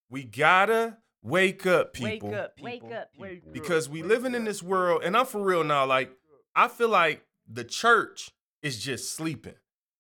We 0.09 0.23
gotta 0.23 0.99
wake 1.23 1.67
up, 1.67 1.93
people. 1.93 2.31
Wake 2.31 2.39
up, 2.39 2.57
people. 2.57 2.71
Wake 2.71 2.93
up, 2.93 3.13
people. 3.13 3.53
Because 3.53 3.89
we 3.89 4.03
living 4.03 4.35
in 4.35 4.45
this 4.45 4.63
world, 4.63 5.03
and 5.05 5.17
I'm 5.17 5.27
for 5.27 5.43
real 5.43 5.65
now, 5.65 5.87
like, 5.87 6.11
I 6.55 6.69
feel 6.69 6.89
like 6.89 7.25
the 7.49 7.65
church 7.65 8.31
is 8.63 8.83
just 8.83 9.15
sleeping. 9.15 9.55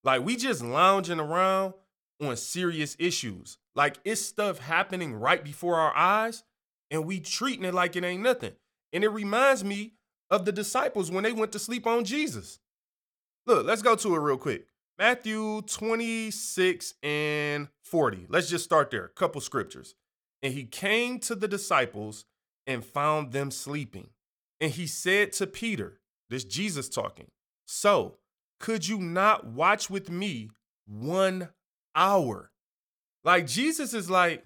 Like 0.04 0.24
we 0.24 0.36
just 0.36 0.62
lounging 0.62 1.20
around 1.20 1.74
on 2.20 2.36
serious 2.36 2.96
issues. 2.98 3.58
Like 3.74 3.98
it's 4.04 4.20
stuff 4.20 4.58
happening 4.58 5.14
right 5.14 5.42
before 5.42 5.76
our 5.76 5.96
eyes, 5.96 6.44
and 6.90 7.06
we 7.06 7.20
treating 7.20 7.64
it 7.64 7.74
like 7.74 7.96
it 7.96 8.04
ain't 8.04 8.22
nothing. 8.22 8.52
And 8.92 9.04
it 9.04 9.08
reminds 9.08 9.64
me 9.64 9.94
of 10.30 10.44
the 10.44 10.52
disciples 10.52 11.10
when 11.10 11.24
they 11.24 11.32
went 11.32 11.52
to 11.52 11.58
sleep 11.58 11.86
on 11.86 12.04
Jesus. 12.04 12.58
Look, 13.46 13.66
let's 13.66 13.82
go 13.82 13.96
to 13.96 14.14
it 14.14 14.18
real 14.18 14.36
quick. 14.36 14.66
Matthew 14.98 15.62
26 15.62 16.94
and 17.02 17.68
40. 17.82 18.26
Let's 18.28 18.48
just 18.48 18.64
start 18.64 18.90
there. 18.90 19.06
A 19.06 19.08
couple 19.08 19.40
scriptures. 19.40 19.94
And 20.42 20.54
he 20.54 20.64
came 20.64 21.18
to 21.20 21.34
the 21.34 21.48
disciples 21.48 22.24
and 22.66 22.84
found 22.84 23.32
them 23.32 23.50
sleeping. 23.50 24.08
And 24.60 24.70
he 24.70 24.86
said 24.86 25.32
to 25.34 25.46
Peter, 25.46 26.00
this 26.30 26.44
Jesus 26.44 26.88
talking, 26.88 27.28
So 27.66 28.18
could 28.58 28.86
you 28.86 28.98
not 28.98 29.46
watch 29.46 29.90
with 29.90 30.08
me 30.10 30.50
one 30.86 31.50
hour? 31.94 32.50
Like 33.24 33.46
Jesus 33.46 33.92
is 33.94 34.08
like, 34.08 34.44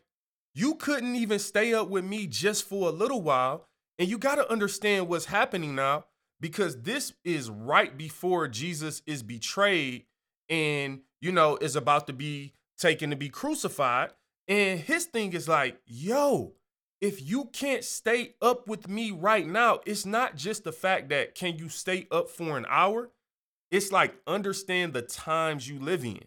you 0.54 0.74
couldn't 0.74 1.16
even 1.16 1.38
stay 1.38 1.74
up 1.74 1.88
with 1.88 2.04
me 2.04 2.26
just 2.26 2.64
for 2.64 2.88
a 2.88 2.92
little 2.92 3.20
while. 3.20 3.68
And 3.98 4.08
you 4.08 4.18
got 4.18 4.36
to 4.36 4.50
understand 4.50 5.08
what's 5.08 5.26
happening 5.26 5.74
now 5.74 6.06
because 6.40 6.82
this 6.82 7.12
is 7.24 7.50
right 7.50 7.96
before 7.96 8.48
Jesus 8.48 9.02
is 9.06 9.22
betrayed 9.22 10.04
and, 10.48 11.00
you 11.20 11.32
know, 11.32 11.56
is 11.56 11.76
about 11.76 12.06
to 12.06 12.12
be 12.12 12.54
taken 12.78 13.10
to 13.10 13.16
be 13.16 13.28
crucified. 13.28 14.10
And 14.48 14.80
his 14.80 15.06
thing 15.06 15.32
is 15.32 15.48
like, 15.48 15.80
yo, 15.86 16.54
if 17.00 17.28
you 17.28 17.46
can't 17.52 17.84
stay 17.84 18.34
up 18.40 18.68
with 18.68 18.88
me 18.88 19.10
right 19.10 19.46
now, 19.46 19.80
it's 19.84 20.06
not 20.06 20.36
just 20.36 20.64
the 20.64 20.72
fact 20.72 21.08
that 21.10 21.34
can 21.34 21.58
you 21.58 21.68
stay 21.68 22.06
up 22.10 22.30
for 22.30 22.56
an 22.56 22.66
hour? 22.68 23.10
It's 23.70 23.92
like 23.92 24.16
understand 24.26 24.92
the 24.92 25.02
times 25.02 25.68
you 25.68 25.80
live 25.80 26.04
in. 26.04 26.20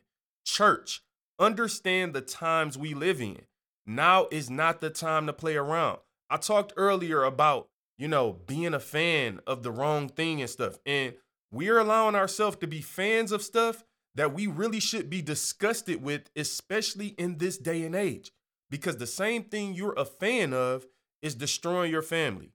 Church, 0.46 1.02
understand 1.40 2.14
the 2.14 2.22
times 2.22 2.78
we 2.78 2.94
live 2.94 3.22
in. 3.22 3.42
Now 3.86 4.28
is 4.30 4.50
not 4.50 4.82
the 4.82 4.90
time 4.90 5.26
to 5.26 5.34
play 5.34 5.56
around. 5.56 6.00
I 6.30 6.38
talked 6.38 6.74
earlier 6.76 7.24
about, 7.24 7.70
you 7.98 8.08
know, 8.08 8.34
being 8.46 8.74
a 8.74 8.80
fan 8.80 9.40
of 9.48 9.64
the 9.64 9.72
wrong 9.72 10.10
thing 10.10 10.42
and 10.42 10.50
stuff. 10.50 10.78
And 10.86 11.14
we're 11.52 11.80
allowing 11.80 12.16
ourselves 12.16 12.58
to 12.58 12.68
be 12.68 12.82
fans 12.82 13.32
of 13.32 13.42
stuff 13.42 13.84
that 14.20 14.34
we 14.34 14.48
really 14.48 14.82
should 14.82 15.10
be 15.10 15.22
disgusted 15.22 16.04
with, 16.04 16.30
especially 16.36 17.16
in 17.18 17.38
this 17.38 17.58
day 17.58 17.84
and 17.84 17.96
age. 17.96 18.34
Because 18.70 18.98
the 18.98 19.08
same 19.08 19.46
thing 19.46 19.74
you're 19.74 19.94
a 19.94 20.04
fan 20.04 20.54
of 20.54 20.86
is 21.22 21.36
destroying 21.36 21.90
your 21.90 22.02
family, 22.02 22.52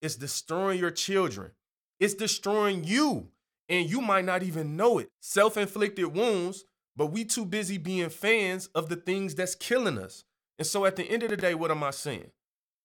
it's 0.00 0.14
destroying 0.14 0.78
your 0.78 0.92
children, 0.92 1.50
it's 1.98 2.14
destroying 2.14 2.84
you. 2.84 3.30
And 3.68 3.90
you 3.90 4.00
might 4.00 4.26
not 4.26 4.44
even 4.44 4.76
know 4.76 4.98
it. 4.98 5.08
Self 5.20 5.56
inflicted 5.56 6.14
wounds, 6.14 6.62
but 6.96 7.06
we 7.06 7.24
too 7.24 7.44
busy 7.44 7.78
being 7.78 8.10
fans 8.10 8.68
of 8.68 8.88
the 8.88 8.94
things 8.94 9.34
that's 9.34 9.56
killing 9.56 9.98
us. 9.98 10.22
And 10.56 10.68
so 10.68 10.86
at 10.86 10.94
the 10.94 11.02
end 11.02 11.24
of 11.24 11.30
the 11.30 11.36
day, 11.36 11.52
what 11.52 11.72
am 11.72 11.82
I 11.82 11.90
saying? 11.90 12.30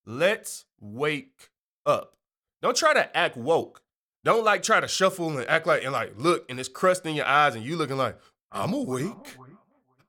Let's 0.07 0.65
wake 0.81 1.51
up. 1.85 2.15
Don't 2.63 2.75
try 2.75 2.95
to 2.95 3.15
act 3.15 3.37
woke. 3.37 3.83
Don't 4.23 4.45
like 4.45 4.63
try 4.63 4.79
to 4.79 4.87
shuffle 4.87 5.37
and 5.37 5.47
act 5.49 5.67
like 5.67 5.83
and 5.83 5.91
like 5.91 6.13
look 6.17 6.45
and 6.49 6.59
it's 6.59 6.69
crust 6.69 7.05
in 7.05 7.15
your 7.15 7.25
eyes 7.25 7.55
and 7.55 7.65
you 7.65 7.75
looking 7.75 7.97
like 7.97 8.17
I'm 8.51 8.73
awake. 8.73 9.37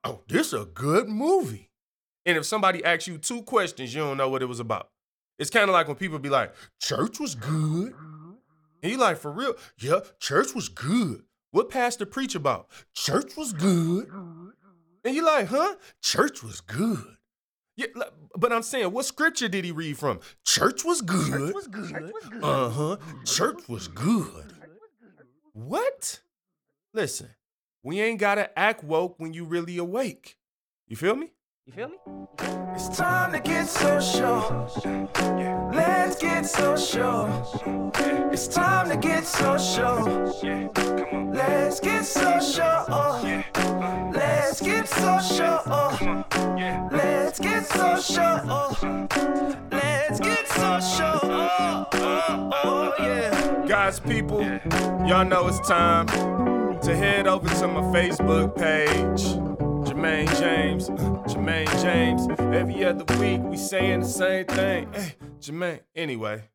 Oh, 0.03 0.21
this 0.27 0.53
a 0.53 0.65
good 0.65 1.09
movie. 1.09 1.71
And 2.25 2.37
if 2.37 2.45
somebody 2.45 2.83
asks 2.83 3.07
you 3.07 3.17
two 3.17 3.41
questions, 3.41 3.93
you 3.93 4.01
don't 4.01 4.17
know 4.17 4.29
what 4.29 4.41
it 4.41 4.47
was 4.47 4.59
about. 4.59 4.89
It's 5.37 5.49
kind 5.49 5.69
of 5.69 5.73
like 5.73 5.87
when 5.87 5.97
people 5.97 6.17
be 6.19 6.29
like, 6.29 6.53
"Church 6.79 7.19
was 7.19 7.35
good," 7.35 7.93
and 8.81 8.91
you 8.91 8.97
like, 8.97 9.17
"For 9.17 9.31
real? 9.31 9.55
Yeah, 9.77 9.99
church 10.19 10.55
was 10.55 10.69
good." 10.69 11.23
What 11.51 11.69
pastor 11.69 12.05
preach 12.05 12.35
about? 12.35 12.69
Church 12.93 13.35
was 13.35 13.51
good. 13.51 14.07
And 15.03 15.15
you 15.15 15.25
like, 15.25 15.47
"Huh? 15.47 15.75
Church 16.01 16.41
was 16.41 16.61
good." 16.61 17.17
Yeah, 17.77 17.87
but 18.37 18.53
I'm 18.53 18.63
saying, 18.63 18.91
what 18.91 19.05
scripture 19.05 19.49
did 19.49 19.65
he 19.65 19.71
read 19.71 19.97
from? 19.97 20.21
Church 20.45 20.85
was 20.85 21.01
good. 21.01 21.27
Church 21.29 21.53
was 21.53 21.67
good. 21.67 22.13
Uh 22.41 22.69
huh. 22.69 22.97
Church 23.25 23.67
was 23.67 23.87
good. 23.89 24.53
What? 25.53 26.21
Listen, 26.93 27.29
we 27.83 27.99
ain't 27.99 28.19
gotta 28.19 28.57
act 28.57 28.83
woke 28.83 29.15
when 29.19 29.33
you 29.33 29.43
really 29.45 29.77
awake. 29.77 30.37
You 30.87 30.95
feel 30.95 31.15
me? 31.15 31.31
You 31.67 31.73
feel 31.73 31.87
me? 31.87 31.95
It's 32.75 32.95
time 32.95 33.31
to 33.31 33.39
get 33.39 33.65
social. 33.67 34.69
Let's 35.73 36.15
get 36.15 36.45
social. 36.45 37.91
It's 38.31 38.47
time 38.47 38.89
to 38.89 38.97
get 38.97 39.25
social. 39.25 40.03
Let's 41.33 41.79
get 41.79 42.05
social. 42.05 42.85
Let's 44.13 44.61
get 44.61 44.87
social. 44.87 45.55
Let's 46.91 47.39
get 47.39 47.65
social. 47.65 48.77
Let's 49.71 50.19
get 50.19 50.47
social. 50.47 51.19
Oh, 51.23 51.87
oh, 51.93 52.51
oh, 52.63 52.93
yeah. 52.99 53.65
Guys, 53.67 53.99
people, 53.99 54.43
y'all 55.07 55.25
know 55.25 55.47
it's 55.47 55.67
time 55.67 56.05
to 56.05 56.95
head 56.95 57.25
over 57.25 57.49
to 57.49 57.67
my 57.67 57.81
Facebook 57.91 58.55
page. 58.55 59.64
Jermaine 59.95 60.39
James, 60.41 60.89
uh, 60.89 60.93
Jermaine 61.25 61.81
James. 61.81 62.27
Every 62.37 62.83
other 62.83 63.05
week 63.17 63.41
we 63.43 63.55
saying 63.55 64.01
the 64.01 64.05
same 64.05 64.45
thing. 64.45 64.91
Hey, 64.91 65.15
Jermaine. 65.39 65.79
Anyway, 65.95 66.49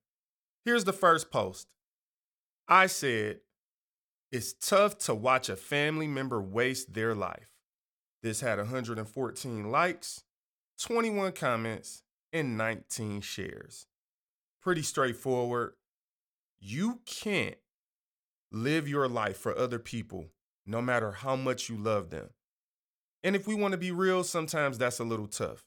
here's 0.66 0.84
the 0.84 0.92
first 0.92 1.30
post. 1.30 1.66
I 2.68 2.86
said, 2.86 3.40
it's 4.30 4.52
tough 4.52 4.98
to 5.06 5.14
watch 5.14 5.48
a 5.48 5.56
family 5.56 6.06
member 6.06 6.38
waste 6.38 6.92
their 6.92 7.14
life. 7.14 7.48
This 8.22 8.42
had 8.42 8.58
114 8.58 9.70
likes, 9.70 10.22
21 10.78 11.32
comments, 11.32 12.02
and 12.34 12.58
19 12.58 13.22
shares. 13.22 13.86
Pretty 14.60 14.82
straightforward. 14.82 15.72
You 16.60 17.00
can't 17.06 17.56
live 18.52 18.86
your 18.86 19.08
life 19.08 19.38
for 19.38 19.56
other 19.56 19.78
people 19.78 20.26
no 20.66 20.82
matter 20.82 21.12
how 21.12 21.36
much 21.36 21.70
you 21.70 21.78
love 21.78 22.10
them. 22.10 22.28
And 23.22 23.36
if 23.36 23.46
we 23.46 23.54
want 23.54 23.72
to 23.72 23.78
be 23.78 23.90
real, 23.90 24.24
sometimes 24.24 24.78
that's 24.78 24.98
a 24.98 25.04
little 25.04 25.26
tough. 25.26 25.64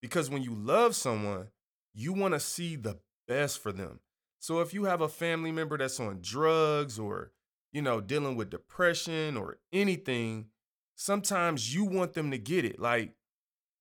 Because 0.00 0.30
when 0.30 0.42
you 0.42 0.54
love 0.54 0.94
someone, 0.94 1.48
you 1.94 2.12
want 2.12 2.34
to 2.34 2.40
see 2.40 2.76
the 2.76 2.98
best 3.26 3.60
for 3.60 3.72
them. 3.72 4.00
So 4.40 4.60
if 4.60 4.72
you 4.72 4.84
have 4.84 5.00
a 5.00 5.08
family 5.08 5.50
member 5.52 5.76
that's 5.76 5.98
on 5.98 6.20
drugs 6.22 6.98
or, 6.98 7.32
you 7.72 7.82
know, 7.82 8.00
dealing 8.00 8.36
with 8.36 8.50
depression 8.50 9.36
or 9.36 9.58
anything, 9.72 10.46
sometimes 10.94 11.74
you 11.74 11.84
want 11.84 12.14
them 12.14 12.30
to 12.30 12.38
get 12.38 12.64
it. 12.64 12.78
Like, 12.78 13.14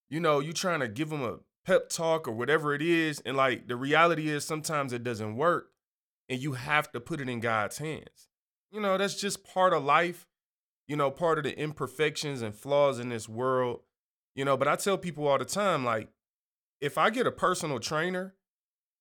you 0.09 0.19
know, 0.19 0.39
you 0.39 0.53
trying 0.53 0.79
to 0.79 0.87
give 0.87 1.09
them 1.09 1.23
a 1.23 1.37
pep 1.65 1.89
talk 1.89 2.27
or 2.27 2.31
whatever 2.31 2.73
it 2.73 2.81
is. 2.81 3.21
And 3.25 3.37
like 3.37 3.67
the 3.67 3.75
reality 3.75 4.29
is 4.29 4.45
sometimes 4.45 4.93
it 4.93 5.03
doesn't 5.03 5.35
work 5.35 5.69
and 6.29 6.41
you 6.41 6.53
have 6.53 6.91
to 6.93 6.99
put 6.99 7.21
it 7.21 7.29
in 7.29 7.39
God's 7.39 7.77
hands. 7.77 8.29
You 8.71 8.81
know, 8.81 8.97
that's 8.97 9.19
just 9.19 9.43
part 9.43 9.73
of 9.73 9.83
life, 9.83 10.25
you 10.87 10.95
know, 10.95 11.11
part 11.11 11.37
of 11.37 11.43
the 11.43 11.57
imperfections 11.57 12.41
and 12.41 12.55
flaws 12.55 12.99
in 12.99 13.09
this 13.09 13.27
world. 13.27 13.81
You 14.35 14.45
know, 14.45 14.55
but 14.55 14.67
I 14.67 14.75
tell 14.75 14.97
people 14.97 15.27
all 15.27 15.37
the 15.37 15.45
time, 15.45 15.83
like, 15.83 16.09
if 16.79 16.97
I 16.97 17.09
get 17.09 17.27
a 17.27 17.31
personal 17.31 17.79
trainer 17.79 18.35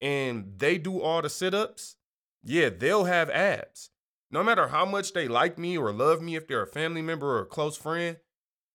and 0.00 0.54
they 0.56 0.78
do 0.78 1.00
all 1.00 1.22
the 1.22 1.28
sit 1.28 1.54
ups, 1.54 1.96
yeah, 2.42 2.70
they'll 2.70 3.04
have 3.04 3.28
abs. 3.30 3.90
No 4.30 4.42
matter 4.42 4.68
how 4.68 4.84
much 4.84 5.12
they 5.12 5.28
like 5.28 5.58
me 5.58 5.76
or 5.76 5.92
love 5.92 6.22
me, 6.22 6.36
if 6.36 6.48
they're 6.48 6.62
a 6.62 6.66
family 6.66 7.02
member 7.02 7.36
or 7.36 7.42
a 7.42 7.46
close 7.46 7.76
friend, 7.76 8.16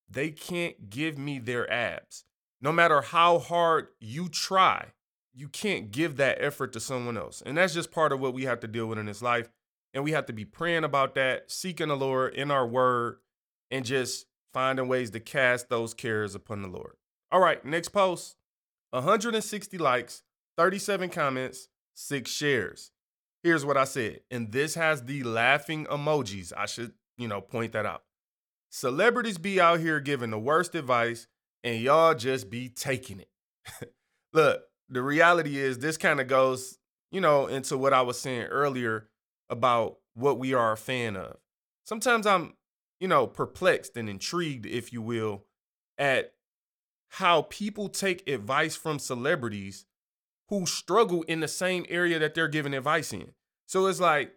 they 0.10 0.30
can't 0.30 0.90
give 0.90 1.18
me 1.18 1.40
their 1.40 1.72
abs. 1.72 2.26
No 2.62 2.72
matter 2.72 3.02
how 3.02 3.40
hard 3.40 3.88
you 4.00 4.30
try, 4.30 4.94
you 5.34 5.48
can't 5.48 5.92
give 5.92 6.18
that 6.18 6.38
effort 6.42 6.74
to 6.74 6.80
someone 6.80 7.18
else. 7.18 7.42
And 7.44 7.58
that's 7.58 7.74
just 7.74 7.92
part 7.92 8.12
of 8.12 8.20
what 8.20 8.34
we 8.34 8.44
have 8.44 8.60
to 8.60 8.68
deal 8.68 8.86
with 8.86 9.00
in 9.00 9.08
this 9.08 9.22
life. 9.22 9.50
And 9.94 10.04
we 10.04 10.12
have 10.12 10.26
to 10.28 10.34
be 10.34 10.46
praying 10.46 10.84
about 10.84 11.16
that, 11.16 11.52
seeking 11.52 11.90
the 11.90 11.98
Lord 11.98 12.34
in 12.34 12.50
our 12.50 12.66
word, 12.66 13.18
and 13.70 13.86
just 13.86 14.26
finding 14.54 14.88
ways 14.88 15.12
to 15.12 15.20
cast 15.20 15.70
those 15.70 15.94
cares 15.94 16.36
upon 16.36 16.62
the 16.62 16.68
Lord. 16.68 16.96
All 17.32 17.40
right, 17.40 17.64
next 17.66 17.90
post 17.90 18.36
160 18.92 19.78
likes, 19.78 20.24
37 20.58 21.10
comments, 21.10 21.70
six 21.94 22.32
shares. 22.32 22.92
Here's 23.44 23.66
what 23.66 23.78
I 23.78 23.86
said, 23.86 24.22
and 24.30 24.52
this 24.52 24.76
has 24.76 25.04
the 25.04 25.24
laughing 25.24 25.86
emojis. 25.86 26.54
I 26.56 26.66
should, 26.66 26.94
you 27.18 27.28
know, 27.28 27.42
point 27.42 27.72
that 27.72 27.86
out. 27.86 28.04
Celebrities 28.70 29.38
be 29.38 29.60
out 29.60 29.80
here 29.80 30.00
giving 30.00 30.30
the 30.30 30.40
worst 30.40 30.76
advice, 30.76 31.28
and 31.64 31.82
y'all 31.82 32.14
just 32.14 32.50
be 32.50 32.70
taking 32.70 33.20
it. 33.20 33.30
Look, 34.34 34.62
the 34.90 35.02
reality 35.02 35.58
is 35.58 35.80
this 35.80 35.98
kind 35.98 36.20
of 36.20 36.28
goes, 36.28 36.78
you 37.12 37.22
know, 37.22 37.48
into 37.48 37.78
what 37.78 37.94
I 37.94 38.02
was 38.02 38.20
saying 38.20 38.44
earlier 38.44 39.08
about 39.52 39.98
what 40.16 40.40
we 40.40 40.54
are 40.54 40.72
a 40.72 40.78
fan 40.78 41.16
of. 41.16 41.38
Sometimes 41.84 42.26
I'm, 42.26 42.54
you 43.00 43.08
know, 43.08 43.28
perplexed 43.28 43.96
and 43.98 44.10
intrigued, 44.10 44.66
if 44.66 44.92
you 44.92 45.02
will, 45.02 45.44
at 45.98 46.34
how 47.10 47.44
people 47.44 47.90
take 47.90 48.28
advice 48.28 48.76
from 48.76 48.98
celebrities 48.98 49.86
who 50.50 50.66
struggle 50.66 51.24
in 51.24 51.42
the 51.42 51.48
same 51.48 51.86
area 51.90 52.18
that 52.18 52.34
they're 52.34 52.48
giving 52.48 52.74
advice 52.74 53.14
in. 53.14 53.34
So 53.68 53.86
it's 53.88 54.00
like, 54.00 54.34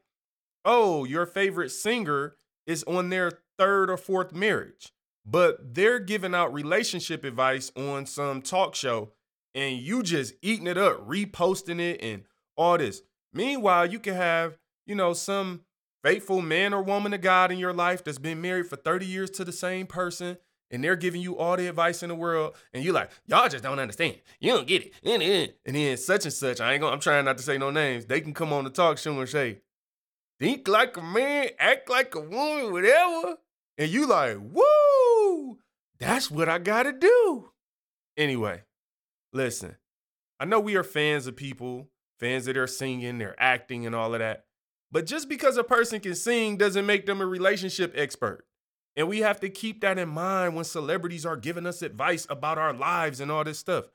oh, 0.64 1.04
your 1.04 1.26
favorite 1.26 1.70
singer 1.70 2.36
is 2.66 2.84
on 2.84 3.10
their 3.10 3.30
third 3.58 3.90
or 3.90 3.96
fourth 3.96 4.32
marriage, 4.32 4.92
but 5.24 5.74
they're 5.74 6.00
giving 6.00 6.34
out 6.34 6.52
relationship 6.52 7.24
advice 7.24 7.70
on 7.76 8.06
some 8.06 8.42
talk 8.42 8.74
show 8.74 9.12
and 9.54 9.78
you 9.78 10.02
just 10.02 10.34
eating 10.42 10.66
it 10.66 10.78
up, 10.78 11.06
reposting 11.06 11.80
it 11.80 12.02
and 12.02 12.24
all 12.56 12.78
this. 12.78 13.02
Meanwhile, 13.32 13.86
you 13.86 13.98
can 13.98 14.14
have, 14.14 14.58
you 14.86 14.94
know, 14.94 15.12
some 15.12 15.62
faithful 16.02 16.42
man 16.42 16.74
or 16.74 16.82
woman 16.82 17.14
of 17.14 17.20
God 17.20 17.50
in 17.50 17.58
your 17.58 17.72
life 17.72 18.04
that's 18.04 18.18
been 18.18 18.40
married 18.40 18.66
for 18.66 18.76
30 18.76 19.06
years 19.06 19.30
to 19.30 19.44
the 19.44 19.52
same 19.52 19.86
person 19.86 20.38
and 20.70 20.82
they're 20.82 20.96
giving 20.96 21.20
you 21.20 21.38
all 21.38 21.56
the 21.56 21.68
advice 21.68 22.02
in 22.02 22.08
the 22.08 22.16
world, 22.16 22.56
and 22.72 22.82
you're 22.82 22.92
like, 22.92 23.10
y'all 23.26 23.48
just 23.48 23.62
don't 23.62 23.78
understand. 23.78 24.16
You 24.40 24.52
don't 24.52 24.66
get 24.66 24.92
it. 25.04 25.56
And 25.64 25.76
then 25.76 25.96
such 25.96 26.24
and 26.24 26.32
such, 26.32 26.60
I 26.60 26.72
ain't 26.72 26.80
gonna, 26.80 26.92
I'm 26.92 27.00
trying 27.00 27.24
not 27.24 27.36
to 27.38 27.44
say 27.44 27.58
no 27.58 27.70
names. 27.70 28.06
They 28.06 28.20
can 28.20 28.34
come 28.34 28.52
on 28.52 28.64
the 28.64 28.70
talk 28.70 28.98
show 28.98 29.18
and 29.18 29.28
say, 29.28 29.60
think 30.40 30.66
like 30.66 30.96
a 30.96 31.02
man, 31.02 31.50
act 31.60 31.88
like 31.88 32.14
a 32.16 32.20
woman, 32.20 32.72
whatever. 32.72 33.36
And 33.78 33.88
you 33.88 34.06
like, 34.06 34.36
woo, 34.40 35.58
that's 36.00 36.28
what 36.28 36.48
I 36.48 36.58
gotta 36.58 36.92
do. 36.92 37.50
Anyway, 38.16 38.62
listen, 39.32 39.76
I 40.40 40.44
know 40.44 40.58
we 40.58 40.74
are 40.74 40.82
fans 40.82 41.28
of 41.28 41.36
people, 41.36 41.88
fans 42.18 42.46
that 42.46 42.56
are 42.56 42.66
singing, 42.66 43.18
they're 43.18 43.40
acting 43.40 43.86
and 43.86 43.94
all 43.94 44.12
of 44.12 44.18
that. 44.18 44.46
But 44.94 45.06
just 45.06 45.28
because 45.28 45.56
a 45.56 45.64
person 45.64 45.98
can 45.98 46.14
sing 46.14 46.56
doesn't 46.56 46.86
make 46.86 47.04
them 47.04 47.20
a 47.20 47.26
relationship 47.26 47.92
expert. 47.96 48.46
And 48.94 49.08
we 49.08 49.22
have 49.22 49.40
to 49.40 49.48
keep 49.48 49.80
that 49.80 49.98
in 49.98 50.08
mind 50.08 50.54
when 50.54 50.64
celebrities 50.64 51.26
are 51.26 51.36
giving 51.36 51.66
us 51.66 51.82
advice 51.82 52.28
about 52.30 52.58
our 52.58 52.72
lives 52.72 53.18
and 53.18 53.28
all 53.28 53.42
this 53.42 53.58
stuff. 53.58 53.86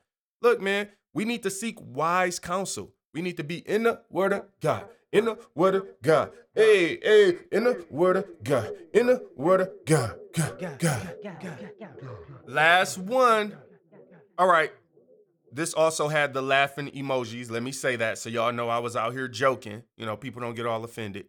Look, 0.42 0.60
man, 0.60 0.90
we 1.14 1.24
need 1.24 1.42
to 1.44 1.50
seek 1.50 1.78
wise 1.80 2.38
counsel. 2.38 2.92
We 3.14 3.22
need 3.22 3.38
to 3.38 3.44
be 3.44 3.66
in 3.66 3.84
the 3.84 4.02
word 4.10 4.34
of 4.34 4.44
God. 4.60 4.88
In 5.10 5.24
the 5.24 5.38
word 5.54 5.74
of 5.74 5.86
God. 6.02 6.32
Hey, 6.54 6.98
hey, 7.02 7.38
in 7.50 7.64
the 7.64 7.82
word 7.88 8.18
of 8.18 8.26
God. 8.44 8.70
In 8.92 9.06
the 9.06 9.26
word 9.36 9.62
of 9.62 9.70
God. 9.86 10.18
God, 10.34 10.78
God. 10.78 11.16
Last 12.46 12.98
one. 12.98 13.56
All 14.36 14.46
right. 14.46 14.70
This 15.52 15.74
also 15.74 16.08
had 16.08 16.32
the 16.32 16.42
laughing 16.42 16.88
emojis. 16.88 17.50
Let 17.50 17.62
me 17.62 17.72
say 17.72 17.96
that 17.96 18.18
so 18.18 18.28
y'all 18.28 18.52
know 18.52 18.68
I 18.68 18.78
was 18.78 18.96
out 18.96 19.12
here 19.12 19.28
joking. 19.28 19.82
You 19.96 20.06
know, 20.06 20.16
people 20.16 20.40
don't 20.40 20.54
get 20.54 20.66
all 20.66 20.84
offended. 20.84 21.26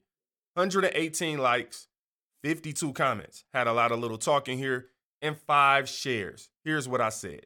118 0.53 1.39
likes, 1.39 1.87
52 2.43 2.93
comments. 2.93 3.45
Had 3.53 3.67
a 3.67 3.73
lot 3.73 3.91
of 3.91 3.99
little 3.99 4.17
talking 4.17 4.57
here, 4.57 4.87
and 5.21 5.37
five 5.37 5.87
shares. 5.87 6.49
Here's 6.63 6.87
what 6.87 7.01
I 7.01 7.09
said 7.09 7.45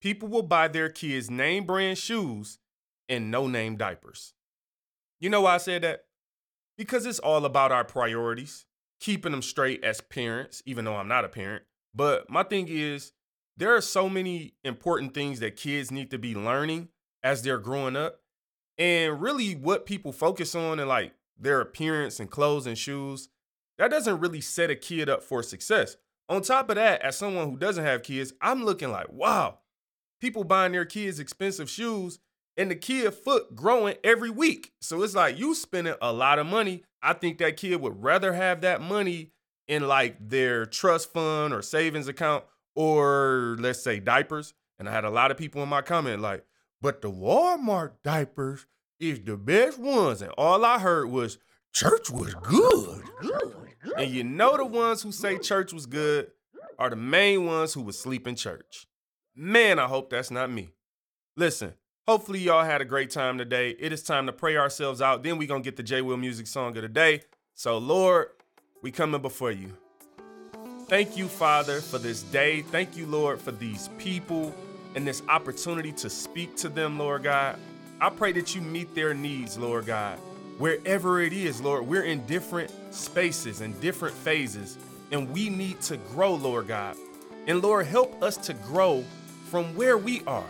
People 0.00 0.28
will 0.28 0.42
buy 0.42 0.68
their 0.68 0.88
kids 0.88 1.30
name 1.30 1.64
brand 1.64 1.98
shoes 1.98 2.58
and 3.08 3.30
no 3.30 3.46
name 3.46 3.76
diapers. 3.76 4.34
You 5.20 5.30
know 5.30 5.42
why 5.42 5.54
I 5.54 5.58
said 5.58 5.82
that? 5.82 6.04
Because 6.76 7.06
it's 7.06 7.18
all 7.18 7.44
about 7.44 7.70
our 7.70 7.84
priorities, 7.84 8.66
keeping 8.98 9.30
them 9.30 9.42
straight 9.42 9.84
as 9.84 10.00
parents, 10.00 10.62
even 10.66 10.84
though 10.84 10.96
I'm 10.96 11.08
not 11.08 11.24
a 11.24 11.28
parent. 11.28 11.64
But 11.94 12.28
my 12.28 12.42
thing 12.42 12.66
is, 12.68 13.12
there 13.56 13.74
are 13.74 13.80
so 13.80 14.08
many 14.08 14.54
important 14.64 15.14
things 15.14 15.40
that 15.40 15.56
kids 15.56 15.90
need 15.90 16.10
to 16.10 16.18
be 16.18 16.34
learning 16.34 16.88
as 17.22 17.42
they're 17.42 17.58
growing 17.58 17.96
up. 17.96 18.20
And 18.78 19.20
really, 19.20 19.52
what 19.52 19.86
people 19.86 20.12
focus 20.12 20.54
on 20.54 20.80
and 20.80 20.88
like 20.88 21.12
their 21.38 21.60
appearance 21.60 22.18
and 22.20 22.30
clothes 22.30 22.66
and 22.66 22.78
shoes, 22.78 23.28
that 23.78 23.90
doesn't 23.90 24.20
really 24.20 24.40
set 24.40 24.70
a 24.70 24.76
kid 24.76 25.08
up 25.08 25.22
for 25.22 25.42
success. 25.42 25.96
On 26.28 26.40
top 26.40 26.70
of 26.70 26.76
that, 26.76 27.02
as 27.02 27.16
someone 27.16 27.50
who 27.50 27.56
doesn't 27.58 27.84
have 27.84 28.02
kids, 28.02 28.32
I'm 28.40 28.64
looking 28.64 28.90
like, 28.90 29.12
wow, 29.12 29.58
people 30.20 30.44
buying 30.44 30.72
their 30.72 30.84
kids 30.84 31.20
expensive 31.20 31.68
shoes 31.68 32.18
and 32.56 32.70
the 32.70 32.76
kid 32.76 33.12
foot 33.12 33.54
growing 33.54 33.96
every 34.04 34.30
week. 34.30 34.72
So 34.80 35.02
it's 35.02 35.14
like 35.14 35.38
you 35.38 35.54
spending 35.54 35.94
a 36.00 36.12
lot 36.12 36.38
of 36.38 36.46
money. 36.46 36.84
I 37.02 37.12
think 37.12 37.38
that 37.38 37.56
kid 37.56 37.80
would 37.80 38.02
rather 38.02 38.32
have 38.32 38.60
that 38.62 38.80
money 38.80 39.32
in 39.68 39.86
like 39.86 40.16
their 40.20 40.66
trust 40.66 41.12
fund 41.12 41.52
or 41.52 41.62
savings 41.62 42.08
account 42.08 42.44
or 42.74 43.56
let's 43.58 43.82
say 43.82 44.00
diapers. 44.00 44.54
And 44.78 44.88
I 44.88 44.92
had 44.92 45.04
a 45.04 45.10
lot 45.10 45.30
of 45.30 45.36
people 45.36 45.62
in 45.62 45.68
my 45.68 45.82
comment 45.82 46.20
like, 46.20 46.44
but 46.80 47.02
the 47.02 47.10
Walmart 47.10 47.92
diapers 48.02 48.66
is 48.98 49.20
the 49.20 49.36
best 49.36 49.78
ones. 49.78 50.22
And 50.22 50.32
all 50.38 50.64
I 50.64 50.78
heard 50.78 51.08
was 51.08 51.38
church 51.72 52.10
was 52.10 52.34
good. 52.34 53.02
And 53.96 54.10
you 54.10 54.24
know 54.24 54.56
the 54.56 54.64
ones 54.64 55.02
who 55.02 55.12
say 55.12 55.38
church 55.38 55.72
was 55.72 55.86
good 55.86 56.30
are 56.78 56.90
the 56.90 56.96
main 56.96 57.46
ones 57.46 57.74
who 57.74 57.82
would 57.82 57.94
sleep 57.94 58.26
in 58.26 58.34
church. 58.34 58.86
Man, 59.34 59.78
I 59.78 59.86
hope 59.86 60.10
that's 60.10 60.30
not 60.30 60.50
me. 60.50 60.70
Listen, 61.36 61.74
hopefully 62.06 62.40
y'all 62.40 62.64
had 62.64 62.80
a 62.80 62.84
great 62.84 63.10
time 63.10 63.38
today. 63.38 63.70
It 63.78 63.92
is 63.92 64.02
time 64.02 64.26
to 64.26 64.32
pray 64.32 64.56
ourselves 64.56 65.00
out. 65.00 65.22
Then 65.22 65.38
we 65.38 65.46
to 65.46 65.60
get 65.60 65.76
the 65.76 65.82
J 65.82 66.02
Will 66.02 66.16
music 66.16 66.46
song 66.46 66.76
of 66.76 66.82
the 66.82 66.88
day. 66.88 67.22
So, 67.54 67.78
Lord, 67.78 68.28
we 68.82 68.90
coming 68.90 69.22
before 69.22 69.52
you. 69.52 69.76
Thank 70.88 71.16
you, 71.16 71.28
Father, 71.28 71.80
for 71.80 71.98
this 71.98 72.22
day. 72.22 72.62
Thank 72.62 72.96
you, 72.96 73.06
Lord, 73.06 73.40
for 73.40 73.52
these 73.52 73.88
people 73.98 74.54
and 74.94 75.06
this 75.06 75.22
opportunity 75.28 75.92
to 75.92 76.10
speak 76.10 76.56
to 76.56 76.68
them, 76.68 76.98
Lord 76.98 77.22
God. 77.22 77.58
I 78.00 78.10
pray 78.10 78.32
that 78.32 78.54
you 78.54 78.60
meet 78.60 78.94
their 78.94 79.14
needs, 79.14 79.56
Lord 79.56 79.86
God 79.86 80.18
wherever 80.58 81.20
it 81.20 81.32
is, 81.32 81.60
Lord. 81.60 81.86
We're 81.86 82.04
in 82.04 82.24
different 82.26 82.70
spaces 82.94 83.60
and 83.60 83.78
different 83.80 84.14
phases, 84.14 84.78
and 85.10 85.30
we 85.32 85.48
need 85.48 85.80
to 85.82 85.96
grow, 85.96 86.34
Lord 86.34 86.68
God. 86.68 86.96
And 87.46 87.60
Lord, 87.62 87.86
help 87.86 88.22
us 88.22 88.36
to 88.46 88.54
grow 88.54 89.04
from 89.50 89.74
where 89.74 89.98
we 89.98 90.22
are. 90.24 90.46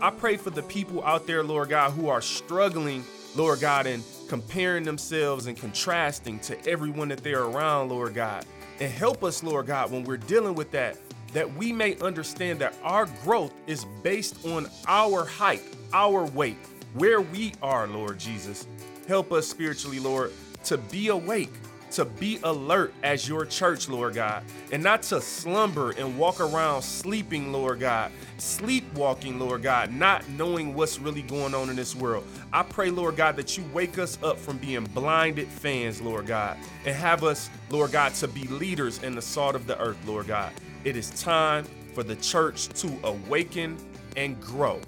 I 0.00 0.10
pray 0.10 0.36
for 0.36 0.50
the 0.50 0.62
people 0.62 1.02
out 1.02 1.26
there, 1.26 1.42
Lord 1.42 1.70
God, 1.70 1.90
who 1.90 2.08
are 2.08 2.22
struggling, 2.22 3.04
Lord 3.34 3.60
God, 3.60 3.86
and 3.86 4.04
comparing 4.28 4.84
themselves 4.84 5.46
and 5.46 5.56
contrasting 5.56 6.38
to 6.40 6.68
everyone 6.68 7.08
that 7.08 7.24
they're 7.24 7.42
around, 7.42 7.88
Lord 7.88 8.14
God. 8.14 8.46
And 8.80 8.92
help 8.92 9.24
us, 9.24 9.42
Lord 9.42 9.66
God, 9.66 9.90
when 9.90 10.04
we're 10.04 10.16
dealing 10.16 10.54
with 10.54 10.70
that, 10.72 10.96
that 11.32 11.52
we 11.54 11.72
may 11.72 11.96
understand 11.98 12.60
that 12.60 12.74
our 12.82 13.06
growth 13.24 13.52
is 13.66 13.84
based 14.02 14.46
on 14.46 14.68
our 14.86 15.24
height, 15.24 15.62
our 15.92 16.24
weight, 16.26 16.56
where 16.94 17.20
we 17.20 17.52
are, 17.62 17.86
Lord 17.86 18.18
Jesus. 18.18 18.66
Help 19.06 19.32
us 19.32 19.46
spiritually, 19.46 19.98
Lord, 19.98 20.32
to 20.64 20.78
be 20.78 21.08
awake 21.08 21.52
to 21.92 22.04
be 22.04 22.38
alert 22.42 22.92
as 23.02 23.28
your 23.28 23.44
church, 23.46 23.88
Lord 23.88 24.14
God, 24.14 24.42
and 24.72 24.82
not 24.82 25.02
to 25.04 25.20
slumber 25.20 25.90
and 25.92 26.18
walk 26.18 26.40
around 26.40 26.82
sleeping, 26.82 27.52
Lord 27.52 27.80
God, 27.80 28.12
sleepwalking, 28.38 29.38
Lord 29.38 29.62
God, 29.62 29.92
not 29.92 30.28
knowing 30.30 30.74
what's 30.74 30.98
really 30.98 31.22
going 31.22 31.54
on 31.54 31.70
in 31.70 31.76
this 31.76 31.94
world. 31.94 32.24
I 32.52 32.62
pray, 32.62 32.90
Lord 32.90 33.16
God, 33.16 33.36
that 33.36 33.56
you 33.56 33.64
wake 33.72 33.98
us 33.98 34.18
up 34.22 34.38
from 34.38 34.58
being 34.58 34.84
blinded 34.84 35.48
fans, 35.48 36.00
Lord 36.00 36.26
God, 36.26 36.56
and 36.84 36.94
have 36.94 37.24
us, 37.24 37.50
Lord 37.70 37.92
God, 37.92 38.14
to 38.14 38.28
be 38.28 38.44
leaders 38.48 39.02
in 39.02 39.14
the 39.14 39.22
salt 39.22 39.54
of 39.54 39.66
the 39.66 39.78
earth, 39.80 39.98
Lord 40.06 40.26
God. 40.26 40.52
It 40.84 40.96
is 40.96 41.10
time 41.10 41.64
for 41.94 42.02
the 42.02 42.16
church 42.16 42.68
to 42.80 42.96
awaken 43.02 43.76
and 44.16 44.40
grow. 44.40 44.80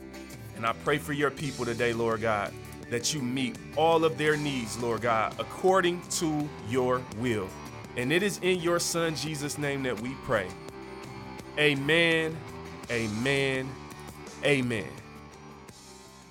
And 0.57 0.67
I 0.67 0.73
pray 0.85 0.99
for 0.99 1.13
your 1.13 1.31
people 1.31 1.65
today, 1.65 1.93
Lord 1.93 2.21
God, 2.21 2.53
that 2.91 3.15
you 3.15 3.23
meet 3.23 3.57
all 3.77 4.05
of 4.05 4.19
their 4.19 4.37
needs, 4.37 4.77
Lord 4.83 5.03
God, 5.03 5.35
according 5.39 6.03
to 6.11 6.49
your 6.69 7.03
will. 7.19 7.49
And 7.97 8.13
it 8.13 8.23
is 8.23 8.39
in 8.43 8.61
your 8.61 8.79
Son, 8.79 9.17
Jesus' 9.17 9.59
name, 9.59 9.83
that 9.85 9.99
we 10.01 10.15
pray. 10.25 10.49
Amen, 11.59 12.37
amen, 12.91 13.69
amen. 14.45 14.89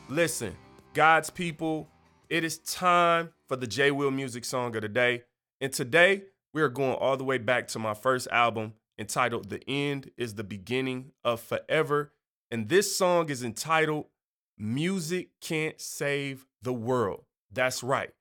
Listen, 0.09 0.55
God's 0.93 1.29
people, 1.29 1.87
it 2.29 2.43
is 2.43 2.59
time 2.59 3.29
for 3.47 3.55
the 3.55 3.67
J 3.67 3.91
Will 3.91 4.11
Music 4.11 4.43
Song 4.45 4.75
of 4.75 4.81
the 4.81 4.89
Day. 4.89 5.23
And 5.61 5.71
today, 5.71 6.23
we 6.53 6.61
are 6.61 6.69
going 6.69 6.93
all 6.93 7.15
the 7.15 7.23
way 7.23 7.37
back 7.37 7.67
to 7.69 7.79
my 7.79 7.93
first 7.93 8.27
album 8.31 8.73
entitled 8.97 9.49
The 9.49 9.61
End 9.67 10.11
is 10.17 10.35
the 10.35 10.43
Beginning 10.43 11.11
of 11.23 11.39
Forever. 11.39 12.11
And 12.51 12.69
this 12.69 12.95
song 12.95 13.29
is 13.29 13.43
entitled 13.43 14.07
Music 14.57 15.29
Can't 15.39 15.79
Save 15.79 16.45
the 16.61 16.73
World. 16.73 17.23
That's 17.51 17.81
right. 17.83 18.11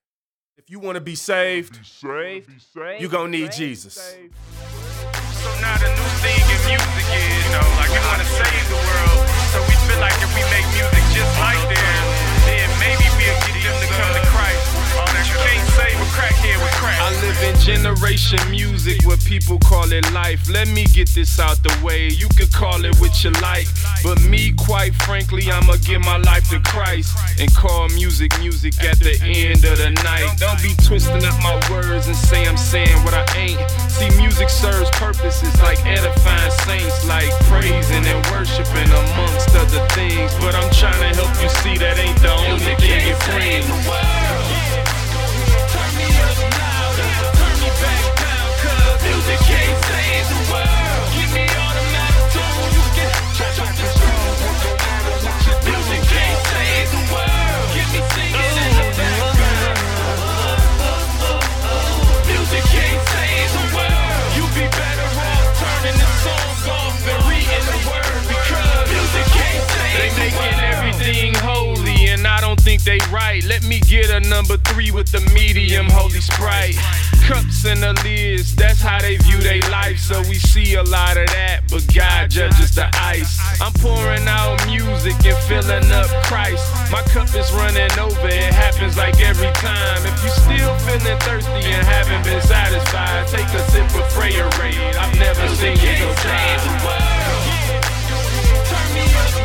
If 0.57 0.71
you 0.71 0.81
want 0.81 0.97
to 0.97 1.01
be 1.01 1.15
saved, 1.15 1.79
you're 2.03 3.11
going 3.11 3.33
to 3.33 3.39
need 3.39 3.53
Jesus. 3.53 3.95
So 3.95 5.51
now 5.63 5.79
the 5.79 5.87
new 5.87 6.11
thing 6.19 6.43
in 6.43 6.61
music 6.67 7.07
is, 7.15 7.47
you 7.47 7.53
know, 7.55 7.63
like 7.79 7.91
we 7.95 8.01
want 8.11 8.19
to 8.19 8.27
save 8.27 8.67
the 8.69 8.75
world. 8.75 9.23
So 9.55 9.63
we 9.63 9.75
feel 9.87 10.01
like 10.01 10.19
if 10.19 10.31
we 10.35 10.43
make 10.51 10.67
music 10.75 11.05
just 11.15 11.31
like 11.39 11.63
theirs, 11.71 12.07
then 12.47 12.67
maybe 12.83 13.07
we'll 13.15 13.39
get 13.47 13.55
them 13.63 13.77
to 13.79 13.89
come 13.95 14.13
to 14.19 14.23
Christ. 14.29 14.38
I 17.09 17.11
live 17.23 17.43
in 17.43 17.57
generation 17.61 18.39
music 18.51 19.01
where 19.07 19.17
people 19.19 19.59
call 19.61 19.91
it 19.93 20.05
life. 20.13 20.49
Let 20.51 20.69
me 20.69 20.85
get 20.85 21.09
this 21.09 21.41
out 21.41 21.63
the 21.63 21.73
way. 21.83 22.09
You 22.09 22.29
could 22.37 22.53
call 22.53 22.85
it 22.85 23.01
what 23.01 23.25
you 23.25 23.31
like. 23.41 23.67
But 24.05 24.21
me, 24.23 24.53
quite 24.53 24.95
frankly, 25.07 25.51
I'ma 25.51 25.77
give 25.85 26.03
my 26.03 26.19
life 26.19 26.51
to 26.51 26.61
Christ 26.61 27.17
and 27.41 27.49
call 27.55 27.89
music 27.97 28.39
music 28.41 28.75
at 28.85 28.99
the 28.99 29.17
end 29.25 29.65
of 29.65 29.79
the 29.79 29.91
night. 30.05 30.37
Don't 30.37 30.61
be 30.63 30.75
twisting 30.85 31.25
up 31.25 31.39
my 31.41 31.57
words 31.71 32.09
and 32.09 32.17
say 32.17 32.47
I'm 32.47 32.59
saying 32.59 33.03
what 33.05 33.15
I 33.15 33.25
ain't. 33.37 33.71
See, 33.89 34.11
music 34.21 34.51
serves 34.51 34.91
purposes 34.91 35.55
like 35.63 35.81
edifying 35.87 36.53
saints, 36.69 37.07
like 37.09 37.31
praising 37.49 38.05
and 38.05 38.21
worshiping 38.29 38.91
amongst 38.93 39.57
other 39.57 39.87
things. 39.97 40.35
But 40.45 40.55
I'm 40.55 40.71
trying 40.77 41.01
to 41.09 41.17
help 41.17 41.33
you 41.41 41.49
see 41.65 41.79
that 41.79 41.99
ain't 41.99 42.21
the 42.21 42.33
only 42.33 42.75
thing 42.77 43.07
you 43.07 43.15
it 43.15 43.21
brings. 43.25 44.48
Three 74.79 74.91
with 74.93 75.11
the 75.11 75.21
medium 75.35 75.87
holy 75.91 76.21
sprite. 76.21 76.77
Cups 77.27 77.67
and 77.67 77.83
the 77.83 77.93
lids, 78.05 78.55
that's 78.55 78.81
how 78.81 79.01
they 79.01 79.17
view 79.17 79.39
their 79.39 79.61
life. 79.71 79.99
So 79.99 80.21
we 80.31 80.37
see 80.37 80.75
a 80.75 80.85
lot 80.85 81.17
of 81.17 81.27
that, 81.35 81.63
but 81.69 81.83
God 81.93 82.31
judges 82.31 82.77
the 82.77 82.87
ice. 82.95 83.41
I'm 83.61 83.73
pouring 83.83 84.27
out 84.29 84.55
music 84.67 85.19
and 85.27 85.39
filling 85.51 85.91
up 85.91 86.07
Christ. 86.31 86.63
My 86.93 87.03
cup 87.11 87.27
is 87.35 87.51
running 87.53 87.91
over, 87.99 88.29
it 88.29 88.55
happens 88.55 88.97
like 88.97 89.21
every 89.21 89.51
time. 89.59 89.99
If 90.07 90.23
you 90.23 90.31
still 90.31 90.75
feeling 90.87 91.19
thirsty 91.27 91.67
and 91.75 91.85
haven't 91.85 92.23
been 92.23 92.43
satisfied, 92.43 93.27
take 93.27 93.51
a 93.51 93.63
sip 93.75 93.91
of 93.99 94.07
prayer 94.15 94.47
raid. 94.63 94.95
I've 94.95 95.19
never 95.19 95.49
seen 95.59 95.75
you 95.75 95.95
so 95.99 96.15
dry. 96.23 96.55
Turn 98.71 98.95
me 98.95 99.03
up 99.11 99.39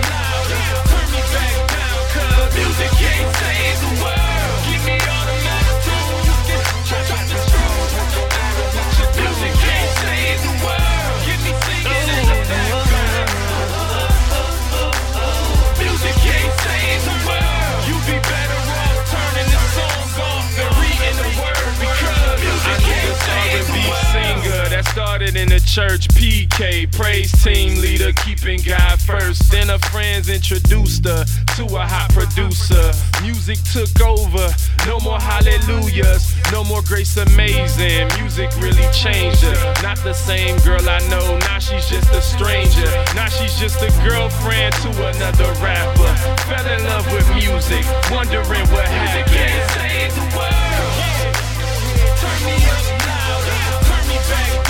started 25.24 25.39
in 25.39 25.49
the 25.49 25.59
church. 25.59 26.07
PK, 26.19 26.91
praise 26.91 27.32
team 27.43 27.80
leader, 27.80 28.11
keeping 28.24 28.59
God 28.61 28.99
first. 28.99 29.51
Then 29.51 29.69
her 29.69 29.78
friends 29.78 30.28
introduced 30.30 31.05
her 31.05 31.24
to 31.55 31.63
a 31.76 31.86
hot 31.86 32.11
producer. 32.11 32.91
Music 33.21 33.59
took 33.71 33.89
over. 34.01 34.49
No 34.86 34.99
more 34.99 35.19
hallelujahs, 35.19 36.36
no 36.51 36.63
more 36.63 36.82
grace 36.82 37.15
amazing. 37.17 38.09
Music 38.19 38.49
really 38.59 38.88
changed 38.91 39.43
her. 39.43 39.74
Not 39.82 39.97
the 40.03 40.13
same 40.13 40.57
girl 40.59 40.84
I 40.89 40.99
know. 41.07 41.38
Now 41.47 41.59
she's 41.59 41.88
just 41.88 42.11
a 42.11 42.21
stranger. 42.21 42.89
Now 43.15 43.28
she's 43.28 43.55
just 43.59 43.82
a 43.82 43.91
girlfriend 44.03 44.74
to 44.84 44.89
another 45.07 45.51
rapper. 45.63 46.11
Fell 46.49 46.67
in 46.67 46.84
love 46.86 47.05
with 47.13 47.28
music, 47.36 47.86
wondering 48.11 48.67
what 48.74 48.88
happened. 48.88 49.32
Can't 49.32 49.71
save 49.71 50.15
the 50.15 50.28
world. 50.36 50.84
Turn 52.19 52.39
me 52.43 52.55
up 52.67 52.84
louder, 53.07 53.59
turn 53.88 54.07
me 54.09 54.17
back 54.28 54.62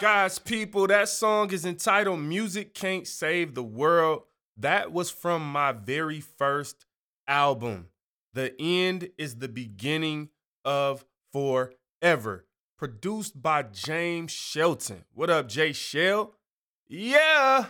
Guys, 0.00 0.38
people, 0.38 0.86
that 0.86 1.08
song 1.08 1.50
is 1.52 1.64
entitled 1.64 2.20
Music 2.20 2.74
Can't 2.74 3.06
Save 3.06 3.54
the 3.54 3.62
World. 3.62 4.22
That 4.56 4.92
was 4.92 5.10
from 5.10 5.50
my 5.50 5.72
very 5.72 6.20
first 6.20 6.84
album. 7.26 7.88
The 8.32 8.54
End 8.60 9.10
is 9.18 9.36
the 9.36 9.48
Beginning 9.48 10.30
of 10.64 11.04
Forever. 11.32 12.46
Produced 12.78 13.40
by 13.40 13.62
James 13.62 14.32
Shelton. 14.32 15.04
What 15.14 15.30
up, 15.30 15.48
Jay 15.48 15.72
Shell? 15.72 16.34
Yeah. 16.88 17.66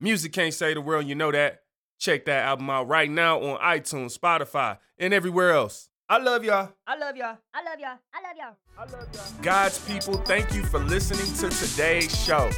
Music 0.00 0.32
Can't 0.32 0.54
Save 0.54 0.76
the 0.76 0.80
World, 0.80 1.06
you 1.06 1.14
know 1.14 1.32
that. 1.32 1.62
Check 1.98 2.24
that 2.24 2.44
album 2.44 2.70
out 2.70 2.88
right 2.88 3.10
now 3.10 3.40
on 3.40 3.58
iTunes, 3.58 4.16
Spotify, 4.18 4.78
and 4.98 5.12
everywhere 5.12 5.50
else. 5.50 5.90
I 6.08 6.18
love 6.18 6.44
y'all. 6.44 6.72
I 6.86 6.96
love 6.96 7.16
y'all. 7.16 7.38
I 7.52 7.62
love 7.62 7.78
y'all. 7.78 7.98
I 8.14 8.20
love 8.22 8.36
y'all. 8.36 8.56
I 8.78 8.82
love 8.84 9.08
y'all. 9.12 9.42
God's 9.42 9.78
people, 9.80 10.14
thank 10.14 10.54
you 10.54 10.64
for 10.64 10.78
listening 10.78 11.32
to 11.36 11.56
today's 11.56 12.18
show. 12.24 12.50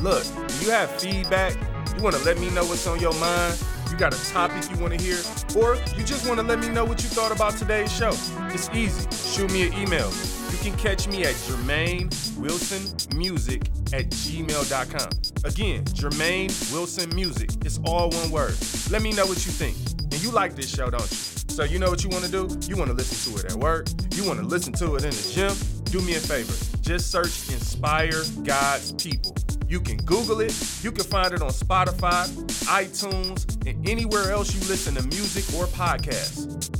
Look, 0.00 0.24
do 0.24 0.64
you 0.64 0.70
have 0.72 0.90
feedback? 1.00 1.54
You 1.96 2.02
want 2.02 2.16
to 2.16 2.24
let 2.24 2.38
me 2.38 2.50
know 2.50 2.64
what's 2.64 2.86
on 2.86 3.00
your 3.00 3.14
mind? 3.14 3.58
You 3.90 3.96
got 3.96 4.14
a 4.14 4.32
topic 4.32 4.70
you 4.70 4.76
want 4.82 4.98
to 4.98 5.02
hear? 5.02 5.16
Or 5.56 5.76
you 5.96 6.04
just 6.04 6.26
want 6.28 6.38
to 6.40 6.46
let 6.46 6.58
me 6.58 6.68
know 6.68 6.84
what 6.84 7.02
you 7.02 7.08
thought 7.08 7.32
about 7.32 7.56
today's 7.56 7.90
show? 7.90 8.10
It's 8.52 8.68
easy. 8.74 9.08
Shoot 9.34 9.50
me 9.52 9.66
an 9.66 9.72
email. 9.74 10.10
You 10.52 10.58
can 10.58 10.76
catch 10.76 11.08
me 11.08 11.24
at 11.24 11.34
Jermaine 11.34 12.12
Wilson 12.38 12.82
Music 13.16 13.62
at 13.92 14.10
gmail.com. 14.10 15.10
Again, 15.44 15.84
Jermaine 15.84 16.72
Wilson 16.72 17.14
Music. 17.14 17.50
It's 17.64 17.80
all 17.84 18.10
one 18.10 18.30
word. 18.30 18.54
Let 18.90 19.02
me 19.02 19.12
know 19.12 19.24
what 19.26 19.44
you 19.46 19.52
think. 19.52 19.76
And 20.12 20.22
you 20.22 20.30
like 20.30 20.54
this 20.54 20.68
show, 20.68 20.90
don't 20.90 21.10
you? 21.10 21.16
So 21.48 21.64
you 21.64 21.78
know 21.78 21.90
what 21.90 22.04
you 22.04 22.10
want 22.10 22.24
to 22.24 22.30
do? 22.30 22.48
You 22.68 22.76
want 22.76 22.88
to 22.90 22.94
listen 22.94 23.32
to 23.32 23.40
it 23.40 23.52
at 23.52 23.58
work. 23.58 23.88
You 24.14 24.24
want 24.24 24.38
to 24.38 24.46
listen 24.46 24.72
to 24.74 24.96
it 24.96 25.04
in 25.04 25.10
the 25.10 25.32
gym. 25.32 25.82
Do 25.84 26.00
me 26.02 26.14
a 26.14 26.20
favor. 26.20 26.52
Just 26.82 27.10
search 27.10 27.48
Inspire 27.50 28.22
God's 28.44 28.92
People. 28.92 29.34
You 29.68 29.80
can 29.80 29.98
Google 29.98 30.40
it. 30.40 30.54
You 30.82 30.90
can 30.90 31.04
find 31.04 31.34
it 31.34 31.42
on 31.42 31.50
Spotify, 31.50 32.26
iTunes, 32.64 33.44
and 33.68 33.86
anywhere 33.86 34.32
else 34.32 34.54
you 34.54 34.60
listen 34.60 34.94
to 34.94 35.02
music 35.02 35.44
or 35.58 35.66
podcasts. 35.66 36.74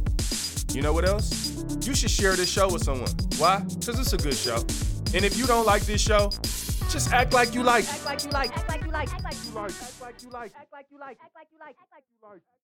You 0.74 0.80
know 0.80 0.94
what 0.94 1.06
else? 1.06 1.64
You 1.86 1.94
should 1.94 2.10
share 2.10 2.34
this 2.34 2.50
show 2.50 2.72
with 2.72 2.82
someone. 2.82 3.10
Why? 3.36 3.60
Because 3.60 3.98
it's 3.98 4.14
a 4.14 4.16
good 4.16 4.34
show. 4.34 4.56
And 5.14 5.24
if 5.24 5.36
you 5.36 5.46
don't 5.46 5.66
like 5.66 5.82
this 5.82 6.00
show, 6.00 6.30
just 6.88 7.12
act 7.12 7.34
like 7.34 7.54
you 7.54 7.62
like 7.62 7.84
it. 7.84 7.90
Act 7.90 8.04
like 8.06 8.24
you 8.24 8.30
like. 8.30 8.56
Act 8.56 8.68
like 8.68 8.82
you 8.84 8.90
like. 8.90 9.12
Act 9.12 9.24
like 9.24 9.36
you 9.44 9.50
like. 9.52 9.70
Act 9.70 10.00
like 10.00 10.22
you 10.22 10.30
like. 10.30 10.52
Act 10.56 10.72
like 10.72 10.86
you 10.90 10.98
like. 10.98 11.18
Act 11.20 11.34
like 11.92 12.04
you 12.10 12.28
like. 12.28 12.57